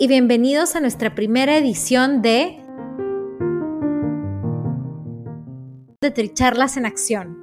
Y 0.00 0.06
bienvenidos 0.06 0.76
a 0.76 0.80
nuestra 0.80 1.16
primera 1.16 1.56
edición 1.56 2.22
de 2.22 2.62
de 6.00 6.10
Tricharlas 6.12 6.76
en 6.76 6.86
Acción. 6.86 7.36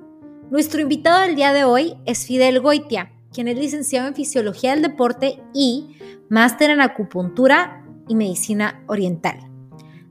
Nuestro 0.50 0.80
invitado 0.80 1.22
del 1.24 1.36
día 1.36 1.52
de 1.52 1.66
hoy 1.66 1.98
es 2.06 2.26
Fidel 2.26 2.62
Goitia, 2.62 3.12
quien 3.34 3.50
es 3.50 3.58
licenciado 3.58 4.08
en 4.08 4.16
Fisiología 4.16 4.72
del 4.72 4.84
Deporte 4.84 5.44
y 5.54 5.98
máster 6.30 6.70
en 6.70 6.80
Acupuntura 6.80 7.86
y 8.08 8.16
Medicina 8.16 8.82
Oriental. 8.88 9.38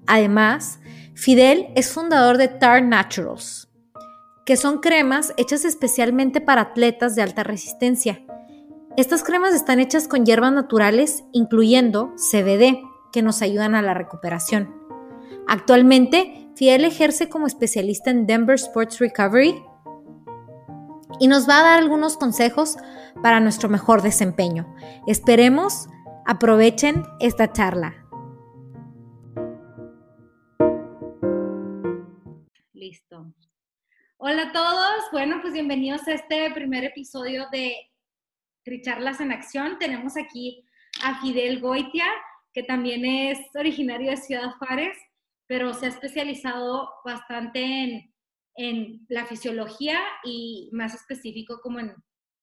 Además, 0.07 0.81
Fidel 1.15 1.69
es 1.77 1.91
fundador 1.91 2.37
de 2.37 2.49
Tar 2.49 2.83
Naturals, 2.83 3.71
que 4.45 4.59
son 4.59 4.81
cremas 4.81 5.33
hechas 5.39 5.65
especialmente 5.65 6.43
para 6.43 6.61
atletas 6.61 7.15
de 7.15 7.23
alta 7.23 7.43
resistencia 7.43 8.21
estas 8.97 9.25
cremas 9.25 9.55
están 9.55 9.81
hechas 9.81 10.07
con 10.07 10.25
hierbas 10.25 10.53
naturales, 10.53 11.25
incluyendo 11.33 12.15
CBD, 12.17 12.81
que 13.13 13.23
nos 13.23 13.43
ayudan 13.43 13.75
a 13.75 13.83
la 13.83 13.93
recuperación. 13.93 14.73
Actualmente, 15.49 16.49
Fidel 16.55 16.85
ejerce 16.85 17.29
como 17.29 17.47
especialista 17.47 18.11
en 18.11 18.27
Denver 18.27 18.55
Sports 18.55 19.01
Recovery 19.01 19.61
y 21.19 21.27
nos 21.27 21.49
va 21.49 21.59
a 21.59 21.63
dar 21.63 21.79
algunos 21.79 22.17
consejos 22.17 22.77
para 23.21 23.41
nuestro 23.41 23.69
mejor 23.69 24.03
desempeño. 24.03 24.73
Esperemos 25.09 25.89
aprovechen 26.25 27.03
esta 27.21 27.53
charla. 27.53 27.95
Listo. 32.73 33.27
Hola 34.19 34.43
a 34.43 34.53
todos. 34.53 35.05
Bueno, 35.11 35.39
pues 35.43 35.53
bienvenidos 35.53 36.07
a 36.07 36.13
este 36.13 36.51
primer 36.53 36.85
episodio 36.85 37.47
de 37.51 37.75
Tricharlas 38.65 39.21
en 39.21 39.33
Acción. 39.33 39.79
Tenemos 39.79 40.17
aquí 40.17 40.65
a 41.03 41.21
Fidel 41.21 41.61
Goitia, 41.61 42.07
que 42.53 42.63
también 42.63 43.05
es 43.05 43.39
originario 43.55 44.11
de 44.11 44.17
Ciudad 44.17 44.53
Juárez, 44.59 44.97
pero 45.47 45.75
se 45.75 45.87
ha 45.87 45.89
especializado 45.91 46.89
bastante 47.05 47.61
en, 47.63 48.15
en 48.57 49.07
la 49.09 49.27
fisiología 49.27 50.01
y 50.25 50.71
más 50.73 50.95
específico 50.95 51.61
como 51.63 51.81
en, 51.81 51.95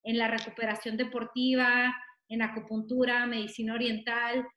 en 0.04 0.18
la 0.18 0.28
recuperación 0.28 0.98
deportiva, 0.98 1.96
en 2.30 2.42
acupuntura, 2.42 3.26
medicina 3.26 3.74
oriental, 3.74 4.48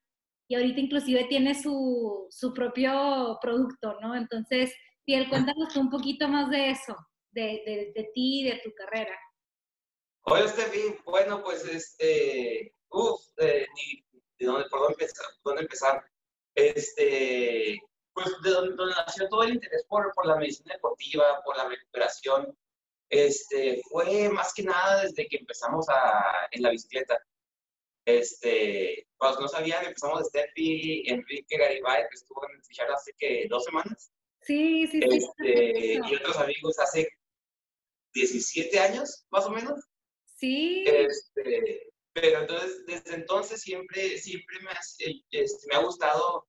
y 0.47 0.55
ahorita 0.55 0.79
inclusive 0.79 1.25
tiene 1.25 1.55
su, 1.55 2.27
su 2.29 2.53
propio 2.53 3.37
producto, 3.41 3.97
¿no? 4.01 4.15
Entonces, 4.15 4.73
Fidel, 5.03 5.27
cuéntanos 5.27 5.75
un 5.75 5.89
poquito 5.89 6.27
más 6.27 6.49
de 6.49 6.69
eso, 6.69 6.95
de, 7.31 7.63
de, 7.65 7.91
de 7.95 8.09
ti 8.13 8.41
y 8.41 8.43
de 8.43 8.61
tu 8.63 8.71
carrera. 8.75 9.17
Hola, 10.27 10.47
Steffi. 10.47 10.97
Bueno, 11.05 11.43
pues, 11.43 11.63
este, 11.65 12.73
uff, 12.89 13.21
eh, 13.37 13.67
de 14.39 14.45
dónde, 14.45 14.67
por 14.69 14.79
dónde 14.79 14.93
empezar, 14.93 15.27
dónde 15.43 15.61
empezar. 15.61 16.03
Este, 16.55 17.79
pues, 18.11 18.27
de 18.41 18.49
donde, 18.49 18.85
nació 18.85 19.29
todo 19.29 19.43
el 19.43 19.53
interés 19.53 19.85
por, 19.87 20.11
por 20.15 20.25
la 20.25 20.37
medicina 20.37 20.73
deportiva, 20.73 21.43
por 21.45 21.55
la 21.57 21.69
recuperación, 21.69 22.57
este, 23.09 23.83
fue 23.87 24.27
más 24.29 24.51
que 24.55 24.63
nada 24.63 25.03
desde 25.03 25.27
que 25.27 25.37
empezamos 25.37 25.87
a, 25.89 26.47
en 26.49 26.63
la 26.63 26.71
bicicleta. 26.71 27.23
Este, 28.03 29.07
pues 29.19 29.39
no 29.39 29.47
sabían, 29.47 29.85
empezamos 29.85 30.27
Steffi, 30.27 31.03
Enrique 31.05 31.55
Garibay, 31.55 32.01
que 32.09 32.15
estuvo 32.15 32.41
en 32.49 32.55
el 32.55 32.93
hace 32.93 33.13
que 33.19 33.45
dos 33.47 33.63
semanas. 33.63 34.11
Sí, 34.41 34.87
sí, 34.87 35.01
sí. 35.01 35.17
Este, 35.17 36.01
y 36.03 36.15
otros 36.15 36.37
amigos 36.37 36.79
hace 36.79 37.09
17 38.13 38.79
años, 38.79 39.27
más 39.29 39.45
o 39.45 39.51
menos. 39.51 39.79
Sí. 40.35 40.83
Este, 40.85 41.91
pero 42.13 42.41
entonces, 42.41 42.85
desde 42.85 43.15
entonces 43.15 43.61
siempre, 43.61 44.17
siempre 44.17 44.59
me, 44.61 44.71
eh, 45.05 45.21
este, 45.31 45.67
me 45.67 45.75
ha 45.75 45.79
gustado 45.83 46.47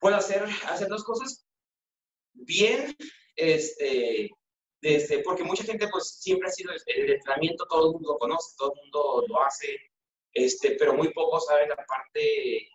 puedo 0.00 0.16
hacer, 0.16 0.42
hacer 0.68 0.88
dos 0.88 1.04
cosas 1.04 1.46
bien, 2.32 2.96
este, 3.36 4.30
desde, 4.80 5.22
porque 5.22 5.44
mucha 5.44 5.62
gente 5.62 5.86
pues 5.88 6.18
siempre 6.20 6.48
ha 6.48 6.52
sido 6.52 6.72
el 6.86 7.10
entrenamiento, 7.10 7.66
todo 7.68 7.88
el 7.88 7.92
mundo 7.92 8.12
lo 8.14 8.18
conoce, 8.18 8.56
todo 8.56 8.72
el 8.74 8.80
mundo 8.80 9.24
lo 9.28 9.42
hace, 9.42 9.78
este, 10.32 10.72
pero 10.72 10.94
muy 10.94 11.12
pocos 11.12 11.46
saben 11.46 11.68
la 11.68 11.76
parte, 11.76 12.68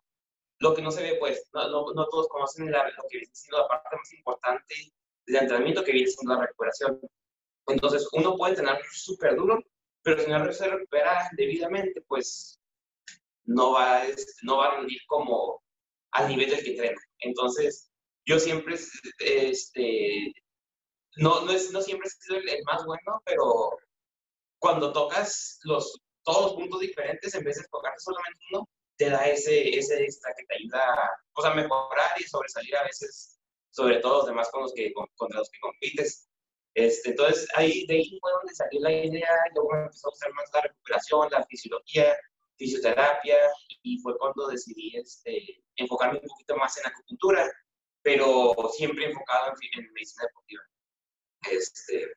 lo 0.59 0.73
que 0.73 0.81
no 0.81 0.91
se 0.91 1.03
ve 1.03 1.15
pues, 1.19 1.49
no, 1.53 1.91
no, 1.93 2.07
todos 2.07 2.27
conocen 2.29 2.71
la, 2.71 2.87
lo 2.89 3.03
que 3.09 3.17
viene 3.17 3.33
siendo 3.33 3.57
la 3.57 3.67
parte 3.67 3.97
más 3.97 4.13
importante 4.13 4.75
del 5.25 5.35
entrenamiento 5.35 5.83
que 5.83 5.91
viene 5.91 6.07
siendo 6.07 6.35
la 6.35 6.45
recuperación. 6.45 7.01
Entonces, 7.67 8.07
uno 8.13 8.35
puede 8.37 8.51
entrenar 8.51 8.79
súper 8.91 9.35
duro, 9.35 9.59
pero 10.05 10.21
si 10.21 10.29
no 10.29 10.37
recupera 10.37 11.29
debidamente, 11.35 11.99
pues 12.07 12.61
no 13.45 13.73
va, 13.73 14.03
no 14.43 14.57
va 14.57 14.67
a 14.67 14.75
rendir 14.77 14.99
como 15.07 15.63
al 16.11 16.27
nivel 16.27 16.51
del 16.51 16.63
que 16.63 16.69
entrena. 16.69 17.01
Entonces, 17.21 17.89
yo 18.23 18.39
siempre, 18.39 18.75
este, 19.17 20.31
no, 21.15 21.41
no, 21.41 21.51
es, 21.51 21.71
no 21.71 21.81
siempre 21.81 22.07
he 22.07 22.11
sido 22.11 22.37
el, 22.37 22.63
más 22.65 22.85
bueno, 22.85 23.19
pero 23.25 23.79
cuando 24.59 24.93
tocas 24.93 25.59
los, 25.63 25.99
todos 26.23 26.51
los 26.51 26.53
puntos 26.53 26.81
diferentes, 26.81 27.33
en 27.33 27.43
vez 27.43 27.57
de 27.57 27.65
tocar 27.71 27.93
solamente 27.97 28.39
uno, 28.51 28.69
te 28.97 29.09
da 29.09 29.25
ese, 29.27 29.75
ese 29.75 30.03
extra 30.03 30.35
que 30.37 30.45
te 30.45 30.55
ayuda 30.55 31.17
a 31.35 31.53
mejorar 31.55 32.11
y 32.19 32.23
sobresalir 32.25 32.75
a 32.77 32.83
veces, 32.83 33.39
sobre 33.71 33.97
todo 34.01 34.17
los 34.17 34.27
demás 34.27 34.51
con 34.51 34.61
los 34.61 34.73
que, 34.75 34.93
contra 34.93 35.39
los 35.39 35.49
que 35.49 35.59
compites. 35.59 36.29
Este, 36.75 37.11
entonces, 37.11 37.47
ahí, 37.55 37.85
de 37.87 37.95
ahí 37.95 38.19
fue 38.19 38.31
donde 38.33 38.53
salió 38.53 38.81
la 38.81 38.91
idea, 38.91 39.29
luego 39.53 39.75
empezó 39.75 40.07
a 40.07 40.11
gustar 40.11 40.33
más 40.33 40.49
la 40.53 40.61
recuperación, 40.61 41.29
la 41.31 41.45
fisiología, 41.45 42.17
fisioterapia, 42.57 43.37
y 43.81 43.97
fue 43.99 44.17
cuando 44.17 44.47
decidí 44.47 44.97
este, 44.97 45.63
enfocarme 45.77 46.19
un 46.19 46.27
poquito 46.27 46.57
más 46.57 46.77
en 46.77 46.87
acupuntura, 46.87 47.49
pero 48.01 48.53
siempre 48.73 49.05
enfocado 49.05 49.53
en, 49.53 49.83
en 49.83 49.93
medicina 49.93 50.25
deportiva. 50.27 50.63
Este, 51.49 52.11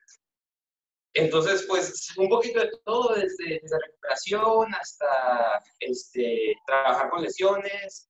entonces, 1.13 1.65
pues, 1.67 2.13
un 2.17 2.27
poquito 2.27 2.59
de 2.59 2.71
todo, 2.83 3.15
desde, 3.15 3.59
desde 3.61 3.79
recuperación 3.79 4.75
hasta 4.75 5.63
este, 5.79 6.53
trabajar 6.67 7.09
con 7.09 7.23
lesiones, 7.23 8.09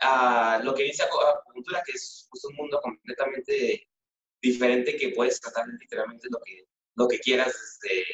a 0.00 0.60
lo 0.62 0.74
que 0.74 0.84
dice 0.84 1.02
acupuntura, 1.02 1.82
que 1.84 1.92
es 1.92 2.28
pues, 2.30 2.44
un 2.44 2.54
mundo 2.54 2.80
completamente 2.80 3.88
diferente 4.40 4.96
que 4.96 5.10
puedes 5.10 5.40
tratar 5.40 5.66
literalmente 5.80 6.28
lo 6.30 6.38
que, 6.40 6.64
lo 6.96 7.08
que 7.08 7.18
quieras, 7.18 7.54
desde, 7.82 8.04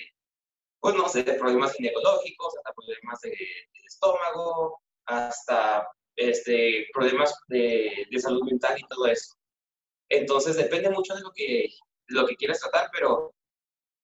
pues 0.81 0.95
no 0.95 1.09
sé, 1.09 1.23
de 1.23 1.35
problemas 1.35 1.75
ginecológicos, 1.75 2.55
hasta 2.57 2.73
problemas 2.75 3.21
de, 3.21 3.31
del 3.31 3.85
estómago, 3.87 4.81
hasta 5.07 5.89
este, 6.17 6.87
problemas 6.93 7.35
de, 7.49 8.07
de, 8.11 8.19
salud 8.19 8.43
mental 8.45 8.79
y 8.79 8.87
todo 8.89 9.07
eso. 9.07 9.35
Entonces 10.09 10.57
depende 10.57 10.91
mucho 10.91 11.15
de 11.15 11.23
lo 11.23 11.33
que, 11.33 11.69
lo 12.09 12.27
que 12.27 12.37
quieras 12.37 12.61
tratar, 12.61 12.91
pero 12.93 13.35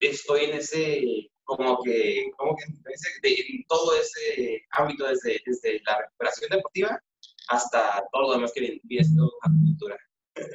estoy 0.01 0.45
en 0.45 0.55
ese, 0.55 1.31
como 1.45 1.83
que, 1.83 2.31
como 2.37 2.57
que 2.57 2.65
en, 2.65 3.65
todo 3.67 3.95
ese 3.95 4.65
ámbito, 4.71 5.07
desde, 5.07 5.41
desde 5.45 5.81
la 5.85 5.99
recuperación 5.99 6.51
deportiva 6.51 7.03
hasta 7.49 8.03
todo 8.13 8.23
lo 8.23 8.33
demás 8.33 8.53
que 8.53 8.81
viene 8.85 9.05
siendo 9.05 9.31
cultura. 9.41 9.99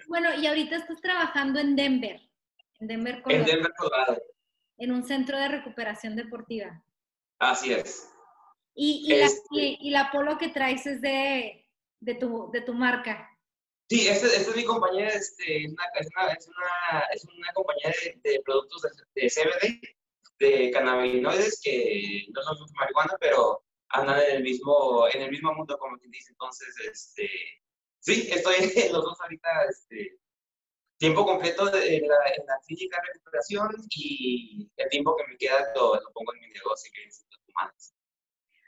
Bueno, 0.08 0.34
y 0.36 0.48
ahorita 0.48 0.78
estás 0.78 1.02
trabajando 1.02 1.60
en 1.60 1.76
Denver, 1.76 2.22
en 2.80 2.88
Denver, 2.88 3.22
Colorado. 3.22 3.46
En 3.46 3.56
Denver, 3.56 3.74
Colorado. 3.78 4.22
En 4.78 4.92
un 4.92 5.04
centro 5.04 5.38
de 5.38 5.48
recuperación 5.48 6.16
deportiva. 6.16 6.84
Así 7.40 7.74
es. 7.74 8.10
Y, 8.74 9.06
y, 9.06 9.18
la, 9.18 9.26
este 9.26 9.78
y, 9.80 9.90
la, 9.90 10.12
polo 10.12 10.38
que 10.38 10.50
traes 10.50 10.86
es 10.86 11.02
de, 11.02 11.66
de, 12.02 12.16
tu, 12.16 12.52
de 12.52 12.62
tu 12.62 12.74
marca. 12.74 13.30
Sí, 13.90 14.08
esta, 14.08 14.28
es 14.28 14.54
mi 14.56 14.66
compañía, 14.66 15.08
este, 15.08 15.66
es, 15.66 15.72
una, 15.72 15.84
es, 16.00 16.08
una, 16.08 16.34
es, 16.34 16.48
una, 16.48 17.00
es 17.14 17.26
una 17.26 17.54
compañía 17.54 17.94
de, 18.24 18.42
productos 18.44 18.82
de, 19.14 19.30
CBD, 19.30 19.80
de 20.40 20.72
cannabinoides, 20.72 21.62
que 21.64 22.26
no 22.34 22.42
son 22.42 22.68
marihuana, 22.74 23.16
pero 23.20 23.64
andan 23.90 24.20
en 24.24 24.38
el 24.38 24.44
mismo, 24.44 25.08
en 25.14 25.22
el 25.22 25.32
mismo 25.32 25.54
mundo, 25.54 25.78
como 25.78 25.98
quien 25.98 26.12
dice. 26.12 26.32
Entonces, 26.32 26.76
este, 26.92 27.30
sí, 28.06 28.30
estoy 28.32 28.56
los 28.92 29.04
dos 29.04 29.20
ahorita, 29.22 29.50
este, 29.70 30.20
tiempo 30.98 31.26
completo 31.26 31.68
en, 31.68 32.08
la, 32.08 32.18
en 32.38 32.46
la 32.46 32.60
clínica 32.66 32.98
de 32.98 33.14
recuperación 33.14 33.70
y 33.90 34.70
el 34.78 34.90
tiempo 34.90 35.16
que 35.16 35.28
me 35.28 35.38
queda 35.38 35.60
lo, 35.76 35.96
lo 35.96 36.14
pongo 36.14 36.34
en 36.36 36.42
mi 36.42 36.48
negocio, 36.50 36.92
que 36.94 37.04
es 37.04 37.26
humanos. 37.48 37.94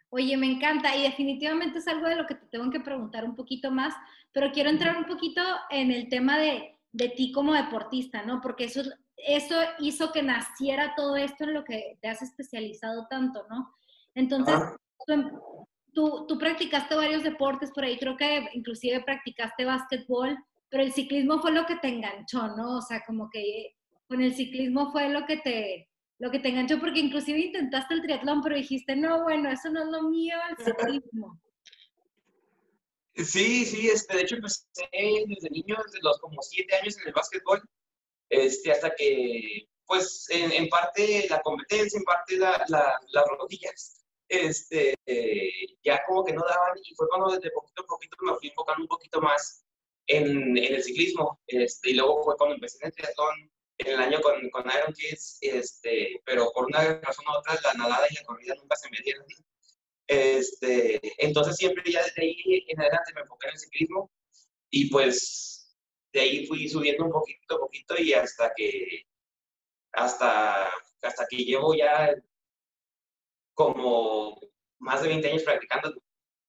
Oye, 0.09 0.37
me 0.37 0.47
encanta 0.47 0.95
y 0.95 1.03
definitivamente 1.03 1.79
es 1.79 1.87
algo 1.87 2.07
de 2.07 2.15
lo 2.15 2.25
que 2.25 2.35
te 2.35 2.47
tengo 2.47 2.69
que 2.71 2.79
preguntar 2.79 3.25
un 3.25 3.35
poquito 3.35 3.71
más, 3.71 3.93
pero 4.31 4.51
quiero 4.51 4.69
entrar 4.69 4.97
un 4.97 5.05
poquito 5.05 5.41
en 5.69 5.91
el 5.91 6.09
tema 6.09 6.39
de, 6.39 6.77
de 6.91 7.09
ti 7.09 7.31
como 7.31 7.53
deportista, 7.53 8.23
¿no? 8.23 8.39
Porque 8.41 8.65
eso, 8.65 8.81
eso 9.17 9.55
hizo 9.79 10.11
que 10.11 10.23
naciera 10.23 10.93
todo 10.95 11.17
esto 11.17 11.43
en 11.43 11.53
lo 11.53 11.63
que 11.63 11.97
te 12.01 12.07
has 12.07 12.21
especializado 12.21 13.07
tanto, 13.09 13.45
¿no? 13.49 13.75
Entonces, 14.15 14.55
em, 15.07 15.29
tú, 15.29 15.56
tú, 15.97 16.37
practicaste 16.37 16.93
varios 16.93 17.23
deportes 17.23 17.71
por 17.71 17.83
ahí, 17.83 17.97
creo 17.97 18.15
que 18.15 18.47
inclusive 18.53 19.03
practicaste 19.03 19.65
básquetbol, 19.65 20.37
pero 20.69 20.83
el 20.83 20.93
ciclismo 20.93 21.41
fue 21.41 21.51
lo 21.51 21.65
que 21.65 21.77
te 21.77 21.87
enganchó, 21.87 22.49
¿no? 22.55 22.77
O 22.77 22.81
sea, 22.81 23.03
como 23.05 23.29
que 23.31 23.75
con 24.07 24.21
el 24.21 24.35
ciclismo 24.35 24.91
fue 24.91 25.09
lo 25.09 25.25
que 25.25 25.37
te, 25.37 25.89
lo 26.19 26.29
que 26.29 26.37
te 26.37 26.49
enganchó, 26.49 26.79
porque 26.79 26.99
inclusive 26.99 27.39
intentaste 27.39 27.95
el 27.95 28.03
triatlón, 28.03 28.43
pero 28.43 28.55
dijiste, 28.55 28.95
no, 28.95 29.23
bueno, 29.23 29.49
eso 29.49 29.71
no 29.71 29.81
es 29.81 29.87
lo 29.89 30.03
mío, 30.03 30.35
el 30.51 30.65
ciclismo. 30.65 31.41
Sí, 33.15 33.65
sí, 33.65 33.89
este, 33.89 34.17
de 34.17 34.21
hecho 34.21 34.35
empecé 34.35 34.63
desde 34.91 35.49
niño, 35.49 35.77
desde 35.83 35.99
los 36.03 36.19
como 36.19 36.39
siete 36.43 36.75
años 36.75 36.95
en 36.99 37.07
el 37.07 37.13
básquetbol, 37.13 37.59
este, 38.29 38.71
hasta 38.71 38.93
que, 38.95 39.67
pues, 39.87 40.27
en, 40.29 40.69
parte 40.69 41.25
la 41.27 41.41
competencia, 41.41 41.97
en 41.97 42.03
parte 42.03 42.37
la, 42.37 42.63
las 42.67 43.25
rodillas, 43.39 44.05
este, 44.29 44.95
ya 45.83 46.03
como 46.05 46.23
que 46.25 46.33
no 46.33 46.41
daban, 46.41 46.77
y 46.83 46.93
fue 46.95 47.07
cuando 47.07 47.35
desde 47.35 47.51
poquito 47.51 47.83
a 47.83 47.85
poquito 47.85 48.17
me 48.21 48.35
fui 48.35 48.49
enfocando 48.49 48.81
un 48.83 48.87
poquito 48.87 49.21
más 49.21 49.65
en, 50.07 50.57
en 50.57 50.75
el 50.75 50.83
ciclismo, 50.83 51.41
este, 51.47 51.91
y 51.91 51.93
luego 51.95 52.23
fue 52.23 52.37
cuando 52.37 52.55
empecé 52.55 52.77
en 52.81 52.87
el 52.87 52.93
triatlón, 52.93 53.51
en 53.79 53.87
el 53.87 53.99
año 53.99 54.21
con, 54.21 54.49
con 54.49 54.65
Iron 54.65 54.93
Kids, 54.93 55.37
este, 55.41 56.21
pero 56.25 56.51
por 56.53 56.65
una 56.65 56.99
razón 56.99 57.25
u 57.27 57.37
otra, 57.37 57.59
la 57.63 57.73
nadada 57.73 58.07
y 58.09 58.15
la 58.15 58.23
corrida 58.23 58.55
nunca 58.55 58.75
se 58.75 58.89
me 58.89 58.97
dieron. 59.03 59.25
Este, 60.07 60.99
entonces 61.17 61.57
siempre 61.57 61.91
ya 61.91 62.01
desde 62.03 62.21
ahí 62.21 62.65
en 62.67 62.79
adelante 62.79 63.13
me 63.13 63.21
enfoqué 63.21 63.47
en 63.47 63.53
el 63.53 63.59
ciclismo 63.59 64.09
y 64.69 64.89
pues 64.89 65.77
de 66.13 66.21
ahí 66.21 66.47
fui 66.47 66.67
subiendo 66.69 67.05
un 67.05 67.11
poquito 67.11 67.55
a 67.55 67.59
poquito 67.59 67.95
y 67.99 68.13
hasta 68.13 68.53
que, 68.55 69.05
hasta, 69.91 70.69
hasta 71.01 71.27
que 71.29 71.37
llevo 71.37 71.75
ya 71.75 72.15
como 73.57 74.39
más 74.77 75.01
de 75.01 75.07
20 75.09 75.29
años 75.29 75.43
practicando. 75.43 75.91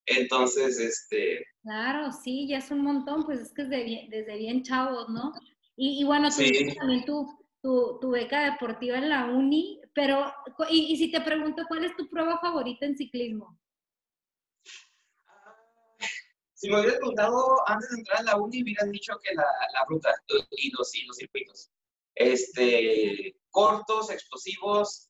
Entonces, 0.04 0.78
este... 0.78 1.44
Claro, 1.62 2.12
sí, 2.12 2.46
ya 2.46 2.58
es 2.58 2.70
un 2.70 2.82
montón, 2.82 3.24
pues 3.24 3.40
es 3.40 3.54
que 3.54 3.64
desde 3.64 3.84
bien, 3.84 4.10
desde 4.10 4.36
bien 4.36 4.62
chavos, 4.62 5.08
¿no? 5.08 5.32
Y, 5.74 6.04
bueno, 6.04 6.28
tú 6.28 6.42
también 6.76 7.04
tu, 7.04 7.26
tu, 7.62 8.10
beca 8.10 8.50
deportiva 8.50 8.98
en 8.98 9.08
la 9.08 9.26
uni, 9.26 9.80
pero, 9.94 10.32
y, 10.68 10.96
si 10.96 11.10
te 11.10 11.20
pregunto, 11.20 11.62
¿cuál 11.68 11.84
es 11.84 11.96
tu 11.96 12.08
prueba 12.10 12.38
favorita 12.40 12.84
en 12.84 12.96
ciclismo? 12.96 13.58
Si 16.54 16.68
me 16.68 16.80
hubieras 16.80 16.98
preguntado 16.98 17.68
antes 17.68 17.88
de 17.90 17.98
entrar 17.98 18.18
a 18.18 18.22
la 18.24 18.36
uni, 18.36 18.62
hubieras 18.62 18.90
dicho 18.90 19.14
que 19.22 19.34
la, 19.34 19.46
la 19.72 19.84
ruta 19.88 20.10
y 20.50 20.70
los, 20.72 20.94
y 20.94 21.06
los 21.06 21.16
circuitos. 21.16 21.70
Este, 22.16 23.36
cortos, 23.50 24.10
explosivos 24.10 25.08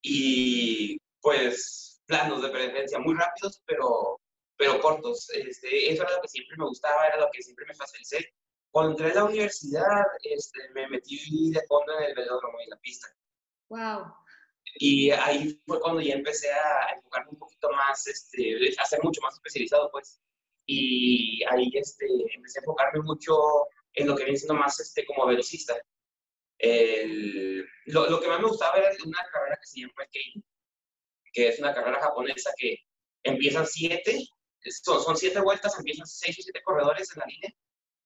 y 0.00 0.98
pues 1.24 2.02
planos 2.06 2.42
de 2.42 2.50
preferencia, 2.50 3.00
muy 3.00 3.14
rápidos, 3.14 3.60
pero, 3.66 4.20
pero 4.56 4.80
cortos. 4.80 5.28
Este, 5.30 5.92
eso 5.92 6.04
era 6.04 6.14
lo 6.14 6.22
que 6.22 6.28
siempre 6.28 6.56
me 6.56 6.66
gustaba, 6.66 7.06
era 7.08 7.16
lo 7.18 7.28
que 7.32 7.42
siempre 7.42 7.66
me 7.66 7.74
facilité 7.74 8.32
cuando 8.74 8.90
entré 8.90 9.12
a 9.12 9.14
la 9.14 9.24
universidad, 9.26 10.02
este, 10.24 10.58
me 10.74 10.88
metí 10.88 11.16
de 11.52 11.62
fondo 11.68 11.96
en 11.96 12.06
el 12.06 12.14
velódromo 12.16 12.58
y 12.58 12.64
en 12.64 12.70
la 12.70 12.76
pista. 12.78 13.06
Wow. 13.68 14.12
Y 14.80 15.12
ahí 15.12 15.62
fue 15.64 15.80
cuando 15.80 16.00
ya 16.00 16.14
empecé 16.14 16.52
a 16.52 16.92
enfocarme 16.96 17.30
un 17.30 17.38
poquito 17.38 17.70
más, 17.70 18.04
este, 18.08 18.74
a 18.76 18.84
ser 18.84 18.98
mucho 19.04 19.20
más 19.20 19.34
especializado, 19.34 19.92
pues. 19.92 20.20
Y 20.66 21.44
ahí 21.44 21.70
este, 21.72 22.04
empecé 22.34 22.58
a 22.58 22.62
enfocarme 22.62 23.00
mucho 23.02 23.36
en 23.92 24.08
lo 24.08 24.16
que 24.16 24.24
viene 24.24 24.38
siendo 24.40 24.54
más 24.54 24.80
este, 24.80 25.06
como 25.06 25.24
velocista. 25.24 25.76
El, 26.58 27.64
lo, 27.86 28.10
lo, 28.10 28.20
que 28.20 28.26
más 28.26 28.40
me 28.40 28.48
gustaba 28.48 28.76
era 28.76 28.90
una 29.06 29.24
carrera 29.32 29.56
que 29.60 29.68
se 29.68 29.80
llama 29.82 30.04
Keirin, 30.10 30.44
que 31.34 31.48
es 31.48 31.58
una 31.58 31.74
carrera 31.74 32.00
japonesa 32.00 32.50
que 32.56 32.78
empiezan 33.22 33.66
siete, 33.66 34.26
son, 34.82 35.02
son 35.02 35.16
siete 35.16 35.40
vueltas, 35.40 35.76
empiezan 35.78 36.06
seis 36.06 36.38
o 36.38 36.42
siete 36.42 36.62
corredores 36.62 37.10
en 37.14 37.20
la 37.20 37.26
línea 37.26 37.54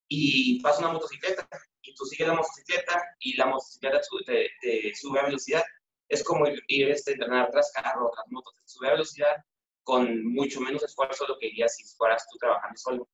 y 0.08 0.60
pasa 0.62 0.80
una 0.80 0.92
motocicleta 0.92 1.46
y 1.82 1.94
tú 1.94 2.04
sigues 2.06 2.26
la 2.26 2.34
motocicleta 2.34 3.04
y 3.20 3.36
la 3.36 3.46
motocicleta 3.46 4.00
te, 4.26 4.94
sube 4.94 5.20
a 5.20 5.24
velocidad. 5.24 5.62
Es 6.08 6.24
como 6.24 6.46
ir, 6.46 6.62
ir 6.68 6.90
este, 6.90 7.12
entrenar 7.12 7.50
tras 7.50 7.70
carro, 7.72 8.10
tras 8.14 8.26
motos, 8.30 8.54
te 8.54 8.62
sube 8.66 8.88
a 8.88 8.92
velocidad 8.92 9.36
con 9.84 10.24
mucho 10.32 10.60
menos 10.60 10.82
esfuerzo 10.82 11.24
de 11.24 11.28
lo 11.28 11.38
que 11.38 11.48
harías 11.48 11.76
si 11.76 11.84
fueras 11.96 12.26
tú 12.30 12.38
trabajando 12.38 12.76
solo. 12.78 13.08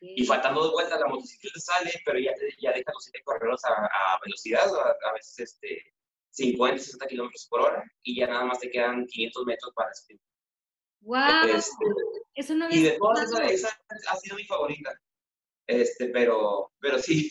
Y 0.00 0.24
faltando 0.24 0.62
dos 0.62 0.72
vueltas 0.72 1.00
la 1.00 1.08
motocicleta 1.08 1.60
sale, 1.60 1.92
pero 2.04 2.18
ya, 2.18 2.32
ya 2.58 2.72
deja 2.72 2.92
los 2.92 3.04
siete 3.04 3.22
correros 3.22 3.62
a, 3.64 4.18
velocidad, 4.24 4.66
a, 4.66 5.12
veces 5.12 5.38
este, 5.40 5.93
50, 6.34 6.78
60 6.78 7.06
kilómetros 7.06 7.46
por 7.48 7.60
hora, 7.60 7.84
y 8.02 8.16
ya 8.16 8.26
nada 8.26 8.44
más 8.44 8.58
te 8.58 8.70
quedan 8.70 9.06
500 9.06 9.46
metros 9.46 9.72
para 9.74 9.90
sprint. 9.92 10.20
¡Wow! 11.00 11.48
Este, 11.54 11.84
Eso 12.34 12.54
no 12.54 12.68
y 12.70 12.82
de 12.82 12.98
todas 12.98 13.30
esa 13.50 13.68
ha 14.10 14.16
sido 14.16 14.36
mi 14.36 14.44
favorita. 14.44 14.90
Este, 15.66 16.08
pero, 16.08 16.72
pero 16.80 16.98
sí. 16.98 17.30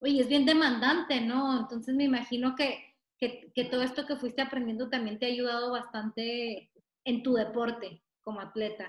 Oye, 0.00 0.20
es 0.20 0.28
bien 0.28 0.44
demandante, 0.44 1.20
¿no? 1.20 1.60
Entonces 1.60 1.94
me 1.94 2.04
imagino 2.04 2.54
que, 2.56 2.96
que, 3.18 3.52
que, 3.54 3.64
todo 3.64 3.82
esto 3.82 4.06
que 4.06 4.16
fuiste 4.16 4.42
aprendiendo 4.42 4.90
también 4.90 5.18
te 5.18 5.26
ha 5.26 5.28
ayudado 5.28 5.70
bastante 5.70 6.70
en 7.04 7.22
tu 7.22 7.34
deporte 7.34 8.02
como 8.22 8.40
atleta. 8.40 8.88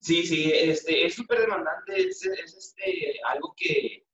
Sí, 0.00 0.26
sí, 0.26 0.52
este, 0.54 1.06
es 1.06 1.14
súper 1.14 1.40
demandante, 1.40 2.08
es, 2.08 2.24
es, 2.24 2.54
este, 2.54 3.20
algo 3.28 3.54
que, 3.56 4.06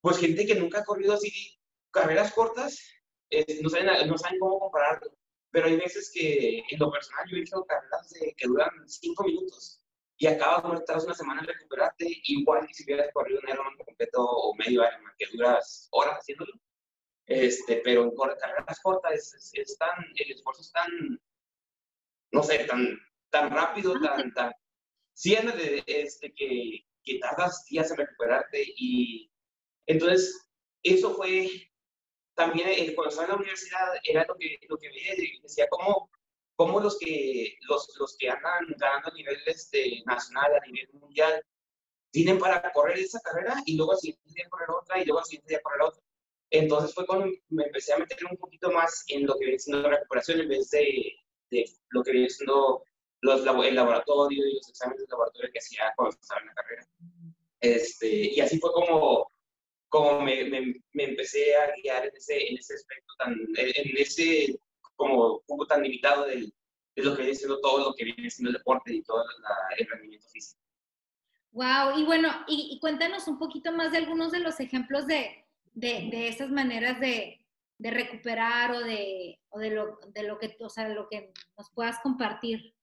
pues 0.00 0.18
gente 0.18 0.46
que 0.46 0.54
nunca 0.54 0.80
ha 0.80 0.84
corrido 0.84 1.14
así 1.14 1.58
carreras 1.92 2.32
cortas, 2.32 2.80
no, 3.62 3.70
saben, 3.70 4.08
no 4.08 4.18
saben 4.18 4.38
cómo 4.38 4.58
compararlo, 4.58 5.10
pero 5.50 5.66
hay 5.66 5.76
veces 5.76 6.10
que 6.12 6.58
en 6.58 6.78
lo 6.78 6.90
personal 6.90 7.28
yo 7.30 7.36
he 7.36 7.40
hecho 7.40 7.64
carreras 7.64 8.10
de, 8.10 8.34
que 8.36 8.46
duran 8.46 8.70
cinco 8.88 9.24
minutos 9.24 9.82
y 10.16 10.26
acabas 10.26 10.70
de 10.70 10.78
estar 10.78 10.98
una 10.98 11.14
semana 11.14 11.40
en 11.40 11.48
recuperarte, 11.48 12.06
igual 12.24 12.66
que 12.66 12.74
si 12.74 12.84
hubieras 12.84 13.12
corrido 13.12 13.40
un 13.42 13.48
Ironman 13.48 13.76
completo 13.76 14.22
o 14.22 14.54
medio 14.54 14.86
Ironman, 14.86 15.14
que 15.18 15.26
duras 15.32 15.88
horas 15.90 16.18
haciéndolo. 16.18 16.52
Este, 17.26 17.76
pero 17.84 18.04
en 18.04 18.10
carreras 18.38 18.80
cortas 18.82 19.12
es, 19.14 19.50
es, 19.54 19.78
tan, 19.78 19.90
el 20.16 20.30
esfuerzo 20.32 20.62
es 20.62 20.72
tan, 20.72 21.20
no 22.32 22.42
sé, 22.42 22.64
tan, 22.64 22.98
tan 23.30 23.50
rápido, 23.50 24.00
tan, 24.00 24.32
tan, 24.34 24.52
siempre 25.14 25.82
este, 25.86 26.32
que, 26.34 26.84
que 27.04 27.18
tardas 27.18 27.64
días 27.68 27.90
en 27.90 27.98
recuperarte 27.98 28.64
y 28.76 29.30
entonces 29.86 30.48
eso 30.82 31.14
fue 31.14 31.71
también 32.44 32.68
eh, 32.68 32.94
cuando 32.94 33.10
estaba 33.10 33.26
en 33.26 33.32
la 33.32 33.36
universidad 33.38 33.88
era 34.02 34.24
lo 34.26 34.34
que, 34.36 34.58
lo 34.68 34.76
que 34.76 34.88
veía, 34.88 35.14
decía 35.42 35.66
cómo 35.70 36.10
cómo 36.56 36.80
los 36.80 36.98
que, 36.98 37.56
los, 37.68 37.92
los 37.98 38.16
que 38.16 38.28
andan 38.28 38.66
ganando 38.76 39.08
a 39.08 39.14
nivel 39.14 39.36
este, 39.46 40.02
nacional, 40.06 40.54
a 40.54 40.66
nivel 40.66 40.88
mundial, 40.92 41.42
tienen 42.12 42.38
para 42.38 42.70
correr 42.72 42.98
esa 42.98 43.20
carrera 43.20 43.56
y 43.66 43.76
luego 43.76 43.92
al 43.92 43.98
siguiente 43.98 44.30
día 44.34 44.48
correr 44.50 44.70
otra 44.70 45.00
y 45.00 45.04
luego 45.04 45.20
al 45.20 45.24
siguiente 45.24 45.48
día 45.48 45.62
correr 45.62 45.82
otra. 45.82 46.02
Entonces 46.50 46.94
fue 46.94 47.06
cuando 47.06 47.26
me 47.48 47.64
empecé 47.64 47.94
a 47.94 47.98
meter 47.98 48.18
un 48.30 48.36
poquito 48.36 48.70
más 48.70 49.04
en 49.08 49.26
lo 49.26 49.34
que 49.38 49.46
viene 49.46 49.58
siendo 49.58 49.88
la 49.88 49.96
recuperación 49.96 50.40
en 50.40 50.48
vez 50.48 50.70
de, 50.70 51.14
de 51.50 51.64
lo 51.88 52.02
que 52.02 52.12
viene 52.12 52.28
siendo 52.28 52.84
los, 53.22 53.40
el 53.40 53.74
laboratorio 53.74 54.46
y 54.46 54.54
los 54.54 54.68
exámenes 54.68 55.00
de 55.00 55.10
laboratorio 55.10 55.50
que 55.52 55.58
hacía 55.58 55.92
cuando 55.96 56.16
estaba 56.20 56.42
en 56.42 56.46
la 56.48 56.54
carrera. 56.54 56.86
Este, 57.60 58.34
y 58.34 58.40
así 58.40 58.58
fue 58.58 58.72
como, 58.72 59.31
como 59.92 60.22
me, 60.22 60.44
me, 60.44 60.74
me, 60.94 61.04
empecé 61.04 61.54
a 61.54 61.70
guiar 61.76 62.06
en 62.06 62.16
ese, 62.16 62.48
en 62.48 62.56
ese 62.56 62.74
aspecto, 62.74 63.12
tan, 63.18 63.34
en 63.34 63.96
ese 63.98 64.58
como 64.96 65.42
poco 65.42 65.66
tan 65.66 65.82
limitado 65.82 66.24
de 66.24 66.50
lo 66.96 67.14
que 67.14 67.22
viene 67.22 67.36
siendo 67.36 67.60
todo 67.60 67.90
lo 67.90 67.94
que 67.94 68.04
viene 68.04 68.30
siendo 68.30 68.48
el 68.48 68.56
deporte 68.56 68.94
y 68.94 69.02
todo 69.02 69.22
el 69.76 69.86
rendimiento 69.86 70.26
físico. 70.28 70.58
Wow, 71.50 71.98
y 71.98 72.04
bueno, 72.06 72.30
y, 72.48 72.78
cuéntanos 72.80 73.28
un 73.28 73.38
poquito 73.38 73.70
más 73.70 73.92
de 73.92 73.98
algunos 73.98 74.32
de 74.32 74.40
los 74.40 74.60
ejemplos 74.60 75.06
de, 75.06 75.44
de, 75.74 76.08
de 76.10 76.28
esas 76.28 76.48
maneras 76.48 76.98
de, 76.98 77.44
de, 77.76 77.90
recuperar 77.90 78.70
o 78.70 78.80
de, 78.80 79.38
o 79.50 79.58
de, 79.58 79.70
lo, 79.72 79.98
de 80.06 80.22
lo 80.22 80.38
que, 80.38 80.56
o 80.58 80.70
sea, 80.70 80.88
lo 80.88 81.06
que 81.10 81.34
nos 81.58 81.70
puedas 81.70 81.98
compartir. 82.02 82.74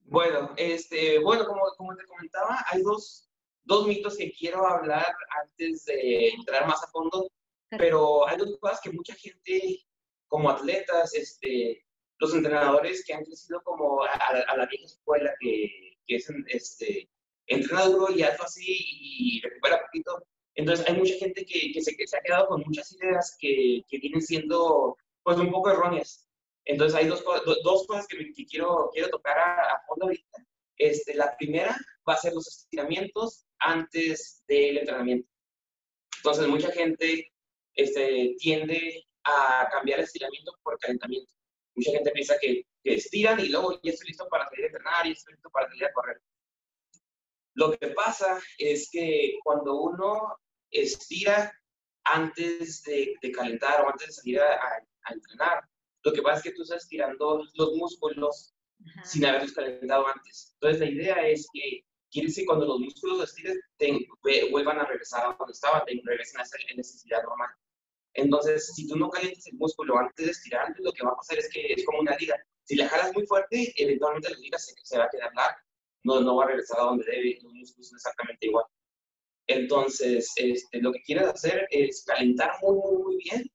Bueno, 0.00 0.52
este, 0.58 1.18
bueno, 1.20 1.46
como, 1.46 1.62
como 1.78 1.96
te 1.96 2.04
comentaba, 2.04 2.62
hay 2.70 2.82
dos, 2.82 3.23
dos 3.64 3.86
mitos 3.86 4.16
que 4.16 4.32
quiero 4.32 4.66
hablar 4.66 5.14
antes 5.42 5.84
de 5.86 6.28
entrar 6.30 6.66
más 6.66 6.82
a 6.82 6.88
fondo, 6.88 7.30
pero 7.70 8.28
hay 8.28 8.36
dos 8.36 8.56
cosas 8.58 8.80
que 8.82 8.92
mucha 8.92 9.14
gente, 9.14 9.80
como 10.28 10.50
atletas, 10.50 11.14
este, 11.14 11.84
los 12.18 12.34
entrenadores 12.34 13.04
que 13.04 13.14
han 13.14 13.24
crecido 13.24 13.62
como 13.64 14.02
a, 14.04 14.56
la 14.56 14.66
vieja 14.66 14.86
escuela, 14.86 15.32
que, 15.40 15.96
que 16.06 16.16
es 16.16 16.30
este, 16.48 17.08
entrena 17.46 17.86
duro 17.86 18.12
y 18.12 18.22
hazlo 18.22 18.44
así 18.44 18.64
y 18.66 19.40
recupera 19.40 19.82
poquito. 19.82 20.24
Entonces 20.54 20.88
hay 20.88 20.96
mucha 20.96 21.14
gente 21.16 21.44
que, 21.44 21.72
que, 21.72 21.80
se, 21.82 21.96
que 21.96 22.06
se, 22.06 22.16
ha 22.16 22.20
quedado 22.20 22.46
con 22.46 22.62
muchas 22.64 22.92
ideas 22.92 23.36
que, 23.40 23.82
que, 23.88 23.98
vienen 23.98 24.22
siendo 24.22 24.96
pues 25.24 25.38
un 25.38 25.50
poco 25.50 25.70
erróneas. 25.70 26.28
Entonces 26.64 26.96
hay 26.98 27.08
dos, 27.08 27.24
dos 27.64 27.86
cosas 27.86 28.06
que, 28.06 28.32
quiero, 28.48 28.90
quiero 28.92 29.08
tocar 29.08 29.36
a, 29.36 29.72
a 29.72 29.82
fondo 29.86 30.06
ahorita. 30.06 30.46
Este, 30.76 31.14
la 31.14 31.36
primera 31.36 31.76
va 32.08 32.14
a 32.14 32.18
ser 32.18 32.32
los 32.34 32.46
estiramientos 32.46 33.46
antes 33.64 34.42
del 34.46 34.78
entrenamiento. 34.78 35.28
Entonces, 36.18 36.48
mucha 36.48 36.70
gente 36.72 37.32
este, 37.74 38.34
tiende 38.38 39.04
a 39.24 39.68
cambiar 39.70 40.00
estiramiento 40.00 40.52
por 40.62 40.78
calentamiento. 40.78 41.32
Mucha 41.74 41.90
gente 41.90 42.10
piensa 42.12 42.36
que, 42.40 42.66
que 42.82 42.94
estiran 42.94 43.40
y 43.40 43.48
luego 43.48 43.80
ya 43.82 43.92
estoy 43.92 44.08
listo 44.08 44.28
para 44.28 44.46
salir 44.48 44.64
a 44.64 44.66
entrenar 44.68 45.06
y 45.06 45.12
estoy 45.12 45.34
listo 45.34 45.50
para 45.50 45.68
salir 45.68 45.84
a 45.84 45.92
correr. 45.92 46.20
Lo 47.54 47.72
que 47.72 47.88
pasa 47.88 48.40
es 48.58 48.90
que 48.90 49.38
cuando 49.44 49.80
uno 49.80 50.36
estira 50.70 51.52
antes 52.04 52.82
de, 52.82 53.16
calentar 53.34 53.82
o 53.82 53.88
antes 53.88 54.08
de 54.08 54.12
salir 54.12 54.40
a, 54.40 54.82
entrenar, 55.10 55.64
lo 56.02 56.12
que 56.12 56.22
pasa 56.22 56.38
es 56.38 56.42
que 56.42 56.52
tú 56.52 56.62
estás 56.62 56.82
estirando 56.82 57.44
los 57.54 57.76
músculos 57.76 58.54
sin 59.04 59.24
haberlos 59.24 59.52
calentado 59.52 60.06
antes. 60.06 60.54
Entonces, 60.54 60.80
la 60.80 60.90
idea 60.90 61.28
es 61.28 61.46
que 61.52 61.84
quiere 62.14 62.28
decir 62.28 62.46
cuando 62.46 62.64
los 62.64 62.80
músculos 62.80 63.18
los 63.18 63.28
estires, 63.28 63.58
vuelvan 64.50 64.78
a 64.78 64.86
regresar 64.86 65.26
a 65.26 65.36
donde 65.36 65.52
estaban, 65.52 65.82
regresen 65.86 66.40
a 66.40 66.44
esa 66.44 66.56
necesidad 66.76 67.22
normal. 67.24 67.50
Entonces, 68.14 68.72
si 68.74 68.86
tú 68.86 68.96
no 68.96 69.10
calientas 69.10 69.48
el 69.48 69.58
músculo 69.58 69.98
antes 69.98 70.24
de 70.24 70.30
estirar, 70.30 70.72
lo 70.78 70.92
que 70.92 71.04
va 71.04 71.10
a 71.10 71.16
pasar 71.16 71.38
es 71.38 71.50
que 71.52 71.72
es 71.72 71.84
como 71.84 71.98
una 71.98 72.16
liga. 72.16 72.36
Si 72.62 72.76
la 72.76 72.88
jalas 72.88 73.12
muy 73.12 73.26
fuerte, 73.26 73.74
eventualmente 73.76 74.30
la 74.30 74.38
liga 74.38 74.58
se, 74.58 74.72
se 74.80 74.96
va 74.96 75.04
a 75.04 75.10
quedar 75.10 75.34
larga. 75.34 75.66
No, 76.04 76.20
no 76.20 76.36
va 76.36 76.44
a 76.44 76.46
regresar 76.48 76.78
a 76.78 76.84
donde 76.84 77.04
debe, 77.04 77.38
los 77.42 77.52
músculos 77.52 77.88
son 77.88 77.96
exactamente 77.96 78.46
igual. 78.46 78.64
Entonces, 79.48 80.32
este, 80.36 80.80
lo 80.80 80.92
que 80.92 81.02
quieres 81.02 81.24
hacer 81.24 81.66
es 81.70 82.04
calentar 82.06 82.52
muy, 82.62 82.76
muy, 82.76 83.02
muy 83.02 83.16
bien. 83.24 83.50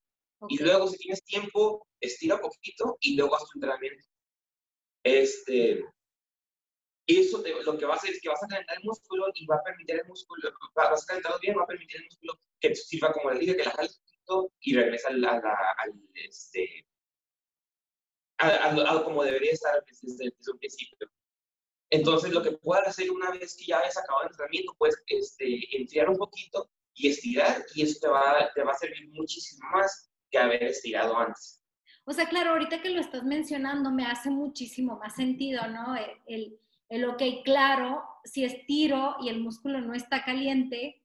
Y 0.49 0.61
luego, 0.61 0.87
si 0.87 0.97
tienes 0.97 1.23
tiempo, 1.23 1.87
estira 2.01 2.35
un 2.35 2.41
poquito 2.41 2.97
y 2.99 3.15
luego 3.15 3.35
haz 3.35 3.43
tu 3.49 3.57
entrenamiento. 3.57 4.05
Este, 5.03 5.85
eso 7.17 7.43
lo 7.65 7.77
que 7.77 7.85
va 7.85 7.93
a 7.93 7.97
hacer 7.97 8.11
es 8.11 8.21
que 8.21 8.29
vas 8.29 8.43
a 8.43 8.47
calentar 8.47 8.77
el 8.77 8.83
músculo 8.83 9.27
y 9.33 9.45
va 9.45 9.55
a 9.55 9.63
permitir 9.63 9.95
el 9.95 10.07
músculo, 10.07 10.51
vas 10.75 11.03
a 11.03 11.05
calentarlo 11.07 11.39
bien, 11.39 11.57
va 11.57 11.63
a 11.63 11.67
permitir 11.67 11.97
el 11.97 12.05
músculo 12.05 12.39
que 12.59 12.75
sirva 12.75 13.13
como 13.13 13.31
le 13.31 13.39
dije, 13.39 13.57
que 13.57 13.63
la 13.63 13.71
poquito 13.71 14.53
y 14.61 14.75
regresa 14.75 15.09
al, 15.09 15.25
al 15.25 15.93
este, 16.13 16.85
a, 18.37 19.03
como 19.03 19.23
debería 19.23 19.51
estar 19.51 19.83
desde, 19.85 20.25
desde, 20.25 20.51
un 20.51 20.59
principio. 20.59 21.09
Entonces, 21.91 22.31
lo 22.31 22.43
que 22.43 22.51
puedas 22.51 22.87
hacer 22.87 23.09
una 23.09 23.31
vez 23.31 23.55
que 23.57 23.65
ya 23.65 23.79
hayas 23.79 23.97
acabado 23.97 24.25
el 24.25 24.31
entrenamiento, 24.31 24.75
pues 24.77 24.95
este, 25.07 25.75
enfriar 25.75 26.09
un 26.09 26.17
poquito 26.17 26.69
y 26.93 27.09
estirar, 27.09 27.65
y 27.73 27.83
eso 27.83 27.99
te 27.99 28.07
va, 28.07 28.51
te 28.53 28.63
va 28.63 28.71
a 28.71 28.77
servir 28.77 29.09
muchísimo 29.09 29.67
más 29.71 30.11
que 30.29 30.37
haber 30.37 30.63
estirado 30.63 31.17
antes. 31.17 31.63
O 32.05 32.13
sea, 32.13 32.27
claro, 32.27 32.51
ahorita 32.51 32.81
que 32.81 32.89
lo 32.89 33.01
estás 33.01 33.23
mencionando, 33.23 33.91
me 33.91 34.05
hace 34.05 34.29
muchísimo 34.29 34.97
más 34.97 35.15
sentido, 35.15 35.67
¿no? 35.67 35.95
El, 35.95 36.11
el, 36.27 36.59
ok, 36.89 37.43
claro, 37.43 38.03
si 38.23 38.43
estiro 38.43 39.15
y 39.21 39.29
el 39.29 39.39
músculo 39.39 39.81
no 39.81 39.93
está 39.93 40.23
caliente, 40.23 41.03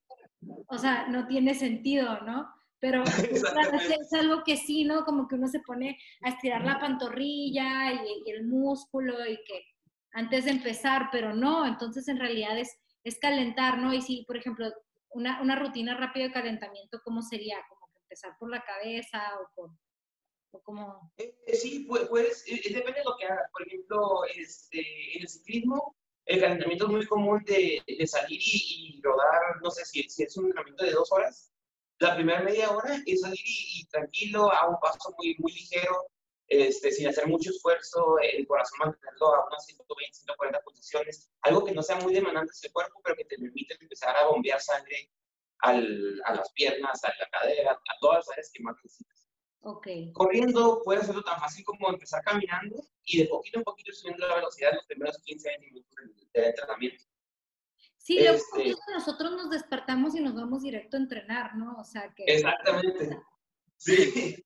o 0.66 0.78
sea, 0.78 1.06
no 1.08 1.26
tiene 1.26 1.54
sentido, 1.54 2.20
¿no? 2.22 2.48
Pero 2.80 3.02
es, 3.38 4.12
algo 4.12 4.42
que 4.44 4.56
sí, 4.56 4.84
¿no? 4.84 5.04
Como 5.04 5.28
que 5.28 5.36
uno 5.36 5.48
se 5.48 5.60
pone 5.60 5.98
a 6.22 6.30
estirar 6.30 6.64
la 6.64 6.78
pantorrilla 6.78 7.92
y, 7.92 8.30
el 8.30 8.46
músculo 8.46 9.26
y 9.26 9.36
que 9.44 9.64
antes 10.12 10.44
de 10.44 10.52
empezar, 10.52 11.08
pero 11.10 11.34
no, 11.34 11.66
entonces 11.66 12.08
en 12.08 12.18
realidad 12.18 12.58
es, 12.58 12.78
es 13.02 13.18
calentar, 13.18 13.78
¿no? 13.78 13.92
Y 13.92 14.00
si, 14.00 14.24
por 14.24 14.36
ejemplo, 14.36 14.72
una, 15.10 15.40
una 15.42 15.56
rutina 15.56 15.96
rápida 15.96 16.24
de 16.24 16.32
calentamiento, 16.32 17.00
¿cómo 17.04 17.22
sería? 17.22 17.56
Como 17.68 17.88
que 17.92 18.00
empezar 18.00 18.36
por 18.38 18.50
la 18.50 18.62
cabeza 18.62 19.22
o 19.40 19.48
por 19.54 19.70
Eh, 21.16 21.34
sí, 21.54 21.86
pues, 21.88 22.08
depende 22.46 23.00
de 23.00 23.04
lo 23.04 23.16
que 23.16 23.26
hagas. 23.26 23.50
Por 23.52 23.66
ejemplo, 23.66 24.24
este, 24.34 25.16
en 25.16 25.22
el 25.22 25.28
ciclismo, 25.28 25.96
el 26.26 26.40
calentamiento 26.40 26.86
es 26.86 26.90
muy 26.90 27.06
común 27.06 27.44
de, 27.44 27.82
salir 28.06 28.40
y, 28.42 29.00
rodar, 29.02 29.60
no 29.62 29.70
sé 29.70 29.84
si, 29.84 30.00
es 30.00 30.36
un 30.36 30.46
entrenamiento 30.46 30.84
de 30.84 30.92
dos 30.92 31.12
horas. 31.12 31.52
La 31.98 32.14
primera 32.14 32.42
media 32.42 32.70
hora 32.70 33.00
es 33.06 33.20
salir 33.20 33.38
y, 33.44 33.86
tranquilo, 33.86 34.52
a 34.52 34.68
un 34.68 34.78
paso 34.80 35.14
muy, 35.18 35.36
muy 35.38 35.52
ligero, 35.52 36.06
este, 36.48 36.90
sin 36.92 37.08
hacer 37.08 37.26
mucho 37.26 37.50
esfuerzo, 37.50 38.18
el 38.20 38.46
corazón 38.46 38.78
mantenerlo 38.80 39.34
a 39.34 39.46
unas 39.46 39.64
120, 39.66 40.14
140 40.14 40.60
pulsaciones, 40.60 41.30
algo 41.42 41.64
que 41.64 41.72
no 41.72 41.82
sea 41.82 41.96
muy 41.96 42.12
demandante 42.12 42.52
el 42.62 42.72
cuerpo, 42.72 43.00
pero 43.02 43.16
que 43.16 43.24
te 43.24 43.36
permite 43.36 43.76
empezar 43.80 44.16
a 44.16 44.26
bombear 44.26 44.60
sangre 44.60 45.10
a 45.60 45.72
las 45.72 46.52
piernas, 46.52 47.02
a 47.04 47.08
la 47.08 47.28
cadera, 47.30 47.72
a 47.72 47.98
todas 48.00 48.18
las 48.18 48.30
áreas 48.30 48.50
que 48.52 48.62
más 48.62 48.76
necesitas. 48.82 49.23
Okay. 49.66 50.12
Corriendo 50.12 50.82
puede 50.84 51.00
hacerlo 51.00 51.22
tan 51.22 51.40
fácil 51.40 51.64
como 51.64 51.88
empezar 51.88 52.22
caminando 52.22 52.84
y 53.04 53.20
de 53.20 53.28
poquito 53.28 53.58
en 53.58 53.64
poquito 53.64 53.92
subiendo 53.92 54.28
la 54.28 54.34
velocidad 54.34 54.70
en 54.70 54.76
los 54.76 54.84
primeros 54.84 55.18
15, 55.22 55.48
20 55.48 55.66
minutos 55.66 55.94
del, 56.34 56.44
entrenamiento. 56.44 57.04
Sí, 57.96 58.20
luego 58.20 58.36
este 58.36 58.74
nosotros 58.92 59.32
nos 59.32 59.48
despertamos 59.48 60.14
y 60.14 60.20
nos 60.20 60.34
vamos 60.34 60.62
directo 60.62 60.98
a 60.98 61.00
entrenar, 61.00 61.56
¿no? 61.56 61.76
O 61.78 61.84
sea 61.84 62.12
que... 62.14 62.24
Exactamente. 62.26 63.18
Sí. 63.78 64.44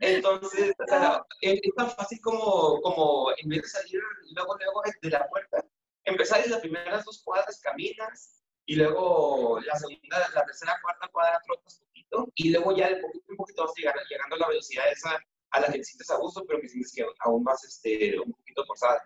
Entonces, 0.00 0.74
o 0.78 0.86
sea, 0.86 1.24
es, 1.40 1.60
tan 1.74 1.90
fácil 1.90 2.20
como, 2.20 2.80
como 2.82 3.32
en 3.38 3.48
vez 3.48 3.62
de 3.62 3.68
salir 3.68 4.00
luego, 4.34 4.54
luego 4.56 4.82
de 5.00 5.10
la 5.10 5.28
puerta, 5.28 5.64
empezar 6.04 6.42
y 6.44 6.50
las 6.50 6.60
primeras 6.60 7.04
dos 7.06 7.22
cuadras 7.24 7.58
caminas 7.60 8.44
y 8.66 8.76
luego 8.76 9.60
la 9.60 9.76
segunda, 9.76 10.28
la 10.34 10.44
tercera, 10.44 10.78
cuarta 10.82 11.08
cuadra 11.08 11.40
trotas 11.44 11.82
y 12.34 12.50
luego 12.50 12.76
ya 12.76 12.88
de 12.88 12.96
poquito 12.96 13.24
en 13.28 13.36
poquito 13.36 13.62
vas 13.64 13.72
llegar, 13.76 13.94
llegando 14.08 14.36
a 14.36 14.38
la 14.38 14.48
velocidad 14.48 14.90
esa 14.90 15.18
a 15.50 15.60
la 15.60 15.72
que 15.72 15.82
sientes 15.82 16.10
a 16.10 16.18
gusto, 16.18 16.44
pero 16.46 16.60
que 16.60 16.68
sientes 16.68 16.92
que 16.92 17.06
aún 17.20 17.42
vas 17.42 17.64
este, 17.64 18.18
un 18.20 18.32
poquito 18.32 18.64
forzada. 18.66 19.02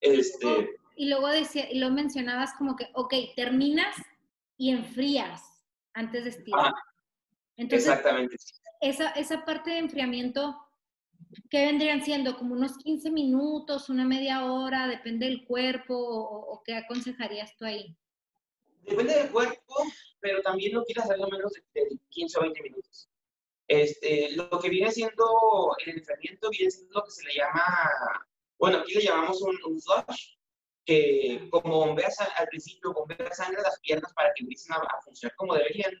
Este, 0.00 0.76
y 0.96 1.08
luego 1.08 1.28
decía, 1.28 1.70
y 1.70 1.78
lo 1.78 1.90
mencionabas 1.90 2.54
como 2.54 2.76
que, 2.76 2.88
ok, 2.94 3.14
terminas 3.36 3.96
y 4.56 4.70
enfrías 4.70 5.42
antes 5.92 6.24
de 6.24 6.30
estirar. 6.30 6.72
Entonces, 7.56 7.88
exactamente. 7.88 8.36
Esa, 8.80 9.10
esa 9.10 9.44
parte 9.44 9.70
de 9.70 9.78
enfriamiento, 9.78 10.56
¿qué 11.50 11.66
vendrían 11.66 12.04
siendo? 12.04 12.36
¿Como 12.36 12.54
unos 12.54 12.76
15 12.78 13.10
minutos, 13.10 13.88
una 13.88 14.04
media 14.04 14.44
hora? 14.44 14.86
¿Depende 14.88 15.26
del 15.26 15.44
cuerpo? 15.46 15.96
¿O, 15.96 16.52
o 16.52 16.62
qué 16.64 16.76
aconsejarías 16.76 17.56
tú 17.56 17.64
ahí? 17.64 17.96
Depende 18.82 19.14
del 19.14 19.30
cuerpo, 19.30 19.74
pero 20.24 20.40
también 20.40 20.72
no 20.72 20.82
quieres 20.84 21.04
hacerlo 21.04 21.28
menos 21.28 21.52
de, 21.52 21.98
15 22.08 22.38
o 22.38 22.42
20 22.42 22.62
minutos. 22.62 23.10
Este, 23.68 24.30
lo 24.32 24.58
que 24.58 24.70
viene 24.70 24.90
siendo 24.90 25.76
el 25.84 25.98
enfriamiento 25.98 26.48
viene 26.48 26.70
siendo 26.70 26.94
lo 26.94 27.04
que 27.04 27.10
se 27.10 27.24
le 27.24 27.34
llama, 27.34 28.26
bueno, 28.58 28.78
aquí 28.78 28.94
le 28.94 29.02
llamamos 29.02 29.42
un, 29.42 29.54
un 29.66 29.78
flush, 29.82 30.36
que 30.86 31.46
como 31.50 31.80
bombeas 31.80 32.18
al, 32.20 32.48
principio, 32.48 32.94
bombeas 32.94 33.36
sangre 33.36 33.60
a 33.60 33.64
las 33.64 33.78
piernas 33.80 34.14
para 34.14 34.32
que 34.32 34.44
empiecen 34.44 34.72
a, 34.72 35.00
funcionar 35.04 35.36
como 35.36 35.54
deberían. 35.54 35.92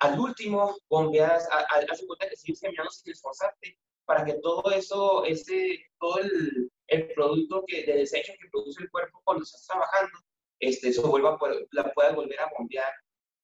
Al 0.00 0.20
último, 0.20 0.76
bombeas, 0.90 1.48
al 1.50 1.86
cuenta 2.06 2.28
que 2.28 2.36
sigues 2.36 2.60
caminando 2.60 2.90
sin 2.90 3.12
esforzarte, 3.12 3.78
para 4.04 4.26
que 4.26 4.34
todo 4.42 4.70
eso, 4.72 5.24
ese, 5.24 5.86
todo 5.98 6.18
el, 6.18 6.70
el 6.88 7.08
producto 7.14 7.64
que, 7.66 7.86
de 7.86 7.94
desecho 7.94 8.34
que 8.38 8.48
produce 8.50 8.82
el 8.82 8.90
cuerpo 8.90 9.22
cuando 9.24 9.44
estás 9.44 9.66
trabajando, 9.66 10.18
este, 10.60 10.88
eso 10.88 11.08
vuelva, 11.08 11.38
la 11.70 11.90
puedas 11.94 12.14
volver 12.14 12.38
a 12.40 12.50
bombear 12.58 12.92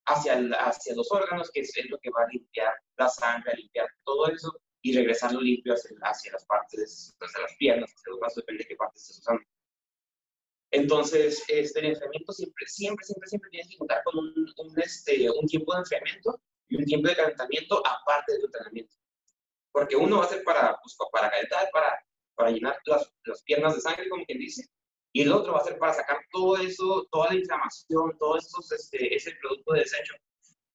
hacia, 0.06 0.38
hacia 0.58 0.94
los 0.94 1.10
órganos, 1.10 1.50
que 1.50 1.60
es 1.60 1.72
lo 1.88 1.98
que 1.98 2.10
va 2.10 2.22
a 2.22 2.28
limpiar 2.28 2.74
la 2.96 3.08
sangre, 3.08 3.52
a 3.52 3.56
limpiar 3.56 3.88
todo 4.04 4.28
eso 4.28 4.52
y 4.82 4.96
regresarlo 4.96 5.40
limpio 5.40 5.74
hacia, 5.74 5.96
hacia 6.02 6.32
las 6.32 6.44
partes, 6.46 7.14
hacia 7.20 7.42
las 7.42 7.56
piernas, 7.56 7.90
hacia 7.94 8.10
los 8.10 8.20
brazos, 8.20 8.36
depende 8.36 8.64
de 8.64 8.68
qué 8.68 8.76
parte 8.76 8.98
estés 8.98 9.18
usando. 9.18 9.42
Entonces, 10.72 11.42
este, 11.48 11.80
el 11.80 11.86
enfriamiento 11.86 12.32
siempre, 12.32 12.66
siempre, 12.66 13.04
siempre, 13.04 13.28
siempre 13.28 13.50
tienes 13.50 13.68
que 13.68 13.76
contar 13.76 14.02
con 14.04 14.18
un, 14.18 14.32
un, 14.56 14.80
este, 14.80 15.28
un 15.30 15.46
tiempo 15.46 15.74
de 15.74 15.80
enfriamiento 15.80 16.40
y 16.68 16.76
un 16.76 16.84
tiempo 16.84 17.08
de 17.08 17.16
calentamiento 17.16 17.82
aparte 17.84 18.32
del 18.32 18.44
entrenamiento. 18.44 18.94
Porque 19.72 19.96
uno 19.96 20.18
va 20.18 20.24
a 20.24 20.28
ser 20.28 20.44
para, 20.44 20.78
pues, 20.80 20.96
para 21.12 21.30
calentar, 21.30 21.68
para, 21.72 22.04
para 22.36 22.50
llenar 22.50 22.78
las, 22.86 23.12
las 23.24 23.42
piernas 23.42 23.74
de 23.74 23.80
sangre, 23.80 24.08
como 24.08 24.24
quien 24.24 24.38
dice, 24.38 24.68
y 25.12 25.22
el 25.22 25.32
otro 25.32 25.52
va 25.52 25.60
a 25.60 25.64
ser 25.64 25.78
para 25.78 25.94
sacar 25.94 26.18
todo 26.30 26.56
eso, 26.56 27.06
toda 27.10 27.28
la 27.28 27.34
inflamación, 27.36 28.16
todo 28.18 28.38
eso, 28.38 28.58
este, 28.74 29.14
ese 29.14 29.32
producto 29.40 29.72
de 29.72 29.80
desecho 29.80 30.14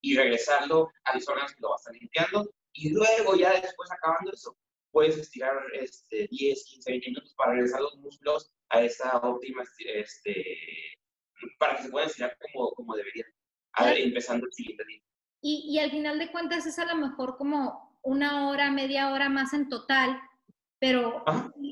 y 0.01 0.15
regresarlo 0.15 0.91
a 1.05 1.15
los 1.15 1.27
órganos 1.27 1.53
que 1.53 1.61
lo 1.61 1.69
va 1.69 1.75
a 1.75 1.77
estar 1.77 1.93
limpiando. 1.95 2.51
Y 2.73 2.89
luego, 2.89 3.35
ya 3.35 3.53
después, 3.59 3.89
acabando 3.91 4.31
eso, 4.31 4.55
puedes 4.91 5.17
estirar 5.17 5.57
este, 5.73 6.27
10, 6.29 6.65
15, 6.65 6.91
20 6.91 7.09
minutos 7.09 7.33
para 7.35 7.53
regresar 7.53 7.81
los 7.81 7.97
músculos 7.97 8.51
a 8.69 8.81
esa 8.81 9.17
óptima 9.19 9.63
este, 9.79 10.57
para 11.57 11.77
que 11.77 11.83
se 11.83 11.89
puedan 11.89 12.09
estirar 12.09 12.37
como, 12.39 12.71
como 12.71 12.95
deberían, 12.95 13.27
a 13.73 13.85
ver, 13.85 13.99
empezando 13.99 14.45
el 14.45 14.53
siguiente 14.53 14.83
día. 14.85 15.01
Y, 15.41 15.65
y 15.69 15.79
al 15.79 15.91
final 15.91 16.19
de 16.19 16.31
cuentas 16.31 16.65
es 16.65 16.77
a 16.79 16.85
lo 16.85 16.95
mejor 16.95 17.37
como 17.37 17.99
una 18.03 18.49
hora, 18.49 18.71
media 18.71 19.11
hora 19.11 19.29
más 19.29 19.53
en 19.53 19.69
total, 19.69 20.19
pero 20.79 21.23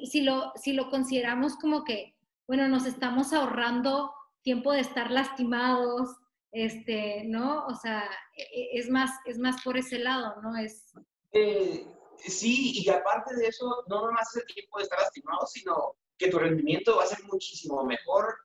si 0.09 0.21
lo, 0.21 0.51
si 0.55 0.73
lo 0.73 0.89
consideramos 0.89 1.55
como 1.55 1.83
que, 1.83 2.12
bueno, 2.47 2.67
nos 2.67 2.85
estamos 2.85 3.33
ahorrando 3.33 4.13
tiempo 4.41 4.71
de 4.71 4.81
estar 4.81 5.09
lastimados, 5.11 6.09
este, 6.51 7.23
¿no? 7.25 7.65
O 7.67 7.75
sea, 7.75 8.09
e, 8.35 8.43
e, 8.43 8.79
es 8.79 8.89
más, 8.89 9.11
es 9.25 9.39
más 9.39 9.63
por 9.63 9.77
ese 9.77 9.99
lado, 9.99 10.41
¿no? 10.41 10.55
Es... 10.57 10.93
Eh, 11.31 11.87
sí, 12.17 12.83
y 12.83 12.89
aparte 12.89 13.35
de 13.35 13.47
eso, 13.47 13.83
no 13.87 14.05
nomás 14.05 14.35
es 14.35 14.43
el 14.43 14.53
tiempo 14.53 14.77
de 14.77 14.83
estar 14.83 14.99
lastimado, 14.99 15.47
sino 15.47 15.95
que 16.17 16.29
tu 16.29 16.37
rendimiento 16.37 16.97
va 16.97 17.03
a 17.03 17.07
ser 17.07 17.23
muchísimo 17.23 17.83
mejor 17.83 18.35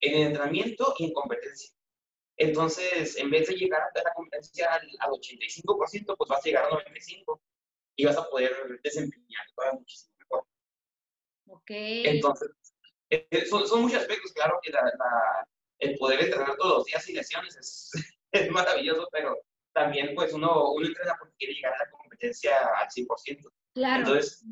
en 0.00 0.28
entrenamiento 0.28 0.94
y 0.98 1.06
en 1.06 1.12
competencia. 1.12 1.74
Entonces, 2.36 3.16
en 3.18 3.30
vez 3.30 3.48
de 3.48 3.54
llegar 3.56 3.82
a 3.82 4.02
la 4.02 4.12
competencia 4.14 4.72
al, 4.72 4.88
85%, 5.10 6.16
pues 6.16 6.28
vas 6.28 6.40
a 6.40 6.42
llegar 6.42 6.64
al 6.64 6.70
95% 6.70 7.40
y 7.96 8.04
vas 8.06 8.16
a 8.16 8.30
poder 8.30 8.80
desempeñar 8.82 9.44
muchísimo 9.74 10.14
mejor. 10.18 10.46
Ok. 11.48 11.70
Entonces, 11.70 12.48
eh, 13.10 13.46
son, 13.46 13.66
son, 13.66 13.82
muchos 13.82 14.00
aspectos, 14.00 14.32
claro 14.32 14.58
que 14.62 14.70
la, 14.70 14.82
el 15.78 15.98
poder 15.98 16.20
entrenar 16.20 16.56
todos 16.56 16.78
los 16.78 16.84
días 16.86 17.04
sin 17.04 17.16
lesiones 17.16 17.56
es, 17.56 17.90
es 18.32 18.50
maravilloso, 18.50 19.08
pero 19.10 19.36
también 19.72 20.14
pues 20.14 20.32
uno, 20.32 20.72
uno 20.72 20.86
entrena 20.86 21.16
porque 21.18 21.34
quiere 21.38 21.54
llegar 21.54 21.74
a 21.74 21.84
la 21.84 21.90
competencia 21.90 22.52
al 22.76 22.88
100%. 22.88 23.50
Claro. 23.74 24.00
Entonces, 24.00 24.44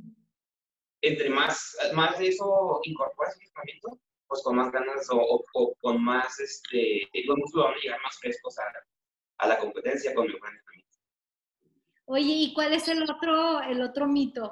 entre 1.03 1.31
más, 1.31 1.77
más 1.95 2.19
de 2.19 2.29
eso 2.29 2.81
incorporas 2.85 3.37
el 3.37 3.47
entrenamiento, 3.47 4.01
pues 4.27 4.43
con 4.43 4.57
más 4.57 4.73
ganas 4.73 5.09
o, 5.11 5.45
o, 5.55 5.75
con 5.81 6.03
más, 6.03 6.39
este, 6.41 7.09
los 7.25 7.37
músculos 7.39 7.67
van 7.67 7.75
a 7.75 7.81
llegar 7.81 8.01
más 8.03 8.19
frescos 8.19 8.59
a, 8.59 8.65
a 9.39 9.49
la 9.49 9.59
competencia 9.59 10.15
con 10.15 10.27
mejor 10.27 10.51
entrenamiento. 10.51 10.99
Oye, 12.07 12.33
¿y 12.33 12.55
cuál 12.55 12.73
es 12.73 12.89
el 12.89 13.03
otro, 13.03 13.61
el 13.63 13.83
otro 13.83 14.07
mito? 14.07 14.51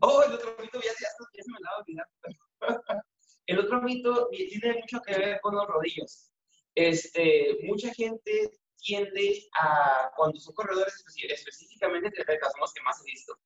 Oh, 0.00 0.22
el 0.22 0.32
otro 0.32 0.56
mito, 0.60 0.80
ya, 0.80 0.90
ya, 0.90 1.08
ya 1.34 1.42
se 1.42 1.50
me 1.50 1.58
lo 1.60 1.68
ha 1.68 1.78
olvidado. 1.78 3.02
el 3.46 3.58
otro 3.58 3.82
mito 3.82 4.28
tiene 4.30 4.74
mucho 4.74 5.00
que 5.00 5.18
ver 5.18 5.40
con 5.40 5.54
los 5.54 5.66
rodillos. 5.66 6.30
Este, 6.74 7.58
mucha 7.64 7.92
gente 7.94 8.50
tiende 8.78 9.48
a, 9.60 10.10
cuando 10.16 10.40
son 10.40 10.54
corredores 10.54 10.94
específicamente 10.94 12.08
entre 12.08 12.40
son 12.40 12.60
los 12.60 12.72
que 12.72 12.82
más 12.82 13.00
he 13.00 13.04
visto, 13.04 13.38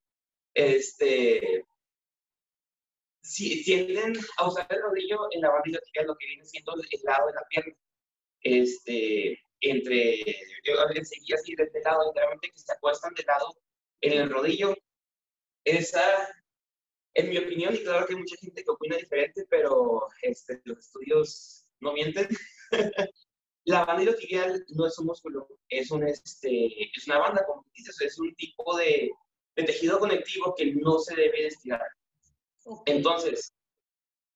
este, 0.54 1.66
si, 3.20 3.62
tienden 3.64 4.14
a 4.38 4.48
usar 4.48 4.66
el 4.70 4.80
rodillo 4.80 5.28
en 5.32 5.42
la 5.42 5.50
banda 5.50 5.78
lo 6.06 6.16
que 6.16 6.26
viene 6.26 6.44
siendo 6.46 6.74
el 6.74 7.02
lado 7.04 7.26
de 7.26 7.34
la 7.34 7.46
pierna. 7.48 7.74
Este, 8.40 9.40
entre, 9.60 10.20
enseguida 10.94 11.36
así 11.36 11.54
de 11.56 11.64
este 11.64 11.80
lado, 11.82 12.06
literalmente 12.08 12.50
que 12.52 12.58
se 12.58 12.72
acuestan 12.72 13.12
de 13.14 13.24
lado 13.24 13.54
en 14.00 14.12
el 14.12 14.30
rodillo. 14.30 14.76
Esa, 15.64 16.00
en 17.16 17.30
mi 17.30 17.38
opinión, 17.38 17.74
y 17.74 17.82
claro 17.82 18.06
que 18.06 18.12
hay 18.12 18.20
mucha 18.20 18.36
gente 18.36 18.62
que 18.62 18.70
opina 18.70 18.96
diferente, 18.96 19.46
pero 19.48 20.06
este, 20.20 20.60
los 20.64 20.78
estudios 20.78 21.64
no 21.80 21.92
mienten. 21.92 22.28
la 23.64 23.84
banda 23.86 24.02
iliotibial 24.02 24.64
no 24.68 24.86
es 24.86 24.98
un 24.98 25.06
músculo, 25.06 25.48
es, 25.68 25.90
un, 25.90 26.06
este, 26.06 26.90
es 26.94 27.06
una 27.06 27.18
banda, 27.18 27.44
como 27.46 27.64
dices, 27.74 27.98
es 28.02 28.18
un 28.18 28.34
tipo 28.34 28.76
de, 28.76 29.10
de 29.56 29.62
tejido 29.64 29.98
conectivo 29.98 30.54
que 30.54 30.74
no 30.74 30.98
se 30.98 31.16
debe 31.16 31.40
de 31.42 31.46
estirar. 31.48 31.88
Entonces, 32.84 33.50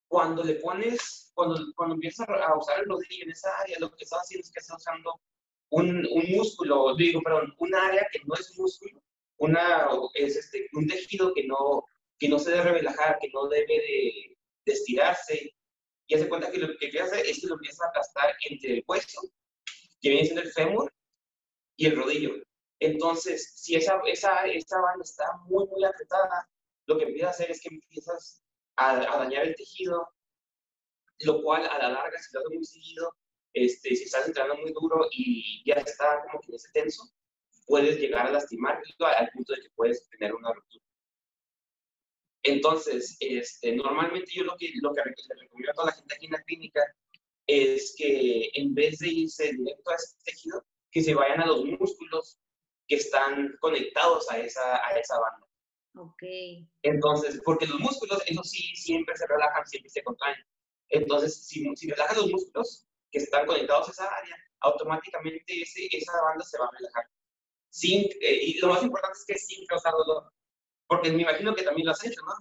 cuando 0.09 0.43
le 0.43 0.55
pones, 0.55 1.31
cuando, 1.35 1.61
cuando 1.77 1.97
empiezas 1.97 2.27
a 2.29 2.57
usar 2.57 2.81
el 2.81 2.87
rodillo 2.87 3.25
en 3.25 3.31
esa 3.31 3.51
área, 3.59 3.79
lo 3.79 3.91
que 3.91 4.05
estás 4.05 4.21
haciendo 4.21 4.47
es 4.47 4.53
que 4.53 4.61
estás 4.61 4.79
usando 4.79 5.21
un, 5.69 6.07
un 6.11 6.31
músculo, 6.31 6.97
digo, 6.97 7.21
perdón, 7.21 7.55
un 7.59 7.75
área 7.75 8.07
que 8.11 8.21
no 8.25 8.35
es 8.35 8.57
músculo, 8.59 9.03
una, 9.37 9.89
es 10.15 10.37
este, 10.37 10.67
un 10.73 10.89
tejido 10.89 11.35
que 11.35 11.47
no, 11.47 11.85
que 12.21 12.29
no 12.29 12.39
se 12.39 12.53
debe 12.53 12.73
relajar, 12.73 13.19
que 13.19 13.31
no 13.31 13.49
debe 13.49 13.67
de, 13.67 14.37
estirarse. 14.67 15.57
Y 16.07 16.15
hace 16.15 16.29
cuenta 16.29 16.51
que 16.53 16.59
lo 16.59 16.69
que 16.79 17.01
hace 17.01 17.29
es 17.29 17.41
que 17.41 17.49
lo 17.49 17.55
empieza 17.55 17.85
a 17.85 17.89
aplastar 17.89 18.37
entre 18.49 18.75
el 18.75 18.85
hueso, 18.87 19.21
que 20.01 20.11
viene 20.11 20.25
siendo 20.25 20.43
el 20.43 20.53
fémur, 20.53 20.93
y 21.77 21.87
el 21.87 21.97
rodillo. 21.97 22.35
Entonces, 22.79 23.55
si 23.57 23.75
esa, 23.75 24.01
esa, 24.05 24.45
esa 24.47 24.81
banda 24.81 25.03
está 25.03 25.25
muy, 25.47 25.67
muy 25.67 25.83
apretada, 25.83 26.49
lo 26.87 26.99
que 26.99 27.05
empieza 27.05 27.29
a 27.29 27.31
hacer 27.31 27.51
es 27.51 27.61
que 27.63 27.71
empiezas 27.71 28.43
a, 28.77 28.97
dañar 28.97 29.47
el 29.47 29.57
tejido, 29.57 30.07
lo 31.21 31.43
cual 31.43 31.67
a 31.67 31.79
la 31.79 31.89
larga, 31.89 32.19
si 32.19 32.35
lo 32.35 32.41
haces 32.41 32.55
muy 32.55 32.65
seguido, 32.65 33.15
este, 33.55 33.97
si 33.97 34.05
estás 34.05 34.29
entrando 34.29 34.57
muy 34.59 34.73
duro 34.73 35.09
y 35.11 35.63
ya 35.65 35.75
está 35.75 36.23
como 36.23 36.41
que 36.41 36.55
ese 36.55 36.69
tenso, 36.73 37.03
puedes 37.67 37.99
llegar 37.99 38.27
a 38.27 38.33
lastimar 38.33 38.79
al 38.99 39.31
punto 39.31 39.55
de 39.55 39.63
que 39.63 39.71
puedes 39.75 40.07
tener 40.11 40.35
una 40.35 40.53
ruptura. 40.53 40.85
Entonces, 42.43 43.17
este, 43.21 43.75
normalmente 43.77 44.33
yo 44.35 44.45
lo 44.45 44.57
que, 44.57 44.73
lo 44.81 44.93
que 44.95 45.03
recomiendo 45.03 45.71
a 45.71 45.75
toda 45.75 45.87
la 45.89 45.93
gente 45.93 46.15
aquí 46.15 46.27
en 46.27 46.33
la 46.33 46.43
clínica 46.43 46.81
es 47.47 47.95
que 47.97 48.51
en 48.55 48.75
vez 48.75 48.99
de 48.99 49.09
irse 49.09 49.53
directo 49.53 49.91
a 49.91 49.97
ese 49.97 50.17
tejido, 50.25 50.65
que 50.91 51.03
se 51.03 51.15
vayan 51.15 51.41
a 51.41 51.47
los 51.47 51.65
músculos 51.65 52.39
que 52.87 52.97
están 52.97 53.57
conectados 53.61 54.31
a 54.31 54.39
esa, 54.39 54.85
a 54.87 54.99
esa 54.99 55.19
banda. 55.19 55.47
Ok. 55.97 56.23
Entonces, 56.83 57.41
porque 57.45 57.67
los 57.67 57.79
músculos, 57.81 58.23
eso 58.27 58.43
sí, 58.43 58.75
siempre 58.75 59.17
se 59.17 59.27
relajan, 59.27 59.67
siempre 59.67 59.91
se 59.91 60.03
contraen. 60.03 60.39
Entonces, 60.89 61.47
si, 61.47 61.65
si 61.77 61.91
relajas 61.91 62.17
los 62.17 62.31
músculos 62.31 62.87
que 63.11 63.19
están 63.19 63.47
conectados 63.47 63.89
a 63.89 63.93
esa 63.93 64.05
área, 64.05 64.37
automáticamente 64.61 65.63
ese, 65.63 65.89
esa 65.93 66.21
banda 66.23 66.45
se 66.45 66.59
va 66.59 66.67
a 66.67 66.77
relajar. 66.77 67.05
Sin, 67.71 68.05
eh, 68.21 68.41
y 68.43 68.59
lo 68.59 68.69
más 68.69 68.83
importante 68.83 69.19
es 69.19 69.25
que 69.27 69.39
sin 69.39 69.67
causar 69.67 69.93
dolor. 69.93 70.33
Porque 70.91 71.13
me 71.13 71.23
imagino 71.23 71.55
que 71.55 71.63
también 71.63 71.87
lo 71.87 71.93
has 71.93 72.05
hecho, 72.05 72.21
¿no? 72.27 72.33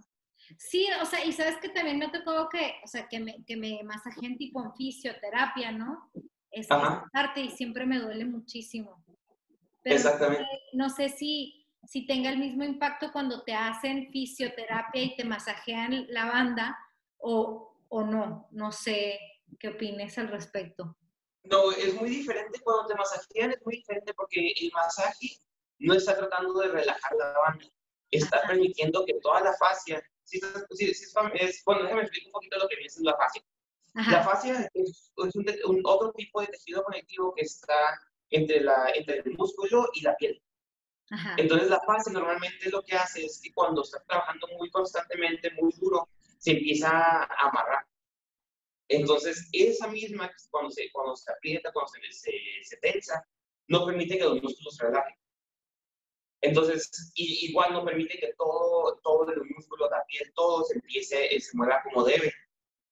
Sí, 0.57 0.88
o 0.99 1.05
sea, 1.05 1.23
y 1.23 1.31
sabes 1.31 1.57
que 1.57 1.69
también 1.69 1.99
me 1.99 2.09
tocó 2.09 2.49
que, 2.49 2.77
o 2.83 2.88
sea, 2.88 3.07
que 3.07 3.19
me, 3.19 3.45
que 3.45 3.55
me 3.55 3.79
masajen 3.83 4.39
tipo 4.39 4.63
en 4.63 4.73
fisioterapia, 4.73 5.71
¿no? 5.71 6.12
Es 6.49 6.67
parte 6.67 7.41
y 7.41 7.51
siempre 7.51 7.85
me 7.85 7.99
duele 7.99 8.25
muchísimo. 8.25 9.03
Exactamente. 9.83 10.45
no 10.73 10.89
sé 10.89 11.09
si, 11.09 11.67
si 11.83 12.07
tenga 12.07 12.31
el 12.31 12.39
mismo 12.39 12.63
impacto 12.63 13.12
cuando 13.12 13.43
te 13.43 13.53
hacen 13.53 14.12
fisioterapia 14.12 15.03
y 15.03 15.15
te 15.15 15.25
masajean 15.25 16.07
la 16.09 16.25
banda 16.25 16.75
o, 17.17 17.77
o 17.88 18.03
no. 18.03 18.47
No 18.49 18.71
sé 18.71 19.19
qué 19.59 19.69
opines 19.69 20.17
al 20.17 20.29
respecto. 20.29 20.97
No, 21.43 21.71
es 21.71 21.93
muy 21.93 22.09
diferente 22.09 22.59
cuando 22.62 22.88
te 22.88 22.95
masajean, 22.95 23.51
es 23.51 23.63
muy 23.63 23.75
diferente 23.75 24.12
porque 24.15 24.53
el 24.59 24.71
masaje 24.73 25.38
no 25.77 25.93
está 25.93 26.17
tratando 26.17 26.59
de 26.59 26.69
relajar 26.69 27.15
la 27.15 27.31
banda, 27.38 27.65
está 28.12 28.41
permitiendo 28.48 29.06
que 29.06 29.15
toda 29.22 29.41
la 29.41 29.54
fascia, 29.54 30.02
si, 30.24 30.39
es, 30.80 31.63
bueno, 31.65 31.84
déjame 31.84 32.02
explicar 32.02 32.28
un 32.28 32.34
poquito 32.34 32.58
lo 32.58 32.67
que 32.67 32.76
viene 32.76 32.89
siendo 32.89 33.12
la 33.12 33.17
fascia. 33.17 33.43
La 33.93 34.24
fascia 34.24 34.69
es, 34.74 35.12
un, 35.65 35.82
otro 35.84 36.12
tipo 36.13 36.41
de 36.41 36.48
tejido 36.48 36.84
conectivo 36.84 37.34
que 37.36 37.43
está 37.43 38.00
entre, 38.30 38.62
la, 38.62 38.91
entre 38.93 39.19
el 39.19 39.38
músculo 39.38 39.89
y 39.93 40.02
la 40.02 40.15
piel. 40.15 40.41
Entonces 41.38 41.69
la 41.69 41.80
fase 41.82 42.12
normalmente 42.12 42.69
lo 42.69 42.84
que 42.84 42.95
hace 42.95 43.26
es 43.26 43.41
que 43.41 43.52
cuando 43.52 43.82
estás 43.82 44.06
trabajando 44.06 44.48
muy 44.60 44.69
constantemente, 44.69 45.52
muy 45.60 45.72
duro, 45.80 46.08
se 46.38 46.52
empieza 46.52 46.89
a 46.89 47.50
amarrar. 47.50 47.86
Entonces 48.88 49.50
esa 49.52 49.88
misma, 49.88 50.32
cuando 50.52 50.72
se, 50.72 50.91
cuando 50.91 51.15
se 51.15 51.32
aprieta, 51.32 51.72
cuando 51.72 51.91
se, 52.12 52.34
se, 52.63 52.78
tensa, 52.78 53.26
no 53.67 53.86
permite 53.86 54.17
que 54.17 54.24
los 54.24 54.41
músculos 54.41 54.76
se 54.76 54.84
relajen. 54.86 55.15
Entonces, 56.41 57.12
igual 57.15 57.73
no 57.73 57.84
permite 57.84 58.17
que 58.17 58.34
todo, 58.38 58.99
todo 59.04 59.30
el 59.32 59.41
músculo, 59.56 59.89
la 59.89 60.06
piel, 60.06 60.32
todo 60.34 60.63
se 60.63 60.75
empiece, 60.75 61.39
se 61.39 61.58
mueva 61.58 61.82
como 61.84 62.04
debe. 62.04 62.34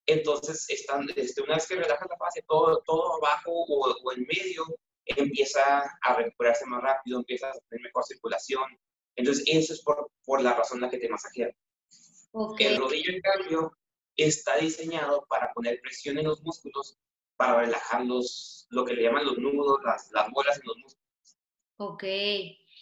Entonces, 0.05 0.69
están, 0.69 1.07
este, 1.15 1.41
una 1.41 1.55
vez 1.55 1.67
que 1.67 1.75
relajas 1.75 2.07
la 2.09 2.17
fase, 2.17 2.43
todo, 2.47 2.81
todo 2.85 3.15
abajo 3.15 3.51
o, 3.51 3.95
o 4.03 4.11
en 4.11 4.25
medio 4.27 4.65
empieza 5.05 5.83
a 6.01 6.13
recuperarse 6.15 6.65
más 6.65 6.81
rápido, 6.81 7.19
empieza 7.19 7.49
a 7.49 7.59
tener 7.69 7.83
mejor 7.83 8.03
circulación. 8.03 8.65
Entonces, 9.15 9.43
eso 9.47 9.73
es 9.73 9.81
por, 9.81 10.11
por 10.25 10.41
la 10.41 10.53
razón 10.53 10.81
la 10.81 10.89
que 10.89 10.97
te 10.97 11.09
masajean. 11.09 11.51
El 12.59 12.77
rodillo, 12.77 13.11
en 13.11 13.21
cambio, 13.21 13.71
está 14.15 14.57
diseñado 14.57 15.25
para 15.29 15.53
poner 15.53 15.79
presión 15.81 16.17
en 16.17 16.25
los 16.27 16.41
músculos, 16.43 16.97
para 17.35 17.61
relajar 17.61 18.05
los, 18.05 18.67
lo 18.69 18.85
que 18.85 18.93
le 18.93 19.03
llaman 19.03 19.25
los 19.25 19.37
nudos, 19.37 19.79
las, 19.83 20.11
las 20.11 20.29
bolas 20.31 20.57
en 20.57 20.67
los 20.67 20.77
músculos. 20.77 21.37
Ok. 21.77 22.03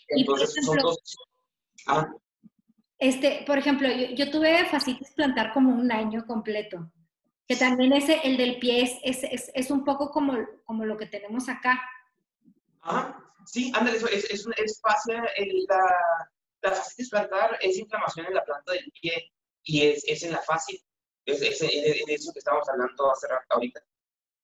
Entonces, 0.07 0.65
son 0.65 0.77
dos... 0.77 0.99
Ah. 1.87 2.07
Este, 2.97 3.43
por 3.45 3.57
ejemplo, 3.57 3.87
yo, 3.89 4.15
yo 4.15 4.31
tuve 4.31 4.65
fascitis 4.65 5.11
plantar 5.11 5.53
como 5.53 5.75
un 5.75 5.91
año 5.91 6.25
completo, 6.25 6.91
que 7.47 7.55
también 7.55 7.93
ese, 7.93 8.21
el 8.23 8.37
del 8.37 8.57
pie 8.59 8.83
es, 8.83 9.21
es, 9.23 9.51
es, 9.53 9.71
un 9.71 9.83
poco 9.83 10.09
como, 10.11 10.33
como 10.63 10.85
lo 10.85 10.97
que 10.97 11.05
tenemos 11.05 11.49
acá. 11.49 11.81
Ajá, 12.81 13.21
sí, 13.45 13.71
ándale, 13.75 13.97
eso 13.97 14.07
es, 14.07 14.29
es, 14.31 14.47
es 14.57 14.79
fascia, 14.81 15.23
la, 15.67 16.29
la 16.61 16.71
fascitis 16.71 17.09
plantar 17.09 17.57
es 17.61 17.77
inflamación 17.77 18.27
en 18.27 18.33
la 18.33 18.45
planta 18.45 18.71
del 18.71 18.91
pie 19.01 19.31
y 19.63 19.87
es, 19.87 20.03
es 20.07 20.23
en 20.23 20.31
la 20.31 20.41
fascia, 20.41 20.79
es, 21.25 21.41
es, 21.41 21.61
en 21.61 22.09
eso 22.09 22.31
que 22.31 22.39
estábamos 22.39 22.69
hablando 22.69 23.11
hace 23.11 23.27
rato 23.27 23.45
ahorita. 23.49 23.81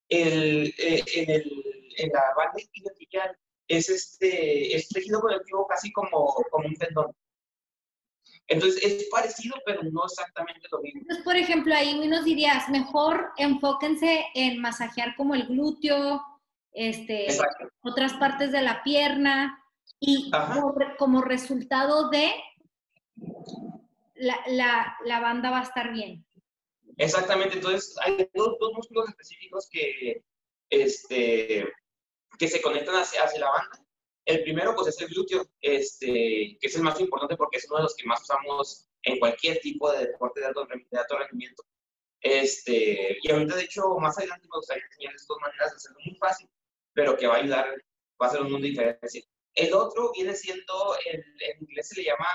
el, 0.09 0.73
eh, 0.77 1.03
en, 1.15 1.29
el, 1.29 1.93
en 1.97 2.09
la 2.11 2.33
banda 2.35 2.59
isquiotibial 2.59 3.37
es, 3.77 3.89
este, 3.89 4.75
es 4.75 4.89
tejido 4.89 5.21
conectivo 5.21 5.65
casi 5.67 5.91
como, 5.91 6.33
como 6.49 6.67
un 6.67 6.75
tendón. 6.75 7.11
Entonces 8.47 8.83
es 8.83 9.07
parecido, 9.09 9.55
pero 9.65 9.81
no 9.83 10.05
exactamente 10.05 10.67
lo 10.71 10.81
mismo. 10.81 11.01
Entonces, 11.01 11.23
por 11.23 11.35
ejemplo, 11.35 11.73
ahí 11.73 12.07
nos 12.07 12.25
dirías, 12.25 12.67
mejor 12.69 13.31
enfóquense 13.37 14.25
en 14.35 14.59
masajear 14.59 15.15
como 15.15 15.35
el 15.35 15.47
glúteo, 15.47 16.21
este, 16.73 17.27
otras 17.81 18.13
partes 18.13 18.51
de 18.51 18.61
la 18.61 18.83
pierna, 18.83 19.57
y 19.99 20.31
como, 20.97 21.21
resultado 21.21 22.09
de 22.09 22.31
la, 24.15 24.37
la, 24.47 24.97
la, 25.05 25.19
banda 25.19 25.51
va 25.51 25.59
a 25.59 25.63
estar 25.63 25.93
bien. 25.93 26.25
Exactamente, 26.97 27.55
entonces 27.55 27.95
hay 28.03 28.29
dos, 28.33 28.57
dos 28.59 28.73
músculos 28.73 29.09
específicos 29.09 29.69
que, 29.71 30.23
este, 30.69 31.71
que 32.41 32.47
se 32.47 32.59
conectan 32.59 32.95
hacia, 32.95 33.21
hacia 33.21 33.39
la 33.39 33.51
banda. 33.51 33.85
El 34.25 34.41
primero, 34.41 34.73
pues, 34.73 34.87
es 34.87 34.99
el 34.99 35.09
glúteo, 35.09 35.45
este, 35.61 36.57
que 36.59 36.67
es 36.67 36.75
el 36.75 36.81
más 36.81 36.99
importante 36.99 37.37
porque 37.37 37.57
es 37.57 37.69
uno 37.69 37.77
de 37.77 37.83
los 37.83 37.95
que 37.95 38.07
más 38.07 38.19
usamos 38.23 38.89
en 39.03 39.19
cualquier 39.19 39.59
tipo 39.59 39.91
de 39.91 40.07
deporte 40.07 40.39
de 40.39 40.47
alto, 40.47 40.65
de 40.65 40.99
alto 40.99 41.19
rendimiento. 41.19 41.63
Este, 42.19 43.19
y 43.21 43.31
ahorita, 43.31 43.55
de 43.55 43.61
hecho, 43.61 43.95
más 43.99 44.17
adelante 44.17 44.47
me 44.51 44.57
gustaría 44.57 44.83
enseñarles 44.85 45.27
dos 45.27 45.37
maneras 45.39 45.69
de 45.69 45.75
hacerlo 45.75 45.99
muy 46.03 46.15
fácil, 46.15 46.49
pero 46.93 47.15
que 47.15 47.27
va 47.27 47.35
a 47.35 47.37
ayudar, 47.37 47.75
va 48.19 48.25
a 48.25 48.29
ser 48.31 48.41
un 48.41 48.51
mundo 48.53 48.65
diferente. 48.65 49.23
El 49.53 49.73
otro 49.75 50.11
viene 50.11 50.33
siendo, 50.33 50.95
en, 51.05 51.23
inglés 51.59 51.89
se 51.89 52.01
le 52.01 52.07
llama 52.07 52.27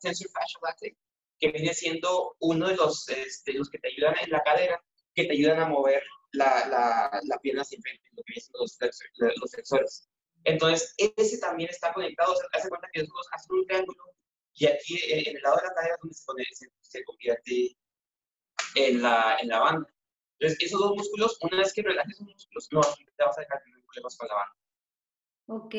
tensor 0.00 0.30
fascial 0.30 0.62
latex, 0.62 0.96
que 1.38 1.52
viene 1.52 1.74
siendo 1.74 2.34
uno 2.40 2.68
de 2.68 2.76
los, 2.76 3.06
este, 3.10 3.52
los 3.52 3.68
que 3.68 3.78
te 3.78 3.88
ayudan 3.88 4.14
en 4.22 4.30
la 4.30 4.42
cadera, 4.42 4.82
que 5.14 5.24
te 5.24 5.32
ayudan 5.32 5.60
a 5.60 5.68
mover 5.68 6.02
la, 6.34 6.66
la, 6.68 7.20
la 7.24 7.38
pierna 7.38 7.62
hacia 7.62 7.76
enfrente, 7.76 8.08
lo 8.12 8.22
que 8.24 8.40
siendo 8.40 8.60
los, 8.60 8.78
los 9.40 9.50
flexores. 9.50 10.08
Entonces, 10.44 10.94
ese 10.98 11.38
también 11.38 11.70
está 11.70 11.92
conectado, 11.92 12.32
o 12.32 12.36
sea, 12.36 12.46
hace 12.52 12.68
cuenta 12.68 12.88
que 12.92 13.00
nosotros 13.00 13.26
un 13.50 13.66
triángulo 13.66 14.04
y 14.54 14.66
aquí 14.66 14.96
eh, 14.96 15.28
en 15.28 15.36
el 15.36 15.42
lado 15.42 15.56
de 15.56 15.62
la 15.68 15.74
cadera 15.74 15.96
es 16.10 16.24
donde 16.26 16.44
se, 16.52 16.68
se, 16.80 17.04
convierte 17.04 17.76
en 18.76 19.02
la, 19.02 19.38
en 19.40 19.48
la 19.48 19.60
banda. 19.60 19.88
Entonces, 20.38 20.58
esos 20.60 20.80
dos 20.80 20.94
músculos, 20.96 21.38
una 21.42 21.58
vez 21.58 21.72
que 21.72 21.82
relajes 21.82 22.14
esos 22.14 22.26
músculos, 22.26 22.68
no 22.72 22.80
te 22.82 23.24
vas 23.24 23.38
a 23.38 23.40
dejar 23.40 23.62
tener 23.62 23.80
problemas 23.80 24.16
con 24.16 24.28
la 24.28 24.34
banda. 24.34 24.56
Ok, 25.46 25.74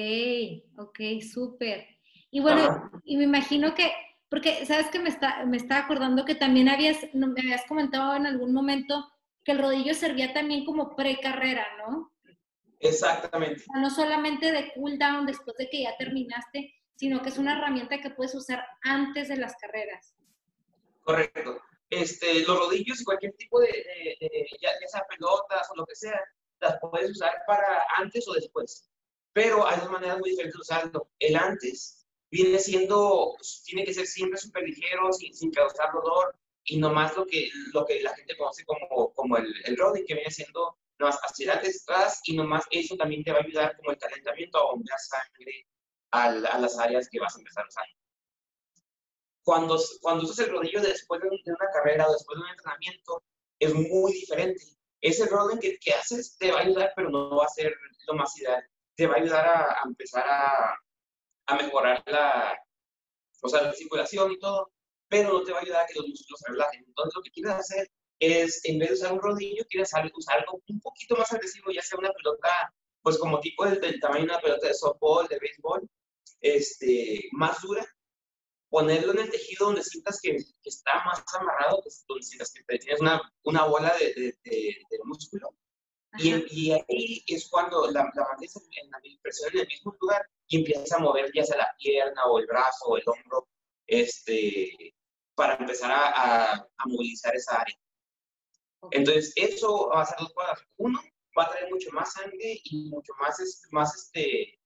ok, 0.78 1.22
súper. 1.22 1.88
Y 2.32 2.42
bueno, 2.42 2.92
y 3.04 3.18
me 3.18 3.24
imagino 3.24 3.74
que, 3.76 3.92
porque 4.30 4.66
sabes 4.66 4.88
que 4.88 5.00
me 5.00 5.10
está, 5.10 5.46
me 5.46 5.58
está 5.58 5.80
acordando 5.80 6.26
que 6.26 6.36
también 6.36 6.70
habías, 6.70 6.98
me 7.14 7.28
habías 7.28 7.66
comentado 7.66 8.16
en 8.16 8.26
algún 8.26 8.54
momento 8.54 9.10
que 9.46 9.54
el 9.54 9.60
rodillo 9.60 9.94
servía 9.94 10.34
también 10.34 10.66
como 10.66 10.96
pre-carrera, 10.96 11.66
¿no? 11.78 12.12
Exactamente. 12.80 13.62
O 13.62 13.74
sea, 13.74 13.82
no 13.82 13.90
solamente 13.90 14.52
de 14.52 14.74
cool 14.74 14.98
down 15.00 15.26
después 15.26 15.56
de 15.56 15.70
que 15.70 15.84
ya 15.84 15.96
terminaste, 15.98 16.74
sino 16.96 17.22
que 17.22 17.30
es 17.30 17.38
una 17.38 17.58
herramienta 17.58 18.02
que 18.02 18.10
puedes 18.10 18.36
usar 18.36 18.66
antes 18.84 19.30
de 19.30 19.38
las 19.38 19.56
carreras. 19.56 20.14
Correcto. 21.04 21.62
Este, 21.90 22.42
los 22.42 22.60
rodillos 22.60 23.00
y 23.00 23.06
cualquier 23.06 23.34
tipo 23.34 23.62
de, 23.62 24.18
ya, 24.60 24.72
ya 24.82 24.88
sea 24.88 25.06
pelotas 25.08 25.70
o 25.72 25.76
lo 25.78 25.86
que 25.86 25.96
sea, 25.96 26.20
las 26.60 26.78
puedes 26.80 27.12
usar 27.12 27.32
para 27.48 27.86
antes 27.98 28.28
o 28.28 28.34
después 28.34 28.90
pero 29.36 29.68
hay 29.68 29.78
dos 29.82 29.92
maneras 29.92 30.18
muy 30.20 30.30
diferentes 30.30 30.56
de 30.56 30.62
usarlo. 30.62 31.10
El 31.20 31.36
antes 31.36 32.08
viene 32.32 32.58
siendo, 32.58 33.36
tiene 33.66 33.84
que 33.84 33.94
ser 33.94 34.08
siempre 34.08 34.40
súper 34.40 34.64
ligero, 34.64 35.12
sin, 35.12 35.36
sin, 35.36 35.52
causar 35.52 35.92
dolor, 35.92 36.34
y 36.66 36.78
nomás 36.78 37.16
lo 37.16 37.26
que, 37.26 37.50
lo 37.74 37.86
que 37.86 38.02
la 38.02 38.16
gente 38.16 38.36
conoce 38.38 38.66
como, 38.66 39.14
como 39.14 39.38
el, 39.38 39.54
el 39.66 39.78
rodding, 39.78 40.06
que 40.06 40.16
viene 40.16 40.32
siendo 40.32 40.78
nomás 40.98 41.20
hacia 41.24 41.54
atrás, 41.54 42.22
y 42.26 42.36
nomás 42.36 42.66
eso 42.72 42.96
también 42.96 43.24
te 43.24 43.32
va 43.32 43.40
a 43.40 43.44
ayudar 43.44 43.76
como 43.78 43.92
el 43.92 43.98
calentamiento 43.98 44.58
a 44.58 44.72
bombear 44.72 45.00
sangre 45.00 45.68
a, 46.12 46.26
a 46.26 46.60
las 46.60 46.80
áreas 46.80 47.10
que 47.10 47.20
vas 47.20 47.36
a 47.36 47.40
empezar 47.40 47.66
usando. 47.68 47.94
Cuando, 49.44 49.80
cuando 50.02 50.24
usas 50.24 50.40
el 50.40 50.52
rodillo 50.52 50.82
después 50.82 51.22
de, 51.22 51.28
una 51.28 51.72
carrera 51.72 52.08
o 52.08 52.14
después 52.14 52.38
de 52.38 52.44
un 52.44 52.50
entrenamiento, 52.50 53.24
es 53.60 53.74
muy 53.74 54.14
diferente. 54.14 54.64
Ese 55.02 55.28
rodding 55.28 55.60
que, 55.60 55.78
que 55.78 55.94
haces 55.94 56.36
te 56.38 56.52
va 56.52 56.60
a 56.60 56.64
ayudar, 56.64 56.94
pero 56.96 57.10
no 57.10 57.36
va 57.36 57.46
a 57.46 57.50
ser 57.50 57.76
lo 58.08 58.16
más 58.16 58.36
ideal 58.40 58.64
te 58.96 59.08
va 59.08 59.16
a 59.16 59.18
ayudar 59.18 59.46
a, 59.46 59.82
empezar 59.86 60.26
a, 60.28 60.80
a, 61.48 61.56
mejorar 61.56 62.02
la, 62.08 62.58
o 63.42 63.50
sea, 63.50 63.62
la 63.62 63.74
circulación 63.74 64.32
y 64.32 64.40
todo, 64.40 64.72
pero 65.08 65.34
no 65.34 65.44
te 65.44 65.52
va 65.52 65.60
a 65.60 65.62
ayudar 65.62 65.84
a 65.84 65.88
que 65.88 66.00
los 66.00 66.08
músculos 66.08 66.40
se 66.40 66.52
relajen. 66.52 66.84
Entonces, 66.88 67.14
lo 67.16 67.22
que 67.22 67.32
quieres 67.32 67.54
hacer 67.54 67.92
es, 68.20 68.62
en 68.66 68.80
vez 68.80 68.90
de 68.90 68.96
usar 68.96 69.14
un 69.14 69.22
rodillo, 69.22 69.66
quieres 69.70 69.92
usar 70.16 70.40
algo 70.40 70.62
un 70.68 70.80
poquito 70.80 71.16
más 71.16 71.32
agresivo, 71.32 71.72
ya 71.72 71.82
sea 71.82 72.00
una 72.00 72.12
pelota, 72.12 72.74
pues 73.02 73.18
como 73.18 73.40
tipo 73.40 73.66
del, 73.66 73.80
del 73.82 74.00
tamaño 74.00 74.26
de 74.26 74.32
una 74.32 74.40
pelota 74.40 74.68
de 74.68 74.74
softball, 74.74 75.28
de 75.28 75.40
béisbol, 75.40 75.90
este, 76.42 77.30
más 77.34 77.62
dura, 77.62 77.86
ponerlo 78.70 79.14
en 79.14 79.20
el 79.20 79.32
tejido 79.32 79.68
donde 79.68 79.84
sientas 79.84 80.20
que, 80.22 80.38
está 80.64 81.04
más 81.06 81.24
amarrado, 81.40 81.84
donde 82.08 82.24
sientas 82.24 82.52
que 82.52 82.78
tienes 82.80 83.02
una, 83.02 83.22
una 83.44 83.66
bola 83.66 83.96
de, 83.98 84.14
de, 84.14 84.36
de 84.44 85.00
músculo, 85.04 85.50
y, 86.18 86.72
ahí 86.72 87.24
es 87.28 87.50
cuando 87.50 87.92
la, 87.92 88.10
la 88.14 88.24
mantienes 88.24 88.56
en 88.56 88.90
la 88.90 89.00
presión 89.22 89.52
en 89.54 89.60
el 89.62 89.68
mismo 89.68 89.96
lugar 90.00 90.26
y 90.48 90.58
empiezas 90.58 90.92
a 90.94 91.00
mover 91.00 91.32
ya 91.34 91.44
sea 91.44 91.58
la 91.58 91.76
pierna 91.78 92.24
o 92.26 92.40
el 92.40 92.48
brazo 92.48 92.86
o 92.86 92.98
el 92.98 93.04
hombro 93.06 93.48
este, 93.88 94.96
para 95.36 95.56
empezar 95.56 95.92
a, 95.92 96.54
a, 96.54 96.86
movilizar 96.86 97.36
esa 97.36 97.62
área. 97.62 97.76
Entonces, 98.92 99.34
eso 99.36 99.90
va 99.90 100.02
a 100.02 100.06
ser 100.06 100.18
dos 100.20 100.34
cosas. 100.34 100.60
Uno, 100.78 101.02
va 101.38 101.44
a 101.44 101.50
traer 101.52 101.70
mucho 101.70 101.92
más 101.92 102.14
sangre 102.14 102.62
y 102.64 102.90
mucho 102.90 103.14
más, 103.20 103.38
más 103.72 103.96
este, 103.96 104.60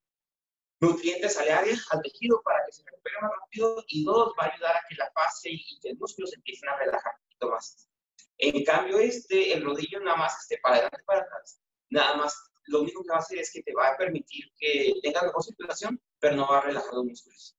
nutrientes 0.82 1.38
al 1.38 1.50
área, 1.50 1.76
al 1.92 2.02
tejido, 2.02 2.42
para 2.44 2.66
que 2.66 2.72
se 2.72 2.84
recupere 2.84 3.16
más 3.22 3.32
rápido. 3.40 3.84
Y 3.88 4.04
dos, 4.04 4.34
va 4.40 4.46
a 4.46 4.54
ayudar 4.54 4.76
a 4.76 4.82
que 4.88 4.96
la 4.96 5.12
y, 5.44 5.76
y 5.76 5.80
que 5.80 5.90
el 5.90 5.98
músculo 5.98 6.28
se 6.28 6.36
empiecen 6.36 6.70
a 6.70 6.78
relajar 6.78 7.14
un 7.16 7.24
poquito 7.24 7.50
más. 7.50 7.90
En 8.38 8.64
cambio, 8.64 9.00
este, 9.00 9.54
el 9.54 9.66
rodillo 9.66 10.00
nada 10.00 10.18
más 10.18 10.40
este, 10.40 10.60
para 10.62 10.76
adelante 10.76 11.04
para 11.06 11.22
atrás. 11.22 11.62
Nada 11.90 12.16
más, 12.18 12.52
lo 12.68 12.82
único 12.82 13.04
que 13.04 13.10
va 13.10 13.16
a 13.16 13.20
hacer 13.20 13.40
es 13.40 13.52
que 13.52 13.64
te 13.64 13.74
va 13.74 13.90
a 13.90 13.98
permitir 13.98 14.46
que 14.58 14.94
tengas 15.02 15.24
mejor 15.24 15.44
circulación, 15.44 16.02
pero 16.20 16.36
no 16.36 16.48
va 16.48 16.60
a 16.60 16.62
relajar 16.62 16.94
los 16.94 17.06
músculos. 17.06 17.59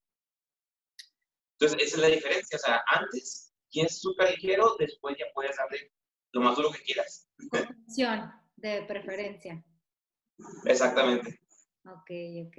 Entonces, 1.60 1.88
esa 1.88 1.96
es 1.96 2.02
la 2.02 2.08
diferencia. 2.08 2.56
O 2.56 2.58
sea, 2.58 2.82
antes 2.86 3.52
tienes 3.68 4.00
súper 4.00 4.30
ligero, 4.30 4.76
después 4.78 5.16
ya 5.18 5.26
puedes 5.34 5.56
darle 5.56 5.92
lo 6.32 6.40
más 6.40 6.56
duro 6.56 6.70
que 6.70 6.82
quieras. 6.82 7.28
De 8.56 8.82
preferencia. 8.82 9.62
Exactamente. 10.64 11.38
Ok, 11.84 12.10
ok. 12.46 12.56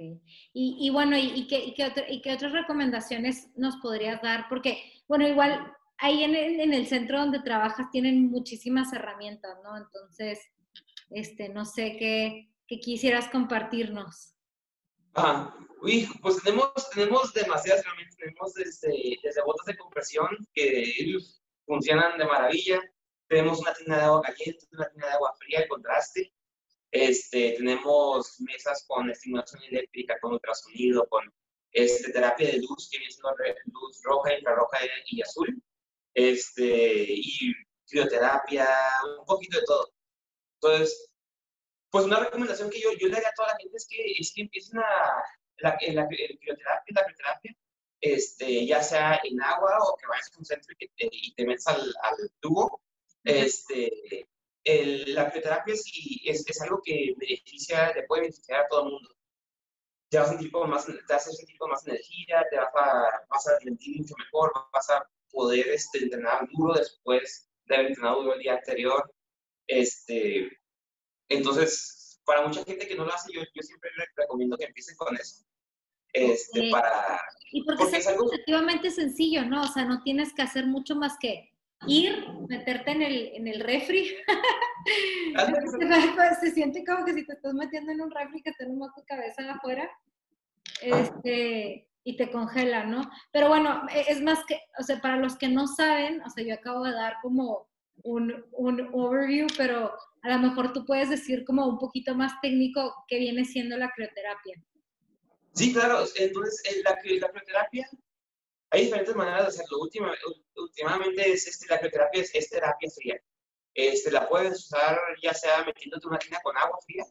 Y, 0.52 0.78
y 0.80 0.90
bueno, 0.90 1.16
¿y, 1.16 1.32
y, 1.32 1.46
qué, 1.46 1.64
y, 1.64 1.74
qué 1.74 1.92
¿y 2.08 2.20
qué 2.22 2.34
otras 2.34 2.52
recomendaciones 2.52 3.50
nos 3.56 3.76
podrías 3.76 4.20
dar? 4.22 4.46
Porque, 4.48 4.82
bueno, 5.08 5.26
igual 5.26 5.72
ahí 5.98 6.22
en 6.24 6.34
el, 6.34 6.60
en 6.60 6.72
el, 6.72 6.86
centro 6.86 7.20
donde 7.20 7.40
trabajas 7.40 7.90
tienen 7.90 8.30
muchísimas 8.30 8.92
herramientas, 8.92 9.56
¿no? 9.62 9.76
Entonces, 9.76 10.40
este, 11.10 11.48
no 11.48 11.64
sé 11.64 11.96
qué, 11.98 12.50
qué 12.66 12.80
quisieras 12.80 13.28
compartirnos. 13.28 14.34
Ah, 15.14 15.56
uy, 15.82 16.08
pues 16.20 16.42
tenemos, 16.42 16.72
tenemos 16.90 17.32
demasiadas 17.34 17.84
herramientas. 17.84 18.16
Tenemos 18.16 18.54
desde, 18.54 19.18
desde 19.22 19.42
botas 19.42 19.66
de 19.66 19.76
compresión 19.76 20.28
que 20.54 21.18
funcionan 21.66 22.18
de 22.18 22.24
maravilla. 22.24 22.80
Tenemos 23.28 23.60
una 23.60 23.74
tina 23.74 23.96
de 23.98 24.04
agua 24.04 24.22
caliente, 24.22 24.66
una 24.72 24.88
tina 24.90 25.06
de 25.06 25.12
agua 25.12 25.34
fría, 25.38 25.60
el 25.60 25.68
contraste. 25.68 26.32
Este, 26.90 27.54
tenemos 27.56 28.36
mesas 28.40 28.84
con 28.86 29.10
estimulación 29.10 29.62
eléctrica, 29.64 30.18
con 30.20 30.34
ultrasonido, 30.34 31.06
con 31.08 31.32
este, 31.72 32.12
terapia 32.12 32.48
de 32.48 32.58
luz, 32.58 32.88
que 32.90 32.98
viene 32.98 33.10
siendo 33.10 33.34
luz 33.66 34.00
roja, 34.04 34.34
infrarroja 34.34 34.78
y 35.06 35.22
azul 35.22 35.62
este, 36.14 37.06
y 37.08 37.54
crioterapia, 37.88 38.68
un 39.18 39.24
poquito 39.24 39.58
de 39.58 39.64
todo. 39.64 39.92
Entonces, 40.60 41.10
pues 41.90 42.04
una 42.04 42.20
recomendación 42.20 42.70
que 42.70 42.80
yo, 42.80 42.90
yo 42.98 43.08
le 43.08 43.16
haría 43.16 43.28
a 43.28 43.34
toda 43.34 43.48
la 43.48 43.58
gente 43.58 43.76
es 43.76 43.86
que, 43.88 44.12
es 44.18 44.32
que 44.34 44.42
empiecen 44.42 44.78
a, 44.78 45.24
la, 45.58 45.76
la, 45.92 46.08
crioterapia, 46.08 46.94
la 46.94 47.04
crioterapia, 47.04 47.56
este, 48.00 48.66
ya 48.66 48.82
sea 48.82 49.20
en 49.22 49.40
agua 49.40 49.78
o 49.80 49.96
que 49.96 50.06
vayas 50.06 50.30
a 50.34 50.38
un 50.38 50.44
centro 50.44 50.74
y, 50.78 50.88
te, 50.88 51.08
y 51.10 51.34
te 51.34 51.46
metas 51.46 51.68
al, 51.68 51.94
al 52.02 52.30
tubo. 52.40 52.82
Este, 53.24 54.26
el, 54.64 55.14
la 55.14 55.30
crioterapia 55.30 55.76
sí, 55.76 56.20
es, 56.24 56.48
es, 56.48 56.60
algo 56.62 56.80
que 56.84 57.14
beneficia, 57.16 57.92
le 57.94 58.04
puede 58.04 58.22
beneficiar 58.22 58.60
a 58.60 58.68
todo 58.68 58.86
el 58.86 58.92
mundo. 58.92 59.08
Te 60.08 60.18
vas 60.18 60.28
a 60.28 60.32
sentir 60.32 60.52
más, 60.52 60.86
te 60.86 60.92
vas 61.08 61.28
a 61.28 61.32
sentir 61.32 61.56
con 61.58 61.70
más 61.70 61.86
energía, 61.86 62.44
te 62.50 62.56
vas 62.56 62.74
a, 62.74 63.24
vas 63.28 63.46
a 63.48 63.58
sentir 63.60 63.96
mucho 63.96 64.14
mejor, 64.18 64.52
vas 64.72 64.90
a 64.90 65.08
poder 65.30 65.68
este, 65.68 66.04
entrenar 66.04 66.46
duro 66.52 66.74
después 66.74 67.48
de 67.64 67.74
haber 67.74 67.86
entrenado 67.88 68.22
duro 68.22 68.34
el 68.34 68.40
día 68.40 68.54
anterior. 68.54 69.10
Este, 69.66 70.50
entonces, 71.28 72.01
para 72.24 72.46
mucha 72.46 72.64
gente 72.64 72.86
que 72.86 72.94
no 72.94 73.04
lo 73.04 73.12
hace, 73.12 73.32
yo, 73.32 73.42
yo 73.54 73.62
siempre 73.62 73.90
les 73.98 74.08
recomiendo 74.16 74.56
que 74.56 74.66
empiecen 74.66 74.96
con 74.96 75.16
eso. 75.16 75.44
Este, 76.12 76.70
para, 76.70 77.20
y 77.52 77.64
porque, 77.64 77.96
es 77.96 78.06
algo 78.06 78.30
relativamente 78.30 78.90
sencillo, 78.90 79.46
¿no? 79.46 79.62
O 79.62 79.68
sea, 79.68 79.84
no 79.84 80.02
tienes 80.02 80.34
que 80.34 80.42
hacer 80.42 80.66
mucho 80.66 80.94
más 80.94 81.16
que 81.18 81.52
ir, 81.86 82.26
meterte 82.48 82.90
en 82.90 83.02
el, 83.02 83.32
en 83.34 83.48
el 83.48 83.60
refri. 83.60 84.14
se 86.40 86.50
siente 86.50 86.84
como 86.84 87.04
que 87.04 87.14
si 87.14 87.26
te 87.26 87.32
estás 87.32 87.54
metiendo 87.54 87.92
en 87.92 88.02
un 88.02 88.10
refri 88.10 88.42
que 88.42 88.52
en 88.58 88.78
tu 88.78 89.04
cabeza 89.06 89.52
afuera. 89.52 89.90
Este, 90.82 91.88
y 92.04 92.16
te 92.16 92.30
congela, 92.30 92.84
¿no? 92.84 93.08
Pero 93.30 93.48
bueno, 93.48 93.86
e, 93.92 94.04
es 94.08 94.20
más 94.20 94.44
que, 94.46 94.60
o 94.78 94.82
sea, 94.82 95.00
para 95.00 95.16
los 95.16 95.36
que 95.36 95.48
no 95.48 95.66
saben, 95.66 96.20
o 96.22 96.30
sea, 96.30 96.44
yo 96.44 96.54
acabo 96.54 96.84
de 96.84 96.92
dar 96.92 97.16
como 97.22 97.68
un, 98.02 98.44
un 98.52 98.90
overview, 98.92 99.46
pero 99.56 99.96
a 100.22 100.30
lo 100.30 100.38
mejor 100.38 100.72
tú 100.72 100.84
puedes 100.84 101.10
decir 101.10 101.44
como 101.44 101.66
un 101.66 101.78
poquito 101.78 102.14
más 102.14 102.32
técnico 102.40 103.04
qué 103.08 103.18
viene 103.18 103.44
siendo 103.44 103.76
la 103.76 103.90
crioterapia. 103.90 104.62
Sí, 105.54 105.72
claro. 105.72 106.04
Entonces, 106.16 106.82
la, 106.84 106.90
la 106.92 107.00
crioterapia, 107.00 107.88
hay 108.70 108.84
diferentes 108.84 109.14
maneras 109.14 109.42
de 109.42 109.48
hacerlo. 109.48 109.80
Última, 109.80 110.14
últimamente, 110.56 111.30
es, 111.30 111.46
este, 111.46 111.66
la 111.68 111.78
crioterapia 111.78 112.22
es, 112.22 112.48
terapia 112.48 112.90
fría. 112.90 113.20
Este, 113.74 114.10
la 114.10 114.28
puedes 114.28 114.58
usar 114.60 114.98
ya 115.22 115.34
sea 115.34 115.64
metiéndote 115.64 116.06
una 116.06 116.18
tina 116.18 116.38
con 116.42 116.56
agua 116.56 116.78
fría, 116.84 117.04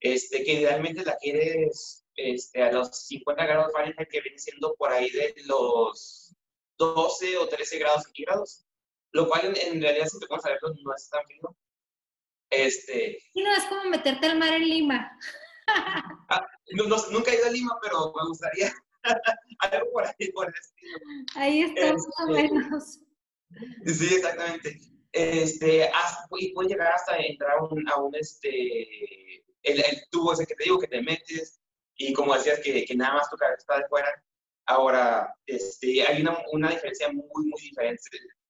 este, 0.00 0.42
que 0.42 0.52
idealmente 0.54 1.04
la 1.04 1.16
quieres 1.16 2.04
este, 2.14 2.62
a 2.62 2.72
los 2.72 3.06
50 3.06 3.46
grados 3.46 3.72
Fahrenheit, 3.72 4.08
que 4.08 4.20
viene 4.20 4.38
siendo 4.38 4.74
por 4.74 4.90
ahí 4.90 5.10
de 5.10 5.34
los 5.46 6.34
12 6.78 7.36
o 7.38 7.48
13 7.48 7.78
grados 7.78 8.04
centígrados, 8.04 8.66
lo 9.12 9.28
cual 9.28 9.54
en, 9.56 9.80
realidad, 9.80 10.06
si 10.06 10.18
te 10.18 10.26
pones 10.26 10.44
a 10.44 10.50
verlo, 10.50 10.74
no 10.82 10.94
es 10.94 11.08
tan 11.08 11.24
frío. 11.26 11.56
Este, 12.50 13.18
y 13.34 13.42
no, 13.42 13.52
es 13.52 13.64
como 13.64 13.84
meterte 13.84 14.26
al 14.26 14.38
mar 14.38 14.52
en 14.54 14.68
Lima. 14.68 15.18
Ah, 16.30 16.46
nunca 17.10 17.30
he 17.30 17.36
ido 17.36 17.46
a 17.46 17.50
Lima, 17.50 17.78
pero 17.82 18.10
me 18.16 18.26
gustaría 18.26 18.72
algo 19.58 19.92
por 19.92 20.06
ahí, 20.06 20.32
por. 20.32 20.54
Ahí 21.34 21.60
está, 21.60 21.92
más 21.92 22.06
o 22.26 22.36
este, 22.36 22.42
menos. 22.42 23.00
Sí, 23.84 24.14
exactamente. 24.14 24.80
Este, 25.12 25.90
y 26.38 26.52
puede 26.52 26.68
llegar 26.70 26.92
hasta 26.92 27.18
entrar 27.18 27.58
a 27.58 27.64
un, 27.64 27.88
a 27.88 27.96
un 27.96 28.14
este, 28.14 29.36
el, 29.62 29.78
el, 29.78 30.02
tubo 30.10 30.32
ese 30.32 30.46
que 30.46 30.54
te 30.54 30.64
digo 30.64 30.78
que 30.78 30.86
te 30.86 31.02
metes, 31.02 31.60
y 31.96 32.12
como 32.12 32.34
decías 32.34 32.60
que, 32.60 32.84
que 32.84 32.94
nada 32.94 33.14
más 33.14 33.30
tu 33.30 33.36
cabeza 33.36 33.58
está 33.58 33.78
de 33.78 33.88
fuera. 33.88 34.24
Ahora, 34.66 35.34
este, 35.46 36.02
hay 36.06 36.20
una, 36.20 36.38
una 36.52 36.70
diferencia 36.70 37.10
muy, 37.10 37.46
muy 37.46 37.60
diferente, 37.60 38.02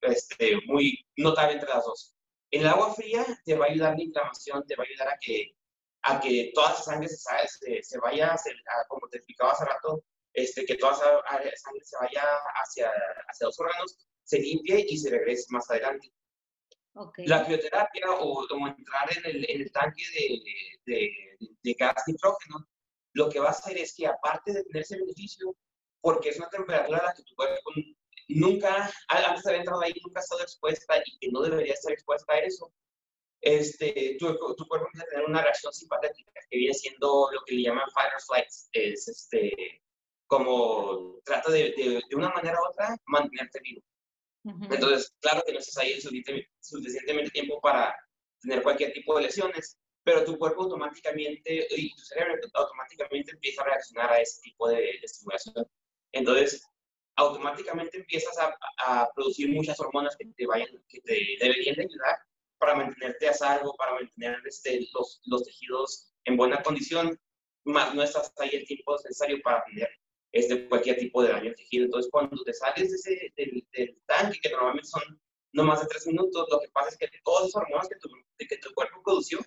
este, 0.02 0.56
muy 0.66 1.06
notable 1.16 1.54
entre 1.54 1.68
las 1.68 1.84
dos. 1.84 2.17
El 2.50 2.66
agua 2.66 2.94
fría 2.94 3.24
te 3.44 3.54
va 3.54 3.66
a 3.66 3.68
ayudar 3.68 3.92
a 3.92 3.96
la 3.96 4.02
inflamación, 4.02 4.64
te 4.66 4.74
va 4.74 4.84
a 4.84 4.86
ayudar 4.86 5.08
a 5.08 5.18
que, 5.20 5.54
a 6.02 6.20
que 6.20 6.50
toda 6.54 6.72
esa 6.72 6.82
sangre 6.82 7.08
se, 7.08 7.82
se, 7.82 7.98
vaya, 7.98 8.34
como 8.88 9.08
te 9.08 9.18
explicaba 9.18 9.52
hace 9.52 9.64
rato, 9.66 10.04
este, 10.32 10.64
que 10.64 10.76
toda 10.76 10.92
esa 10.92 11.22
sangre 11.56 11.84
se 11.84 11.96
vaya 11.98 12.24
hacia, 12.62 12.90
hacia 13.28 13.46
los 13.46 13.60
órganos, 13.60 13.98
se 14.24 14.38
limpie 14.38 14.86
y 14.88 14.96
se 14.96 15.10
regrese 15.10 15.46
más 15.50 15.68
adelante. 15.70 16.10
Okay. 16.94 17.26
La 17.26 17.44
crioterapia 17.44 18.10
o, 18.10 18.44
entrar 18.66 19.16
en 19.16 19.26
el, 19.26 19.50
en 19.50 19.60
el 19.62 19.70
tanque 19.70 20.02
de, 20.14 20.40
de, 20.86 21.56
de, 21.62 21.74
gas 21.74 22.02
nitrógeno, 22.06 22.66
lo 23.12 23.28
que 23.28 23.38
va 23.38 23.48
a 23.48 23.50
hacer 23.50 23.76
es 23.78 23.94
que 23.94 24.06
aparte 24.06 24.52
de 24.52 24.64
tener 24.64 24.82
ese 24.82 24.98
beneficio, 24.98 25.54
porque 26.00 26.30
es 26.30 26.38
una 26.38 26.48
temperatura 26.48 26.98
a 26.98 27.02
la 27.04 27.14
que 27.14 27.22
tu 27.22 27.34
cuerpo 27.36 27.70
nunca, 28.28 28.90
antes 29.08 29.42
de 29.42 29.50
haber 29.50 29.60
entrado 29.60 29.80
ahí, 29.82 29.94
nunca 30.04 30.20
ha 30.20 30.22
estado 30.22 30.42
expuesta 30.42 31.02
y 31.04 31.18
que 31.18 31.28
no 31.30 31.42
debería 31.42 31.74
estar 31.74 31.92
expuesta 31.92 32.32
a 32.34 32.38
eso, 32.40 32.72
este, 33.40 34.16
tu, 34.18 34.36
tu, 34.56 34.66
cuerpo 34.66 34.86
empieza 34.86 35.06
a 35.06 35.10
tener 35.10 35.24
una 35.26 35.42
reacción 35.42 35.72
simpática 35.72 36.14
que 36.50 36.58
viene 36.58 36.74
siendo 36.74 37.30
lo 37.32 37.40
que 37.44 37.54
le 37.54 37.62
llaman 37.62 37.88
fight 37.92 38.12
or 38.14 38.22
flight. 38.22 38.48
Es 38.72 39.08
este, 39.08 39.82
como 40.26 41.20
trata 41.24 41.50
de, 41.50 42.02
de, 42.08 42.16
una 42.16 42.30
manera 42.30 42.58
u 42.60 42.68
otra 42.68 42.96
mantenerte 43.06 43.60
vivo. 43.62 43.82
Entonces, 44.70 45.14
claro 45.20 45.42
que 45.46 45.52
no 45.52 45.58
estás 45.58 45.76
ahí 45.78 46.00
suficientemente, 46.00 46.50
suficientemente 46.60 47.30
tiempo 47.30 47.60
para 47.60 47.94
tener 48.40 48.62
cualquier 48.62 48.92
tipo 48.92 49.16
de 49.16 49.24
lesiones, 49.24 49.76
pero 50.04 50.24
tu 50.24 50.38
cuerpo 50.38 50.62
automáticamente 50.62 51.66
y 51.70 51.94
tu 51.94 52.02
cerebro 52.02 52.36
automáticamente 52.54 53.32
empieza 53.32 53.60
a 53.62 53.66
reaccionar 53.66 54.10
a 54.10 54.20
ese 54.20 54.40
tipo 54.40 54.68
de, 54.68 54.76
de 54.76 55.00
estimulación. 55.02 55.66
Entonces, 56.12 56.64
automáticamente 57.18 57.98
empiezas 57.98 58.38
a, 58.38 58.56
a, 58.86 59.10
producir 59.12 59.52
muchas 59.52 59.78
hormonas 59.80 60.16
que 60.16 60.24
te, 60.36 60.46
vayan, 60.46 60.68
que 60.88 61.00
te 61.00 61.14
deberían 61.40 61.74
de 61.74 61.82
ayudar 61.82 62.18
para 62.58 62.76
mantenerte 62.76 63.28
a 63.28 63.34
salvo, 63.34 63.74
para 63.76 63.94
mantener 63.94 64.40
este, 64.46 64.88
los, 64.94 65.20
los 65.26 65.44
tejidos 65.44 66.12
en 66.24 66.36
buena 66.36 66.62
condición, 66.62 67.18
más 67.64 67.92
no 67.94 68.04
estás 68.04 68.32
ahí 68.38 68.50
el 68.52 68.66
tiempo 68.66 68.96
necesario 68.96 69.40
para 69.42 69.64
tener 69.64 69.88
este, 70.30 70.68
cualquier 70.68 70.98
tipo 70.98 71.22
de 71.22 71.30
daño 71.30 71.50
al 71.50 71.56
tejido. 71.56 71.86
Entonces, 71.86 72.10
cuando 72.10 72.42
te 72.44 72.52
sales 72.54 72.90
de 72.90 72.96
ese, 72.96 73.32
del, 73.36 73.66
del, 73.72 74.00
tanque, 74.06 74.38
que 74.40 74.50
normalmente 74.50 74.88
son 74.88 75.20
no 75.54 75.64
más 75.64 75.80
de 75.80 75.88
tres 75.88 76.06
minutos, 76.06 76.46
lo 76.50 76.60
que 76.60 76.68
pasa 76.68 76.90
es 76.90 76.98
que 76.98 77.08
todas 77.24 77.48
esas 77.48 77.62
hormonas 77.62 77.88
que 77.88 77.96
tu, 77.96 78.08
que 78.38 78.58
tu 78.58 78.72
cuerpo 78.74 79.02
produció, 79.02 79.40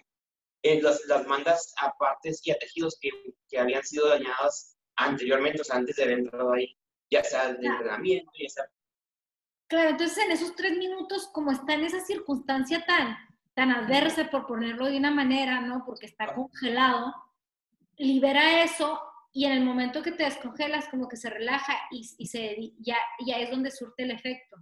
eh, 0.64 0.82
las, 0.82 1.06
las, 1.06 1.26
mandas 1.26 1.74
a 1.78 1.98
partes 1.98 2.46
y 2.46 2.52
a 2.52 2.60
tejidos 2.60 2.98
que, 3.00 3.10
que 3.48 3.58
habían 3.58 3.84
sido 3.84 4.10
dañadas 4.10 4.78
anteriormente, 4.98 5.62
o 5.62 5.64
sea, 5.64 5.78
antes 5.78 5.96
de 5.96 6.04
haber 6.04 6.20
entrado 6.20 6.52
ahí 6.52 6.78
ya 7.12 7.24
sea 7.24 7.54
de 7.54 7.68
entrenamiento, 7.68 8.32
ya 8.42 8.50
sea... 8.50 8.66
Claro, 9.68 9.90
entonces 9.90 10.18
en 10.18 10.32
esos 10.32 10.56
tres 10.56 10.78
minutos, 10.78 11.30
como 11.32 11.52
está 11.52 11.74
en 11.74 11.86
esa 11.86 12.00
circunstancia 12.00 12.86
tan, 12.86 13.18
tan 13.54 13.72
adversa, 13.72 14.30
por 14.30 14.48
ponerlo 14.48 14.86
de 14.86 14.98
una 14.98 15.12
manera, 15.12 15.62
¿no? 15.62 15.84
Porque 15.86 16.08
está 16.08 16.34
congelado, 16.34 17.14
libera 17.98 18.64
eso 18.64 19.00
y 19.34 19.46
en 19.46 19.54
el 19.54 19.64
momento 19.64 20.02
que 20.02 20.12
te 20.12 20.24
descongelas, 20.24 20.90
como 20.90 21.08
que 21.08 21.16
se 21.16 21.30
relaja 21.30 21.74
y, 21.92 22.10
y 22.18 22.28
se, 22.28 22.74
ya, 22.80 22.98
ya 23.26 23.38
es 23.38 23.50
donde 23.52 23.72
surte 23.72 24.04
el 24.04 24.12
efecto. 24.12 24.58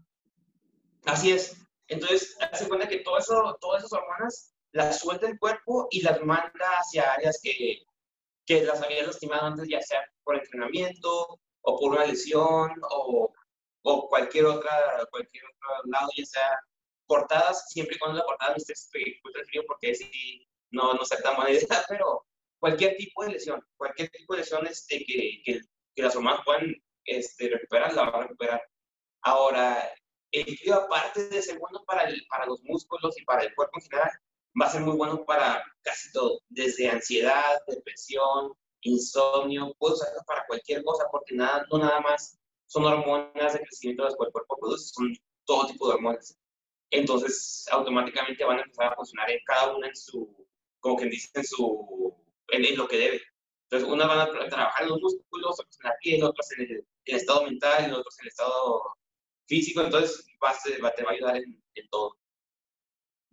Así 1.06 1.32
es. 1.32 1.58
Entonces, 1.88 2.38
hace 2.52 2.68
cuenta 2.68 2.88
que 2.88 3.00
todo 3.00 3.18
eso, 3.18 3.58
todas 3.60 3.84
esas 3.84 3.94
hormonas 3.94 4.54
las 4.72 5.00
suelta 5.00 5.28
el 5.28 5.40
cuerpo 5.40 5.88
y 5.90 6.02
las 6.02 6.22
manda 6.22 6.70
hacia 6.80 7.14
áreas 7.14 7.40
que, 7.42 7.80
que 8.46 8.64
las 8.64 8.82
había 8.84 9.08
lastimado 9.08 9.48
antes, 9.48 9.68
ya 9.68 9.82
sea 9.82 10.02
por 10.24 10.36
entrenamiento 10.36 11.40
o 11.62 11.80
por 11.80 11.92
una 11.92 12.06
lesión 12.06 12.72
o, 12.90 13.34
o 13.84 14.10
cualquier, 14.10 14.46
otra, 14.46 15.08
cualquier 15.12 15.44
otro 15.46 15.92
lado, 15.92 16.10
ya 16.16 16.26
sea 16.26 16.60
cortadas, 17.06 17.68
siempre 17.70 17.96
y 17.96 18.00
cuando 18.00 18.20
la 18.20 18.26
cortada 18.26 18.52
no 18.52 18.58
esté 18.58 18.74
el 18.74 19.46
frío, 19.46 19.64
porque 19.68 19.96
si 19.96 20.48
no, 20.72 20.94
no 20.94 21.04
sea 21.06 21.20
tan 21.22 21.36
buena 21.36 21.52
idea, 21.52 21.84
pero 21.88 22.26
cualquier 22.60 22.96
tipo 22.98 23.24
de 23.24 23.32
lesión, 23.32 23.66
cualquier 23.78 24.10
tipo 24.10 24.34
de 24.34 24.40
lesión 24.40 24.68
este, 24.68 25.04
que, 25.06 25.42
que, 25.44 25.62
que 25.96 26.02
las 26.04 26.16
hormonas 26.16 26.42
puedan 26.46 26.74
este, 27.06 27.50
recuperar, 27.50 27.94
la 27.94 28.04
van 28.04 28.16
a 28.16 28.28
recuperar. 28.28 28.62
Ahora, 29.24 29.92
el 30.32 30.58
frío, 30.58 30.76
aparte 30.76 31.28
de 31.30 31.42
ser 31.42 31.58
bueno 31.58 31.84
para, 31.86 32.04
el, 32.04 32.24
para 32.30 32.46
los 32.46 32.62
músculos 32.64 33.20
y 33.20 33.26
para 33.26 33.44
el 33.44 33.56
cuerpo 33.56 33.80
en 33.80 33.90
general, 33.90 34.12
va 34.60 34.68
a 34.68 34.72
ser 34.72 34.82
muy 34.82 34.96
bueno 34.96 35.26
para 35.26 35.64
casi 35.82 36.12
todo, 36.12 36.40
desde 36.50 36.90
ansiedad, 36.90 37.60
depresión, 37.68 38.54
insomnio, 38.82 39.74
puedo 39.78 39.94
usarlo 39.96 40.22
para 40.26 40.46
cualquier 40.48 40.84
cosa, 40.84 41.06
porque 41.12 41.36
nada, 41.36 41.66
no 41.72 41.80
nada 41.80 42.00
más 42.02 42.40
son 42.68 42.86
hormonas 42.86 43.54
de 43.54 43.60
crecimiento 43.60 44.04
las 44.04 44.16
que 44.16 44.26
el 44.26 44.32
cuerpo 44.32 44.58
produce, 44.60 44.94
son 44.94 45.14
todo 45.46 45.68
tipo 45.68 45.88
de 45.88 45.96
hormonas. 45.96 46.38
Entonces, 46.92 47.66
automáticamente 47.72 48.44
van 48.44 48.60
a 48.60 48.62
empezar 48.62 48.94
a 48.94 48.96
funcionar 48.96 49.30
en 49.32 49.40
cada 49.46 49.76
una 49.76 49.88
en 49.88 49.96
su, 49.96 50.48
como 50.80 50.98
quien 50.98 51.10
dice, 51.10 51.30
en, 51.34 51.44
su, 51.44 52.16
en, 52.50 52.78
lo 52.78 52.88
que 52.88 52.98
debe. 52.98 53.22
Entonces, 53.64 53.90
unas 53.90 54.08
van 54.08 54.20
a 54.20 54.50
trabajar 54.50 54.84
en 54.84 54.90
los 54.90 55.02
músculos, 55.02 55.60
otras 55.60 55.78
en 55.84 55.90
la 55.90 55.96
piel, 56.02 56.24
otras 56.24 56.52
en 56.54 56.62
el, 56.62 56.86
estado 57.06 57.44
mental, 57.44 57.94
otras 57.94 58.20
en 58.20 58.24
el 58.24 58.28
estado 58.30 58.84
físico, 59.48 59.82
entonces 59.82 60.26
va, 60.44 60.54
te 60.94 61.04
va 61.04 61.12
a 61.12 61.14
ayudar 61.14 61.38
en, 61.38 61.64
en 61.76 61.90
todo. 61.90 62.16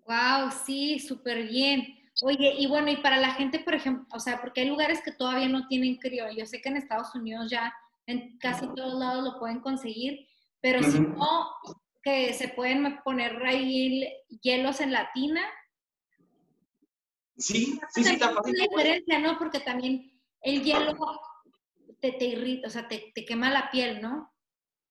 Wow, 0.07 0.51
sí, 0.65 0.99
súper 0.99 1.49
bien. 1.49 2.06
Oye, 2.23 2.55
y 2.59 2.67
bueno, 2.67 2.91
y 2.91 2.97
para 2.97 3.19
la 3.19 3.35
gente, 3.35 3.59
por 3.59 3.75
ejemplo, 3.75 4.07
o 4.11 4.19
sea, 4.19 4.41
porque 4.41 4.63
hay 4.63 4.69
lugares 4.69 5.03
que 5.03 5.13
todavía 5.13 5.49
no 5.49 5.67
tienen 5.69 5.97
crío. 5.97 6.25
Yo 6.31 6.47
sé 6.47 6.61
que 6.61 6.71
en 6.71 6.79
Estados 6.79 7.15
Unidos 7.15 7.51
ya 7.51 7.75
en 8.07 8.39
casi 8.39 8.67
todos 8.75 8.99
lados 8.99 9.25
lo 9.25 9.39
pueden 9.39 9.61
conseguir, 9.61 10.27
pero 10.61 10.83
si 10.83 10.99
no, 11.01 11.51
que 12.03 12.33
se 12.33 12.49
pueden 12.49 13.01
poner 13.03 13.45
ahí 13.45 14.09
hielos 14.43 14.81
en 14.81 14.93
la 14.93 15.11
tina. 15.13 15.43
Sí, 17.37 17.79
sí, 17.91 18.05
sí, 18.05 18.15
está 18.15 18.33
fácil. 18.33 18.55
diferencia, 18.55 19.19
¿no? 19.19 19.39
Porque 19.39 19.61
también 19.61 20.19
el 20.41 20.63
hielo 20.63 20.95
te, 22.01 22.13
te 22.13 22.25
irrita, 22.25 22.69
o 22.69 22.71
sea, 22.71 22.89
te, 22.89 23.13
te, 23.15 23.27
quema 23.27 23.51
la 23.51 23.71
piel, 23.71 24.01
¿no? 24.01 24.33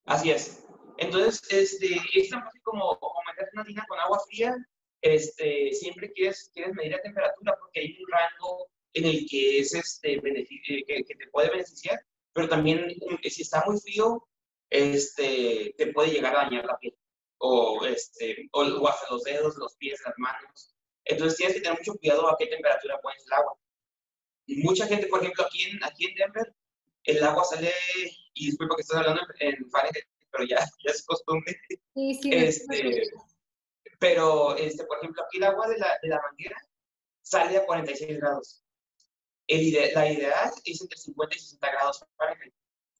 Así 0.05 0.29
es. 0.29 0.63
Entonces, 0.97 1.41
este, 1.49 1.99
es 2.13 2.29
tan 2.29 2.43
fácil 2.43 2.61
como, 2.61 2.99
como 2.99 3.15
meter 3.27 3.49
una 3.53 3.65
tina 3.65 3.83
con 3.87 3.99
agua 3.99 4.19
fría 4.27 4.55
este, 5.01 5.73
siempre 5.73 6.11
quieres, 6.11 6.51
quieres 6.53 6.73
medir 6.73 6.93
la 6.93 7.01
temperatura 7.01 7.55
porque 7.59 7.79
hay 7.81 7.97
un 7.99 8.11
rango 8.11 8.67
en 8.93 9.05
el 9.05 9.27
que, 9.29 9.59
es 9.59 9.73
este, 9.73 10.13
eh, 10.13 10.83
que, 10.87 11.03
que, 11.03 11.15
te 11.15 11.27
puede 11.27 11.49
beneficiar, 11.49 11.99
pero 12.33 12.47
también 12.47 12.95
eh, 13.21 13.29
si 13.29 13.41
está 13.41 13.63
muy 13.65 13.79
frío, 13.79 14.25
este, 14.69 15.75
te 15.77 15.87
puede 15.87 16.11
llegar 16.11 16.35
a 16.35 16.43
dañar 16.43 16.65
la 16.65 16.77
piel 16.77 16.95
o, 17.37 17.85
este, 17.85 18.49
o, 18.51 18.87
hasta 18.87 19.11
los 19.11 19.23
dedos, 19.23 19.55
los 19.57 19.75
pies, 19.75 20.01
las 20.05 20.15
manos. 20.17 20.75
Entonces 21.03 21.37
tienes 21.37 21.55
que 21.55 21.61
tener 21.61 21.77
mucho 21.77 21.95
cuidado 21.95 22.27
a 22.27 22.37
qué 22.37 22.47
temperatura 22.47 22.99
pones 23.01 23.25
el 23.27 23.33
agua. 23.33 23.53
Mucha 24.47 24.87
gente, 24.87 25.07
por 25.07 25.21
ejemplo, 25.21 25.45
aquí 25.45 25.63
en, 25.63 25.83
aquí 25.83 26.05
en 26.05 26.15
Denver, 26.15 26.55
el 27.03 27.23
agua 27.23 27.43
sale, 27.43 27.71
y 28.33 28.47
disculpa 28.47 28.75
que 28.75 28.81
estás 28.81 28.97
hablando 28.97 29.21
en 29.39 29.69
Fahrenheit, 29.69 30.05
pero 30.31 30.45
ya, 30.45 30.57
ya 30.85 30.91
es 30.91 31.03
costumbre. 31.05 31.55
Sí, 31.93 32.13
sí. 32.21 32.29
Este, 32.31 33.01
pero, 33.99 34.55
este, 34.55 34.85
por 34.85 34.97
ejemplo, 34.97 35.23
aquí 35.23 35.37
el 35.37 35.43
agua 35.43 35.67
de 35.67 35.77
la, 35.77 35.99
de 36.01 36.09
la 36.09 36.21
manguera 36.21 36.57
sale 37.21 37.57
a 37.57 37.65
46 37.65 38.17
grados. 38.17 38.63
El 39.47 39.73
la 39.93 40.11
ideal 40.11 40.51
es 40.65 40.81
entre 40.81 40.97
50 40.97 41.35
y 41.35 41.39
60 41.39 41.71
grados 41.71 42.05
Fahrenheit, 42.17 42.53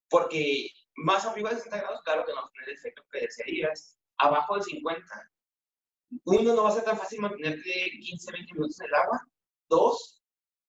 porque 0.09 0.69
más 0.95 1.25
arriba 1.25 1.49
de 1.49 1.57
60 1.57 1.77
grados, 1.77 2.01
claro 2.03 2.25
que 2.25 2.33
no 2.33 2.49
tiene 2.49 2.71
el 2.71 2.77
efecto 2.77 3.03
que 3.11 3.21
desearías. 3.21 3.97
Abajo 4.17 4.55
de 4.55 4.63
50, 4.63 5.05
uno, 6.25 6.53
no 6.53 6.63
va 6.63 6.69
a 6.69 6.73
ser 6.73 6.83
tan 6.83 6.97
fácil 6.97 7.19
mantenerte 7.19 7.91
15, 8.01 8.31
20 8.31 8.53
minutos 8.53 8.79
en 8.79 8.85
el 8.87 8.93
agua. 8.93 9.27
Dos, 9.67 10.23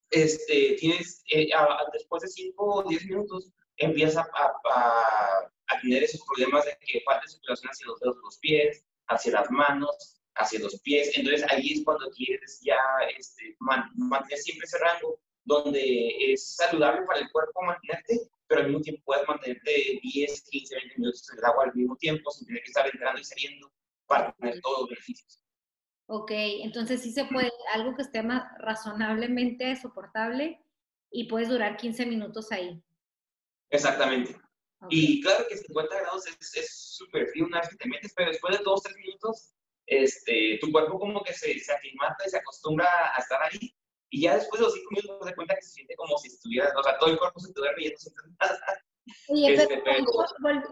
este, 0.09 0.75
tienes, 0.79 1.23
eh, 1.31 1.49
después 1.93 2.23
de 2.23 2.29
5 2.29 2.65
o 2.65 2.89
10 2.89 3.05
minutos, 3.05 3.51
empieza 3.77 4.21
a, 4.21 4.53
a, 4.73 5.51
a, 5.67 5.81
tener 5.81 6.03
esos 6.03 6.21
problemas 6.25 6.65
de 6.65 6.77
que 6.79 7.01
falta 7.05 7.27
circulación 7.27 7.69
hacia 7.69 7.87
los 7.87 7.99
dedos 7.99 8.15
de 8.15 8.21
los 8.21 8.37
pies, 8.39 8.85
hacia 9.07 9.31
las 9.33 9.51
manos, 9.51 10.16
hacia 10.37 10.59
los 10.59 10.79
pies. 10.81 11.17
Entonces 11.17 11.45
ahí 11.49 11.73
es 11.73 11.83
cuando 11.83 12.09
quieres 12.11 12.59
ya 12.63 12.77
este, 13.17 13.55
mantener 13.59 14.37
siempre 14.39 14.65
ese 14.65 14.77
rango 14.79 15.19
donde 15.45 16.31
es 16.31 16.55
saludable 16.55 17.05
para 17.05 17.19
el 17.19 17.31
cuerpo 17.31 17.61
mantenerte, 17.61 18.29
pero 18.47 18.61
al 18.61 18.67
mismo 18.67 18.81
tiempo 18.81 19.01
puedes 19.05 19.27
mantenerte 19.27 19.99
10, 20.03 20.41
15, 20.41 20.75
20 20.75 20.97
minutos 20.97 21.29
en 21.31 21.39
el 21.39 21.45
agua 21.45 21.63
al 21.65 21.75
mismo 21.75 21.95
tiempo 21.95 22.31
sin 22.31 22.47
tener 22.47 22.63
que 22.63 22.67
estar 22.67 22.85
entrando 22.85 23.21
y 23.21 23.23
saliendo 23.23 23.71
para 24.07 24.33
tener 24.33 24.59
todos 24.61 24.81
los 24.81 24.89
beneficios. 24.89 25.41
Ok, 26.09 26.31
entonces 26.31 27.01
sí 27.01 27.11
se 27.11 27.25
puede, 27.25 27.51
algo 27.73 27.95
que 27.95 28.01
esté 28.01 28.23
más 28.23 28.43
razonablemente 28.59 29.75
soportable 29.75 30.61
y 31.11 31.27
puedes 31.27 31.49
durar 31.49 31.77
15 31.77 32.05
minutos 32.05 32.51
ahí. 32.51 32.81
Exactamente. 33.69 34.37
Y 34.89 35.21
claro 35.21 35.45
que 35.49 35.57
50 35.57 35.99
grados 35.99 36.25
es 36.27 36.95
súper 36.95 37.27
frío 37.27 37.45
una 37.45 37.59
vez 37.59 37.69
que 37.69 37.77
te 37.77 37.89
metes, 37.89 38.13
pero 38.15 38.31
después 38.31 38.57
de 38.57 38.63
2, 38.63 38.83
3 38.83 38.95
minutos, 38.97 39.53
este, 39.87 40.59
tu 40.61 40.71
cuerpo 40.71 40.99
como 40.99 41.23
que 41.23 41.33
se, 41.33 41.57
se 41.59 41.73
aclimata 41.73 42.23
y 42.25 42.29
se 42.29 42.37
acostumbra 42.37 42.87
a 43.15 43.19
estar 43.19 43.41
ahí. 43.41 43.73
Y 44.09 44.23
ya 44.23 44.35
después 44.35 44.59
de 44.59 44.65
los 44.65 44.73
5 44.73 44.89
minutos 44.91 45.19
te 45.19 45.25
das 45.25 45.35
cuenta 45.35 45.55
que 45.55 45.61
se 45.61 45.71
siente 45.71 45.95
como 45.95 46.17
si 46.17 46.27
estuviera, 46.27 46.71
o 46.77 46.83
sea, 46.83 46.97
todo 46.97 47.09
el 47.09 47.17
cuerpo 47.17 47.39
se 47.39 47.53
te 47.53 47.59
duerme 47.59 47.85
y 47.85 47.89
no 47.89 47.97
sientes 47.97 48.25
nada. 48.39 48.59
Oye, 49.29 49.53
este, 49.53 49.81
pero, 49.83 50.05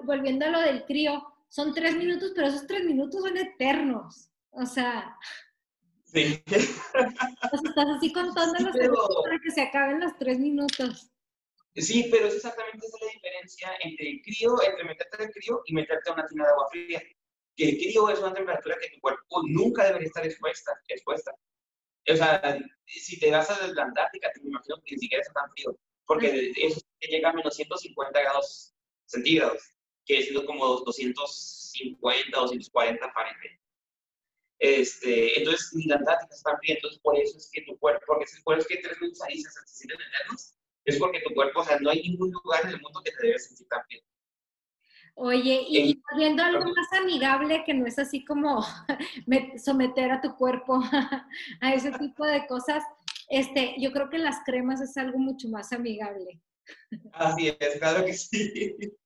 volviendo 0.03 0.45
a 0.45 0.49
lo 0.49 0.59
del 0.61 0.85
crío, 0.85 1.23
son 1.49 1.73
3 1.73 1.97
minutos, 1.97 2.31
pero 2.35 2.47
esos 2.47 2.67
3 2.67 2.85
minutos 2.85 3.21
son 3.21 3.37
eternos. 3.37 4.29
O 4.51 4.65
sea... 4.65 5.17
Sí. 6.03 6.43
O 6.47 6.49
sea, 6.49 7.69
estás 7.69 7.85
así 7.97 8.13
contando 8.13 8.59
los 8.59 8.75
pero... 8.75 8.95
para 9.23 9.39
que 9.39 9.51
se 9.51 9.61
acaben 9.61 9.99
los 9.99 10.17
3 10.17 10.39
minutos. 10.39 11.11
Sí, 11.75 12.07
pero 12.09 12.27
es 12.27 12.35
exactamente 12.35 12.85
esa 12.87 12.97
la 13.05 13.11
diferencia 13.11 13.69
entre 13.81 14.09
el 14.09 14.21
crío, 14.21 14.55
entre 14.65 14.85
meterte 14.85 15.23
el 15.23 15.31
crío 15.31 15.61
y 15.65 15.73
meterte 15.73 16.09
a 16.09 16.13
una 16.13 16.25
tina 16.25 16.45
de 16.45 16.49
agua 16.51 16.67
fría. 16.71 17.01
Que 17.55 17.69
el 17.69 17.77
crío 17.77 18.09
es 18.09 18.19
una 18.19 18.33
temperatura 18.33 18.77
que 18.81 18.89
tu 18.89 18.99
cuerpo 19.01 19.43
nunca 19.47 19.85
debería 19.85 20.07
estar 20.07 20.25
expuesta. 20.25 20.71
expuesta. 20.87 21.31
O 22.07 22.15
sea, 22.15 22.59
si 22.85 23.19
te 23.19 23.31
vas 23.31 23.49
a 23.49 23.67
la 23.67 23.83
Antártica, 23.83 24.31
te 24.31 24.41
imagino 24.41 24.81
que 24.83 24.95
ni 24.95 25.01
siquiera 25.01 25.21
está 25.21 25.33
tan 25.33 25.51
frío, 25.51 25.77
porque 26.05 26.53
eso 26.55 26.81
llega 26.99 27.29
a 27.29 27.33
menos 27.33 27.55
150 27.55 28.21
grados 28.21 28.75
centígrados, 29.05 29.63
que 30.05 30.19
es 30.19 30.31
como 30.45 30.81
250, 30.81 32.37
240 32.37 33.11
Fahrenheit. 33.11 33.59
Este, 34.59 35.37
entonces, 35.39 35.73
ni 35.73 35.85
la 35.85 35.95
Antártica 35.95 36.35
está 36.35 36.57
fría, 36.57 36.75
entonces 36.75 36.99
por 36.99 37.17
eso 37.17 37.37
es 37.37 37.49
que 37.51 37.61
tu 37.63 37.77
cuerpo, 37.79 38.03
porque 38.07 38.25
es 38.25 38.41
por 38.43 38.57
eso 38.57 38.67
que 38.67 38.77
tres 38.77 38.99
minutos 39.01 39.21
ahí 39.23 39.41
se 39.41 39.49
sienten 39.65 39.99
eternos, 39.99 40.53
es 40.85 40.97
porque 40.97 41.21
tu 41.21 41.33
cuerpo, 41.33 41.61
o 41.61 41.65
sea, 41.65 41.79
no 41.79 41.89
hay 41.89 42.01
ningún 42.03 42.31
lugar 42.31 42.65
en 42.65 42.71
el 42.71 42.81
mundo 42.81 43.01
que 43.03 43.11
te 43.11 43.25
debe 43.25 43.39
sentir 43.39 43.67
tan 43.67 43.81
bien. 43.89 44.03
Oye, 45.17 45.65
y 45.67 46.01
viendo 46.17 46.43
algo 46.43 46.65
más 46.65 47.01
amigable 47.01 47.63
que 47.65 47.73
no 47.73 47.85
es 47.85 47.97
así 47.97 48.25
como 48.25 48.65
someter 49.57 50.11
a 50.11 50.21
tu 50.21 50.35
cuerpo 50.35 50.81
a 51.61 51.73
ese 51.73 51.91
tipo 51.93 52.25
de 52.25 52.45
cosas, 52.47 52.83
este, 53.29 53.75
yo 53.79 53.93
creo 53.93 54.09
que 54.09 54.17
las 54.17 54.43
cremas 54.45 54.81
es 54.81 54.97
algo 54.97 55.17
mucho 55.17 55.47
más 55.47 55.71
amigable. 55.71 56.41
Así 57.13 57.47
es, 57.47 57.79
claro 57.79 58.05
que 58.05 58.13
sí. 58.13 58.75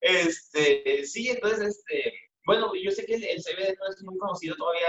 Este, 0.00 1.04
sí, 1.04 1.28
entonces, 1.28 1.76
este, 1.76 2.14
bueno, 2.46 2.72
yo 2.74 2.90
sé 2.90 3.04
que 3.04 3.16
el, 3.16 3.24
el 3.24 3.42
CBD 3.42 3.76
no 3.78 3.88
es 3.90 4.02
muy 4.02 4.16
conocido 4.16 4.56
todavía 4.56 4.88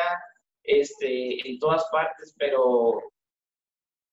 este, 0.64 1.46
en 1.46 1.60
todas 1.60 1.84
partes, 1.92 2.34
pero 2.38 3.12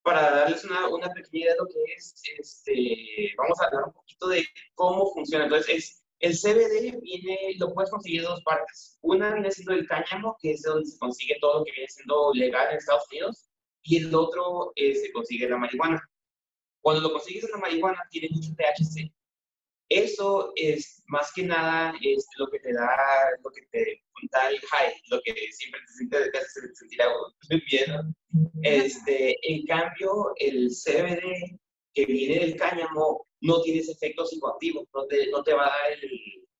para 0.02 0.30
darles 0.32 0.64
una, 0.64 0.88
una, 0.88 1.08
pequeña 1.10 1.44
idea 1.44 1.52
de 1.52 1.58
lo 1.58 1.66
que 1.66 1.94
es, 1.96 2.20
este, 2.38 3.32
vamos 3.36 3.60
a 3.60 3.66
hablar 3.66 3.84
un 3.84 3.92
poquito 3.92 4.28
de 4.28 4.44
cómo 4.74 5.12
funciona. 5.12 5.44
Entonces, 5.44 5.74
es, 5.76 6.04
el 6.20 6.32
CBD 6.32 7.00
viene, 7.00 7.54
lo 7.58 7.72
puedes 7.72 7.90
conseguir 7.90 8.22
de 8.22 8.28
dos 8.28 8.42
partes. 8.42 8.98
Una 9.02 9.34
viene 9.34 9.50
siendo 9.50 9.72
el 9.72 9.86
cáñamo, 9.86 10.36
que 10.40 10.52
es 10.52 10.62
donde 10.62 10.86
se 10.86 10.98
consigue 10.98 11.36
todo 11.40 11.60
lo 11.60 11.64
que 11.64 11.72
viene 11.72 11.88
siendo 11.88 12.32
legal 12.34 12.68
en 12.70 12.78
Estados 12.78 13.04
Unidos, 13.10 13.48
y 13.82 13.98
el 13.98 14.14
otro 14.14 14.72
eh, 14.74 14.94
se 14.94 15.12
consigue 15.12 15.48
la 15.48 15.58
marihuana. 15.58 16.02
Cuando 16.80 17.02
lo 17.02 17.12
consigues 17.12 17.44
en 17.44 17.50
la 17.52 17.58
marihuana, 17.58 18.02
tiene 18.10 18.28
mucho 18.30 18.50
THC. 18.56 19.12
Eso 19.88 20.52
es 20.56 21.02
más 21.06 21.32
que 21.32 21.44
nada 21.44 21.94
es 22.02 22.26
lo 22.36 22.46
que 22.48 22.58
te 22.58 22.74
da, 22.74 22.90
lo 23.42 23.50
que 23.50 23.62
te 23.72 24.02
da 24.30 24.50
el 24.50 24.60
high, 24.60 24.92
lo 25.10 25.20
que 25.22 25.32
siempre 25.52 25.80
te, 25.80 25.92
siente, 25.94 26.30
te 26.30 26.38
hace 26.38 26.74
sentir 26.74 27.00
algo 27.00 27.32
bien. 27.70 28.14
Este, 28.62 29.36
en 29.42 29.64
cambio, 29.64 30.32
el 30.36 30.68
CBD 30.68 31.58
que 32.06 32.12
viene 32.12 32.46
del 32.46 32.56
cáñamo 32.56 33.26
no 33.40 33.60
tiene 33.62 33.80
ese 33.80 33.92
efecto 33.92 34.24
psicoactivo, 34.26 34.86
no 34.94 35.06
te, 35.06 35.28
no 35.30 35.42
te 35.42 35.54
va 35.54 35.66
a 35.66 35.70
dar 35.70 35.92
el, 35.92 36.10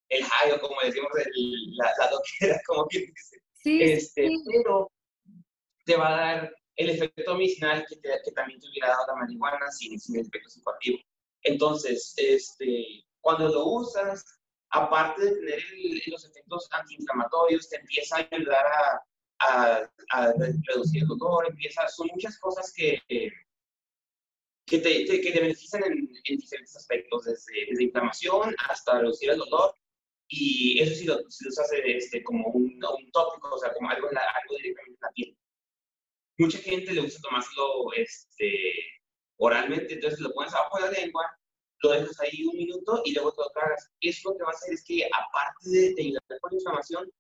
el 0.09 0.25
high 0.25 0.61
como 0.61 0.75
decimos, 0.83 1.11
el, 1.17 1.77
la, 1.77 1.93
la 1.99 2.11
loquera, 2.11 2.61
como 2.67 2.87
quien 2.87 3.07
dice. 3.07 3.39
Sí, 3.55 3.83
este, 3.83 4.29
sí. 4.29 4.37
Pero 4.47 4.91
te 5.85 5.97
va 5.97 6.09
a 6.09 6.17
dar 6.17 6.55
el 6.77 6.91
efecto 6.91 7.35
medicinal 7.35 7.85
que, 7.89 7.97
te, 7.97 8.09
que 8.25 8.33
también 8.33 8.61
te 8.61 8.69
hubiera 8.69 8.89
dado 8.89 9.07
la 9.09 9.17
marihuana 9.17 9.71
sin, 9.71 9.99
sin 9.99 10.17
el 10.17 10.27
efecto 10.27 10.49
psicoactivo. 10.49 10.99
Entonces, 11.43 12.15
este, 12.17 13.05
cuando 13.21 13.49
lo 13.49 13.67
usas, 13.67 14.25
aparte 14.71 15.25
de 15.25 15.33
tener 15.33 15.59
el, 15.75 16.03
los 16.07 16.25
efectos 16.25 16.69
antiinflamatorios, 16.73 17.69
te 17.69 17.77
empieza 17.77 18.17
a 18.17 18.29
ayudar 18.31 18.67
a, 18.67 19.03
a, 19.41 19.91
a, 20.13 20.33
reducir 20.67 21.03
el 21.03 21.09
dolor, 21.09 21.47
empieza, 21.49 21.89
son 21.89 22.09
muchas 22.13 22.39
cosas 22.39 22.73
que, 22.75 23.01
que 24.69 24.79
te, 24.79 25.05
te, 25.05 25.21
que 25.21 25.33
te 25.33 25.41
benefician 25.41 25.85
en, 25.85 26.11
en, 26.25 26.37
diferentes 26.37 26.77
aspectos, 26.77 27.25
desde, 27.25 27.67
desde, 27.69 27.85
inflamación 27.85 28.55
hasta 28.69 29.01
reducir 29.01 29.31
el 29.31 29.39
dolor. 29.39 29.75
Y 30.29 30.81
eso 30.81 30.95
sí 30.95 31.05
lo, 31.07 31.19
sí 31.31 31.45
lo 31.45 31.51
hace 31.51 31.97
este, 31.97 32.23
como 32.23 32.49
un, 32.49 32.65
un, 32.65 33.11
tópico, 33.13 33.55
o 33.55 33.59
sea, 33.59 33.73
como 33.73 33.89
algo, 33.89 34.11
la, 34.11 34.21
algo 34.21 34.57
directamente 34.59 34.99
en 35.01 35.01
la 35.01 35.11
piel. 35.13 35.39
Mucha 36.39 36.59
gente 36.59 36.93
le 36.93 37.01
gusta 37.01 37.21
tomárselo 37.23 37.93
este, 37.97 38.75
oralmente, 39.39 39.95
entonces 39.95 40.21
lo 40.21 40.33
pones 40.33 40.55
abajo 40.55 40.79
de 40.79 40.85
la 40.85 41.01
lengua, 41.01 41.25
lo 41.83 41.91
dejas 41.91 42.21
ahí 42.21 42.45
un 42.45 42.57
minuto 42.57 43.03
y 43.05 43.15
luego 43.15 43.33
te 43.33 43.43
lo 43.43 43.51
tragas. 43.51 43.91
Eso 44.01 44.31
lo 44.31 44.37
que 44.37 44.45
va 44.45 44.51
a 44.51 44.53
hacer 44.53 44.75
es 44.75 44.85
que, 44.85 45.05
aparte 45.07 45.71
de, 45.71 45.95
de 45.95 46.03
ayudar 46.03 46.41
con 46.41 46.51
la 46.51 46.57
inflamación, 46.57 47.11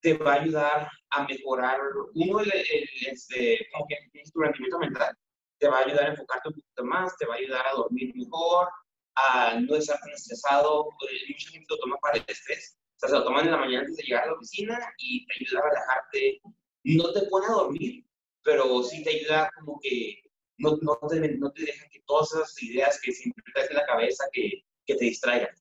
te 0.00 0.14
va 0.14 0.34
a 0.34 0.40
ayudar 0.40 0.90
a 1.10 1.24
mejorar, 1.26 1.80
uno, 2.14 2.40
el, 2.40 2.52
el, 2.52 2.88
este, 3.06 3.66
como 3.72 3.86
que 3.86 3.96
tu 4.32 4.40
rendimiento 4.40 4.78
mental 4.78 5.16
te 5.64 5.70
va 5.70 5.78
a 5.78 5.84
ayudar 5.84 6.04
a 6.04 6.10
enfocarte 6.10 6.48
un 6.50 6.54
poquito 6.56 6.84
más, 6.84 7.16
te 7.16 7.24
va 7.24 7.34
a 7.34 7.38
ayudar 7.38 7.66
a 7.66 7.72
dormir 7.72 8.12
mejor, 8.14 8.68
a 9.14 9.58
no 9.58 9.76
estar 9.76 9.98
tan 9.98 10.10
estresado. 10.10 10.90
Eh, 11.08 11.32
mucha 11.32 11.50
gente 11.52 11.66
lo 11.70 11.78
toma 11.78 11.96
para 12.02 12.18
el 12.18 12.24
estrés. 12.28 12.76
O 12.96 12.98
sea, 12.98 13.08
se 13.08 13.14
lo 13.14 13.24
toman 13.24 13.46
en 13.46 13.52
la 13.52 13.56
mañana 13.56 13.80
antes 13.80 13.96
de 13.96 14.02
llegar 14.02 14.24
a 14.24 14.26
la 14.26 14.34
oficina 14.34 14.78
y 14.98 15.24
te 15.24 15.32
ayuda 15.40 15.60
a 15.60 15.68
relajarte. 15.70 16.40
No 16.84 17.12
te 17.14 17.22
pone 17.30 17.46
a 17.46 17.52
dormir, 17.52 18.04
pero 18.42 18.82
sí 18.82 19.02
te 19.02 19.10
ayuda 19.16 19.50
como 19.58 19.80
que 19.80 20.20
no, 20.58 20.76
no, 20.82 20.98
te, 21.08 21.28
no 21.38 21.50
te 21.52 21.62
deja 21.62 21.88
que 21.88 22.02
todas 22.06 22.30
esas 22.34 22.62
ideas 22.62 23.00
que 23.00 23.12
siempre 23.12 23.42
traes 23.54 23.70
en 23.70 23.76
la 23.76 23.86
cabeza 23.86 24.24
que, 24.34 24.64
que 24.84 24.96
te 24.96 25.04
distraigan. 25.06 25.54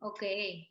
Ok. 0.00 0.22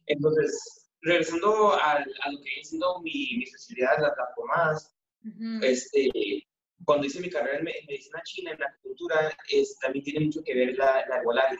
Entonces, 0.07 0.89
regresando 1.01 1.73
a, 1.73 1.97
a 1.97 2.31
lo 2.31 2.37
que 2.39 2.49
viene 2.49 2.63
siendo 2.63 2.99
mi, 3.01 3.37
mi 3.37 3.43
especialidad, 3.43 3.99
las, 4.01 4.17
las 4.17 4.35
pomadas, 4.35 4.95
uh 5.23 5.29
-huh. 5.29 5.63
este, 5.63 6.47
cuando 6.85 7.07
hice 7.07 7.19
mi 7.19 7.29
carrera 7.29 7.59
en, 7.59 7.65
medicina 7.65 8.21
china, 8.23 8.51
en 8.51 8.59
la 8.59 8.67
acupuntura, 8.67 9.37
es, 9.49 9.77
también 9.79 10.03
tiene 10.03 10.25
mucho 10.25 10.41
que 10.43 10.53
ver 10.53 10.77
la, 10.77 11.05
la 11.07 11.17
herbolaria. 11.17 11.59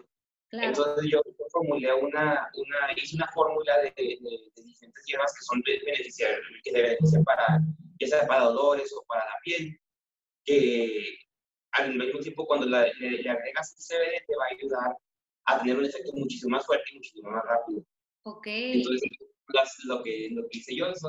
Claro. 0.49 0.67
Entonces 0.67 1.09
yo 1.09 1.21
formulé 1.51 1.93
una, 1.93 2.49
una, 2.55 2.93
hice 2.95 3.15
una 3.15 3.27
fórmula 3.33 3.77
de, 3.77 3.93
de, 3.95 4.19
de, 4.21 4.63
diferentes 4.63 5.05
hierbas 5.05 5.33
que 5.33 5.45
son 5.45 5.61
beneficiar, 5.65 6.31
que 6.63 6.71
te 6.71 6.81
benefician 6.81 7.23
para, 7.23 7.61
ya 7.99 8.07
sea 8.07 8.27
para 8.27 8.45
dolores 8.45 8.91
o 8.93 9.03
para 9.07 9.23
la 9.25 9.35
piel, 9.43 9.79
que 10.43 11.05
al 11.71 11.95
mismo 11.95 12.19
tiempo 12.19 12.45
cuando 12.45 12.65
la, 12.65 12.85
le, 12.99 13.11
le, 13.23 13.29
agregas 13.29 13.75
CBD 13.77 14.25
te 14.27 14.35
va 14.35 14.45
a 14.45 14.53
ayudar 14.53 14.97
a 15.45 15.59
tener 15.59 15.77
un 15.77 15.85
efecto 15.85 16.11
muchísimo 16.13 16.57
más 16.57 16.65
fuerte 16.65 16.83
y 16.91 16.95
muchísimo 16.95 17.31
más 17.31 17.45
rápido. 17.45 17.83
Ok. 18.23 18.47
Entonces, 18.47 19.09
las, 19.53 19.77
lo, 19.85 20.03
que, 20.03 20.29
lo 20.31 20.43
que 20.49 20.57
hice 20.57 20.75
yo 20.75 20.87
es 20.87 21.01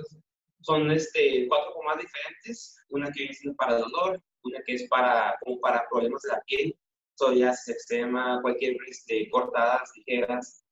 son 0.62 0.90
este, 0.90 1.46
cuatro 1.48 1.74
pomadas 1.74 2.02
diferentes, 2.02 2.76
una 2.88 3.10
que 3.12 3.32
siendo 3.34 3.56
para 3.56 3.78
dolor, 3.78 4.22
una 4.44 4.60
que 4.64 4.74
es 4.74 4.88
para, 4.88 5.36
como 5.40 5.60
para 5.60 5.86
problemas 5.90 6.22
de 6.22 6.28
la 6.30 6.42
piel, 6.42 6.76
psoriasis 7.14 7.68
extrema, 7.74 8.40
cualquier 8.42 8.76
este, 8.88 9.28
cortadas, 9.30 9.92
tijeras, 9.92 10.64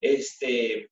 este, 0.00 0.90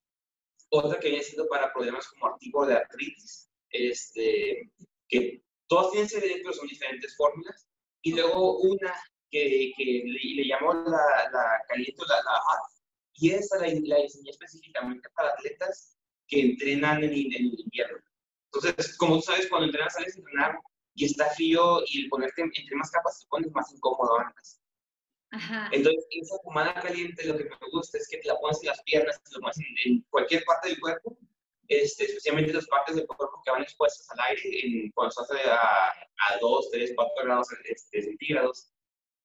otra 0.70 0.98
que 0.98 1.08
viene 1.08 1.22
siendo 1.22 1.46
para 1.48 1.72
problemas 1.72 2.08
como 2.08 2.26
artículo 2.26 2.66
de 2.66 2.74
artritis, 2.74 3.50
este, 3.70 4.70
que 5.08 5.42
todas 5.66 5.92
tienen 5.92 6.08
CBD, 6.08 6.42
pero 6.42 6.52
son 6.52 6.68
diferentes 6.68 7.16
fórmulas. 7.16 7.66
Y 8.02 8.12
luego 8.14 8.58
una 8.60 8.94
que, 9.30 9.72
que 9.76 9.84
le, 10.04 10.34
le, 10.36 10.46
llamó 10.46 10.74
la, 10.74 10.82
la 11.32 11.32
la, 11.32 11.62
la 11.68 12.42
y 13.16 13.30
esa 13.30 13.58
la, 13.58 13.66
la, 13.66 14.02
diseñé 14.02 14.30
específicamente 14.30 15.08
para 15.14 15.30
atletas 15.30 15.96
que 16.26 16.40
entrenan 16.40 17.02
en, 17.04 17.12
en, 17.12 17.44
invierno. 17.58 17.98
Entonces, 18.54 18.96
como 18.96 19.16
tú 19.16 19.22
sabes, 19.22 19.48
cuando 19.48 19.66
entrenas, 19.66 19.94
sales 19.94 20.16
a 20.16 20.18
entrenar 20.18 20.58
y 20.94 21.06
está 21.06 21.30
frío 21.30 21.82
y 21.86 22.08
ponerte 22.08 22.42
entre 22.42 22.76
más 22.76 22.90
capas 22.90 23.20
te 23.20 23.26
pones 23.26 23.50
más 23.52 23.72
incómodo 23.72 24.18
antes. 24.18 24.60
Ajá. 25.30 25.68
Entonces, 25.72 26.06
esa 26.10 26.36
pomada 26.44 26.74
caliente 26.74 27.26
lo 27.26 27.36
que 27.36 27.44
me 27.44 27.70
gusta 27.72 27.98
es 27.98 28.08
que 28.08 28.18
te 28.18 28.28
la 28.28 28.38
pones 28.38 28.60
en 28.62 28.68
las 28.68 28.82
piernas, 28.84 29.20
te 29.22 29.34
lo 29.34 29.40
pones 29.40 29.58
en, 29.58 29.92
en 29.92 30.02
cualquier 30.10 30.44
parte 30.44 30.68
del 30.68 30.80
cuerpo 30.80 31.18
este, 31.68 32.04
especialmente 32.04 32.52
las 32.52 32.66
partes 32.66 32.96
del 32.96 33.06
cuerpo 33.06 33.40
que 33.44 33.50
van 33.50 33.62
expuestas 33.62 34.08
al 34.10 34.20
aire 34.30 34.66
en, 34.66 34.90
cuando 34.92 35.10
estás 35.10 35.30
a, 35.46 35.88
a 35.88 36.38
2, 36.40 36.70
3, 36.70 36.92
4 36.94 37.24
grados 37.24 37.48
este, 37.64 38.02
centígrados. 38.02 38.70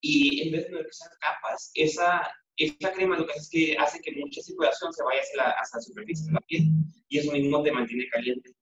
Y 0.01 0.47
en 0.47 0.53
vez 0.53 0.69
de 0.69 0.77
usar 0.77 1.11
capas, 1.19 1.71
esa, 1.73 2.31
esa 2.55 2.93
crema 2.93 3.17
lo 3.17 3.25
que 3.25 3.33
hace 3.33 3.41
es 3.41 3.49
que 3.49 3.77
hace 3.77 4.01
que 4.01 4.13
mucha 4.13 4.41
circulación 4.41 4.93
se 4.93 5.03
vaya 5.03 5.21
hacia 5.21 5.37
la, 5.37 5.49
hacia 5.51 5.77
la 5.77 5.81
superficie 5.81 6.25
de 6.27 6.33
la 6.33 6.41
piel 6.41 6.63
y 7.09 7.19
eso 7.19 7.31
mismo 7.31 7.61
te 7.63 7.71
mantiene 7.71 8.07
caliente. 8.07 8.55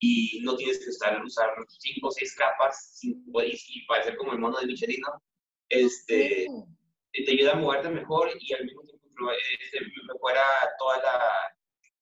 Y 0.00 0.40
no 0.42 0.56
tienes 0.56 0.78
que 0.78 0.90
estar 0.90 1.22
usar 1.24 1.50
5 1.66 2.06
o 2.06 2.10
6 2.10 2.34
capas 2.36 2.98
sin, 2.98 3.24
y, 3.44 3.80
y 3.80 3.86
parecer 3.86 4.16
como 4.16 4.32
el 4.32 4.38
mono 4.38 4.58
de 4.60 4.66
Michelino. 4.66 5.22
Este, 5.68 6.46
te 7.12 7.32
ayuda 7.32 7.52
a 7.52 7.56
moverte 7.56 7.88
mejor 7.90 8.30
y 8.40 8.54
al 8.54 8.64
mismo 8.64 8.82
tiempo 8.82 8.98
este, 9.60 9.80
mejora 10.06 10.42
toda 10.78 10.98
la, 10.98 11.20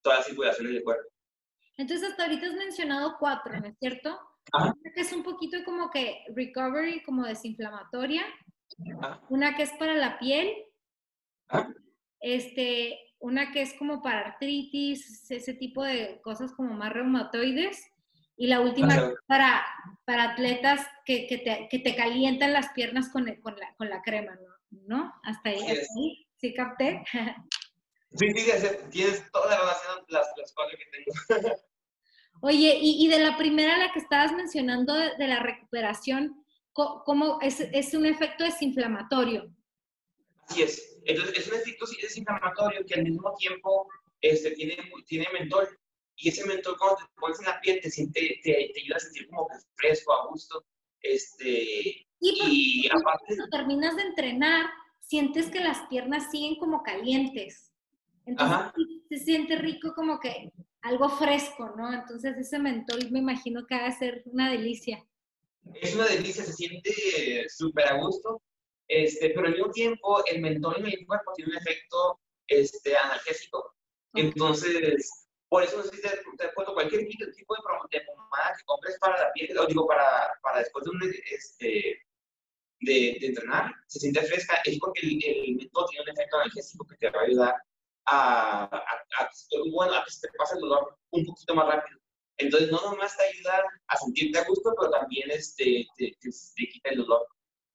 toda 0.03 0.17
la 0.17 0.23
circulación 0.23 0.67
del 0.67 0.83
cuerpo. 0.83 1.11
Entonces, 1.79 2.11
hasta 2.11 2.25
ahorita 2.25 2.47
has 2.47 2.55
mencionado 2.55 3.17
cuatro, 3.19 3.59
¿no 3.59 3.67
es 3.67 3.79
cierto? 3.79 4.19
Una 4.53 4.95
que 4.95 5.01
es 5.01 5.13
un 5.13 5.23
poquito 5.23 5.59
como 5.65 5.91
que 5.91 6.25
recovery, 6.35 7.03
como 7.03 7.25
desinflamatoria. 7.25 8.25
Una 9.29 9.57
que 9.57 9.65
es 9.65 9.73
para 9.79 9.95
la 9.95 10.19
piel. 10.19 10.53
Este, 12.21 12.99
una 13.19 13.53
que 13.53 13.63
es 13.63 13.75
como 13.75 14.03
para 14.03 14.21
artritis, 14.21 15.31
ese 15.31 15.55
tipo 15.55 15.83
de 15.83 16.21
cosas 16.23 16.53
como 16.53 16.75
más 16.75 16.93
reumatoides. 16.93 17.83
Y 18.39 18.49
la 18.49 18.61
última 18.61 19.15
para, 19.27 19.65
para 20.05 20.33
atletas 20.33 20.87
que, 21.07 21.27
que, 21.27 21.39
te, 21.39 21.69
que, 21.71 21.79
te, 21.79 21.97
calientan 21.97 22.53
las 22.53 22.69
piernas 22.73 23.09
con, 23.09 23.25
con, 23.37 23.57
la, 23.57 23.75
con 23.77 23.89
la 23.89 24.03
crema, 24.03 24.35
¿no? 24.35 24.57
¿no? 24.87 25.15
Hasta 25.23 25.51
ahí, 25.51 25.61
hasta 25.61 25.95
ahí. 25.97 26.27
¿Sí 26.39 26.53
capté? 26.53 27.03
Sí, 28.13 28.33
sí, 28.35 28.51
tienes 28.91 29.31
toda 29.31 29.51
la 29.51 29.61
relación 29.61 30.05
las, 30.09 30.27
las 30.37 30.53
cuatro 30.55 30.79
que 30.79 31.39
tengo. 31.39 31.57
Oye, 32.41 32.79
y, 32.81 33.05
y, 33.05 33.09
de 33.09 33.19
la 33.19 33.37
primera, 33.37 33.79
la 33.79 33.93
que 33.93 33.99
estabas 33.99 34.33
mencionando 34.33 34.95
de, 34.95 35.27
la 35.27 35.41
recuperación, 35.41 36.45
¿cómo 36.73 37.39
es, 37.41 37.61
es, 37.61 37.95
un 37.95 38.07
efecto 38.07 38.45
desinflamatorio? 38.45 39.51
Así 40.49 40.63
es. 40.63 40.96
Entonces, 41.07 41.39
es 41.39 41.49
un 41.49 41.55
efecto 41.55 41.87
desinflamatorio 42.03 42.85
que 42.85 42.95
al 42.95 43.05
mismo 43.05 43.35
tiempo 43.35 43.89
este, 44.21 44.51
tiene, 44.53 44.77
tiene 45.07 45.27
mentol. 45.33 45.69
Y 46.17 46.31
ese 46.31 46.47
mentol, 46.47 46.77
cuando 46.79 46.97
te 46.97 47.05
pones 47.19 47.39
en 47.39 47.47
la 47.47 47.61
piel, 47.61 47.81
te, 47.81 47.91
siente, 47.91 48.41
te, 48.43 48.71
te 48.75 48.81
ayuda 48.81 48.97
a 48.97 49.01
sentir 49.01 49.29
como 49.29 49.47
que 49.49 49.55
fresco, 49.77 50.13
a 50.13 50.29
gusto. 50.29 50.65
Este, 51.01 52.07
y 52.21 52.89
aparte... 52.89 53.37
Cuando 53.37 53.49
terminas 53.51 53.97
de 53.97 54.03
entrenar, 54.03 54.67
sientes 55.01 55.51
que 55.51 55.61
las 55.61 55.87
piernas 55.89 56.31
siguen 56.31 56.57
como 56.57 56.83
calientes. 56.83 57.73
Entonces 58.25 58.73
se 59.09 59.19
siente 59.19 59.57
rico 59.57 59.95
como 59.95 60.19
que 60.19 60.51
algo 60.83 61.09
fresco, 61.09 61.75
¿no? 61.77 61.93
Entonces 61.93 62.37
ese 62.37 62.59
mentol 62.59 62.99
me 63.11 63.21
imagino 63.21 63.65
que 63.67 63.77
va 63.77 63.87
a 63.87 63.99
ser 63.99 64.23
una 64.27 64.51
delicia. 64.51 65.05
Es 65.81 65.95
una 65.95 66.07
delicia, 66.07 66.45
se 66.45 66.53
siente 66.53 67.49
súper 67.49 67.87
a 67.89 67.99
gusto, 67.99 68.43
este, 68.89 69.31
pero 69.31 69.47
al 69.47 69.53
mismo 69.53 69.71
tiempo 69.71 70.25
el 70.27 70.41
mentol 70.41 70.77
en 70.79 70.87
el 70.87 71.07
cuerpo 71.07 71.33
tiene 71.35 71.53
un 71.53 71.59
efecto 71.59 72.21
este, 72.47 72.97
analgésico. 72.97 73.75
Entonces, 74.15 75.27
por 75.49 75.63
eso 75.63 75.77
no 75.77 75.83
sé 75.85 75.97
si 75.97 76.03
te, 76.03 76.09
te 76.39 76.45
acuerdo, 76.45 76.75
cualquier 76.75 77.07
tipo 77.07 77.25
de, 77.55 78.01
pomada 78.07 78.55
que 78.57 78.65
compres 78.65 78.99
para 78.99 79.21
la 79.21 79.33
piel, 79.33 79.57
o 79.59 79.67
digo, 79.67 79.87
para, 79.87 80.33
para 80.43 80.61
después 80.61 80.85
de, 80.85 80.91
un, 80.91 81.15
este, 81.31 82.01
de, 82.81 83.19
de, 83.21 83.27
entrenar, 83.27 83.73
se 83.87 84.01
siente 84.01 84.23
fresca, 84.23 84.61
es 84.65 84.79
porque 84.79 85.07
el, 85.07 85.25
el 85.25 85.57
mentol 85.57 85.87
tiene 85.91 86.05
un 86.05 86.11
efecto 86.11 86.37
analgésico 86.39 86.87
que 86.87 86.97
te 86.97 87.11
va 87.11 87.21
a 87.21 87.25
ayudar 87.25 87.55
a, 88.07 88.65
a, 88.65 89.31
bueno, 89.73 89.95
a 89.95 90.05
que 90.05 90.11
se 90.11 90.29
te 90.29 90.37
pase 90.39 90.55
el 90.55 90.61
dolor 90.63 90.97
un 91.11 91.27
poquito 91.27 91.55
más 91.55 91.67
rápido. 91.67 91.99
Entonces, 92.39 92.71
no 92.71 92.81
nomás 92.83 93.17
te 93.17 93.25
ayuda 93.25 93.65
a 93.89 93.97
sentirte 93.97 94.39
a 94.39 94.45
gusto, 94.45 94.75
pero 94.79 94.91
también 94.91 95.31
este, 95.31 95.87
te, 95.97 96.17
te, 96.21 96.69
quita 96.69 96.91
el 96.91 96.99
dolor 96.99 97.27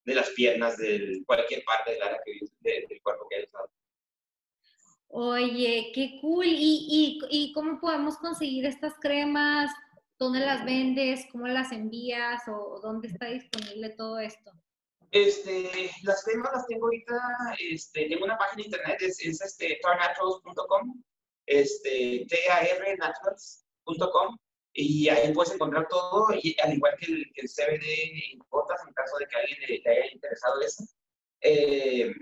de 0.04 0.14
las 0.14 0.30
piernas, 0.30 0.76
de 0.78 1.22
cualquier 1.26 1.64
parte 1.64 1.92
del 1.92 2.02
área 2.02 2.20
que, 2.24 2.40
de, 2.60 2.86
del 2.88 3.02
cuerpo 3.02 3.26
que 3.28 3.36
hayas 3.36 3.48
usado. 3.48 3.70
Oye, 5.08 5.92
qué 5.94 6.18
cool. 6.20 6.46
¿Y, 6.46 6.86
y, 6.88 7.20
¿Y 7.30 7.52
cómo 7.52 7.80
podemos 7.80 8.16
conseguir 8.16 8.66
estas 8.66 8.94
cremas? 9.00 9.70
¿Dónde 10.18 10.40
las 10.40 10.64
vendes? 10.64 11.26
¿Cómo 11.30 11.46
las 11.48 11.72
envías? 11.72 12.42
¿O 12.48 12.80
dónde 12.80 13.08
está 13.08 13.26
disponible 13.26 13.90
todo 13.90 14.18
esto? 14.18 14.52
Este, 15.12 15.90
las 16.04 16.24
cremas 16.24 16.52
las 16.54 16.66
tengo 16.66 16.86
ahorita, 16.86 17.54
este, 17.58 18.08
tengo 18.08 18.24
una 18.24 18.38
página 18.38 18.56
de 18.56 18.62
internet, 18.62 18.96
es, 19.02 19.20
es 19.20 19.42
este, 19.42 19.78
tarnaturals.com, 19.82 21.02
este, 21.44 22.26
tarnaturals.com, 22.30 24.38
y 24.74 25.08
ahí 25.08 25.32
puedes 25.32 25.52
encontrar 25.52 25.86
todo, 25.88 26.28
y, 26.42 26.56
al 26.62 26.74
igual 26.74 26.96
que 26.98 27.06
el, 27.06 27.32
que 27.34 27.42
el 27.42 27.48
CBD 27.48 28.32
en 28.32 28.38
gotas, 28.48 28.80
en 28.86 28.94
caso 28.94 29.16
de 29.18 29.26
que 29.26 29.36
alguien 29.36 29.58
le, 29.68 29.90
haya 29.90 30.12
interesado 30.12 30.60
eso. 30.60 30.84
Eh, 31.40 32.14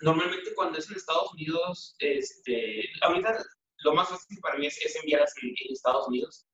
normalmente 0.00 0.54
cuando 0.54 0.78
es 0.78 0.90
en 0.90 0.96
Estados 0.96 1.32
Unidos, 1.32 1.94
este, 2.00 2.84
ahorita 3.02 3.44
lo 3.84 3.94
más 3.94 4.08
fácil 4.08 4.38
para 4.40 4.58
mí 4.58 4.66
es, 4.66 4.78
es 4.84 4.96
enviarlas 4.96 5.32
en, 5.42 5.48
en 5.50 5.72
Estados 5.72 6.08
Unidos 6.08 6.48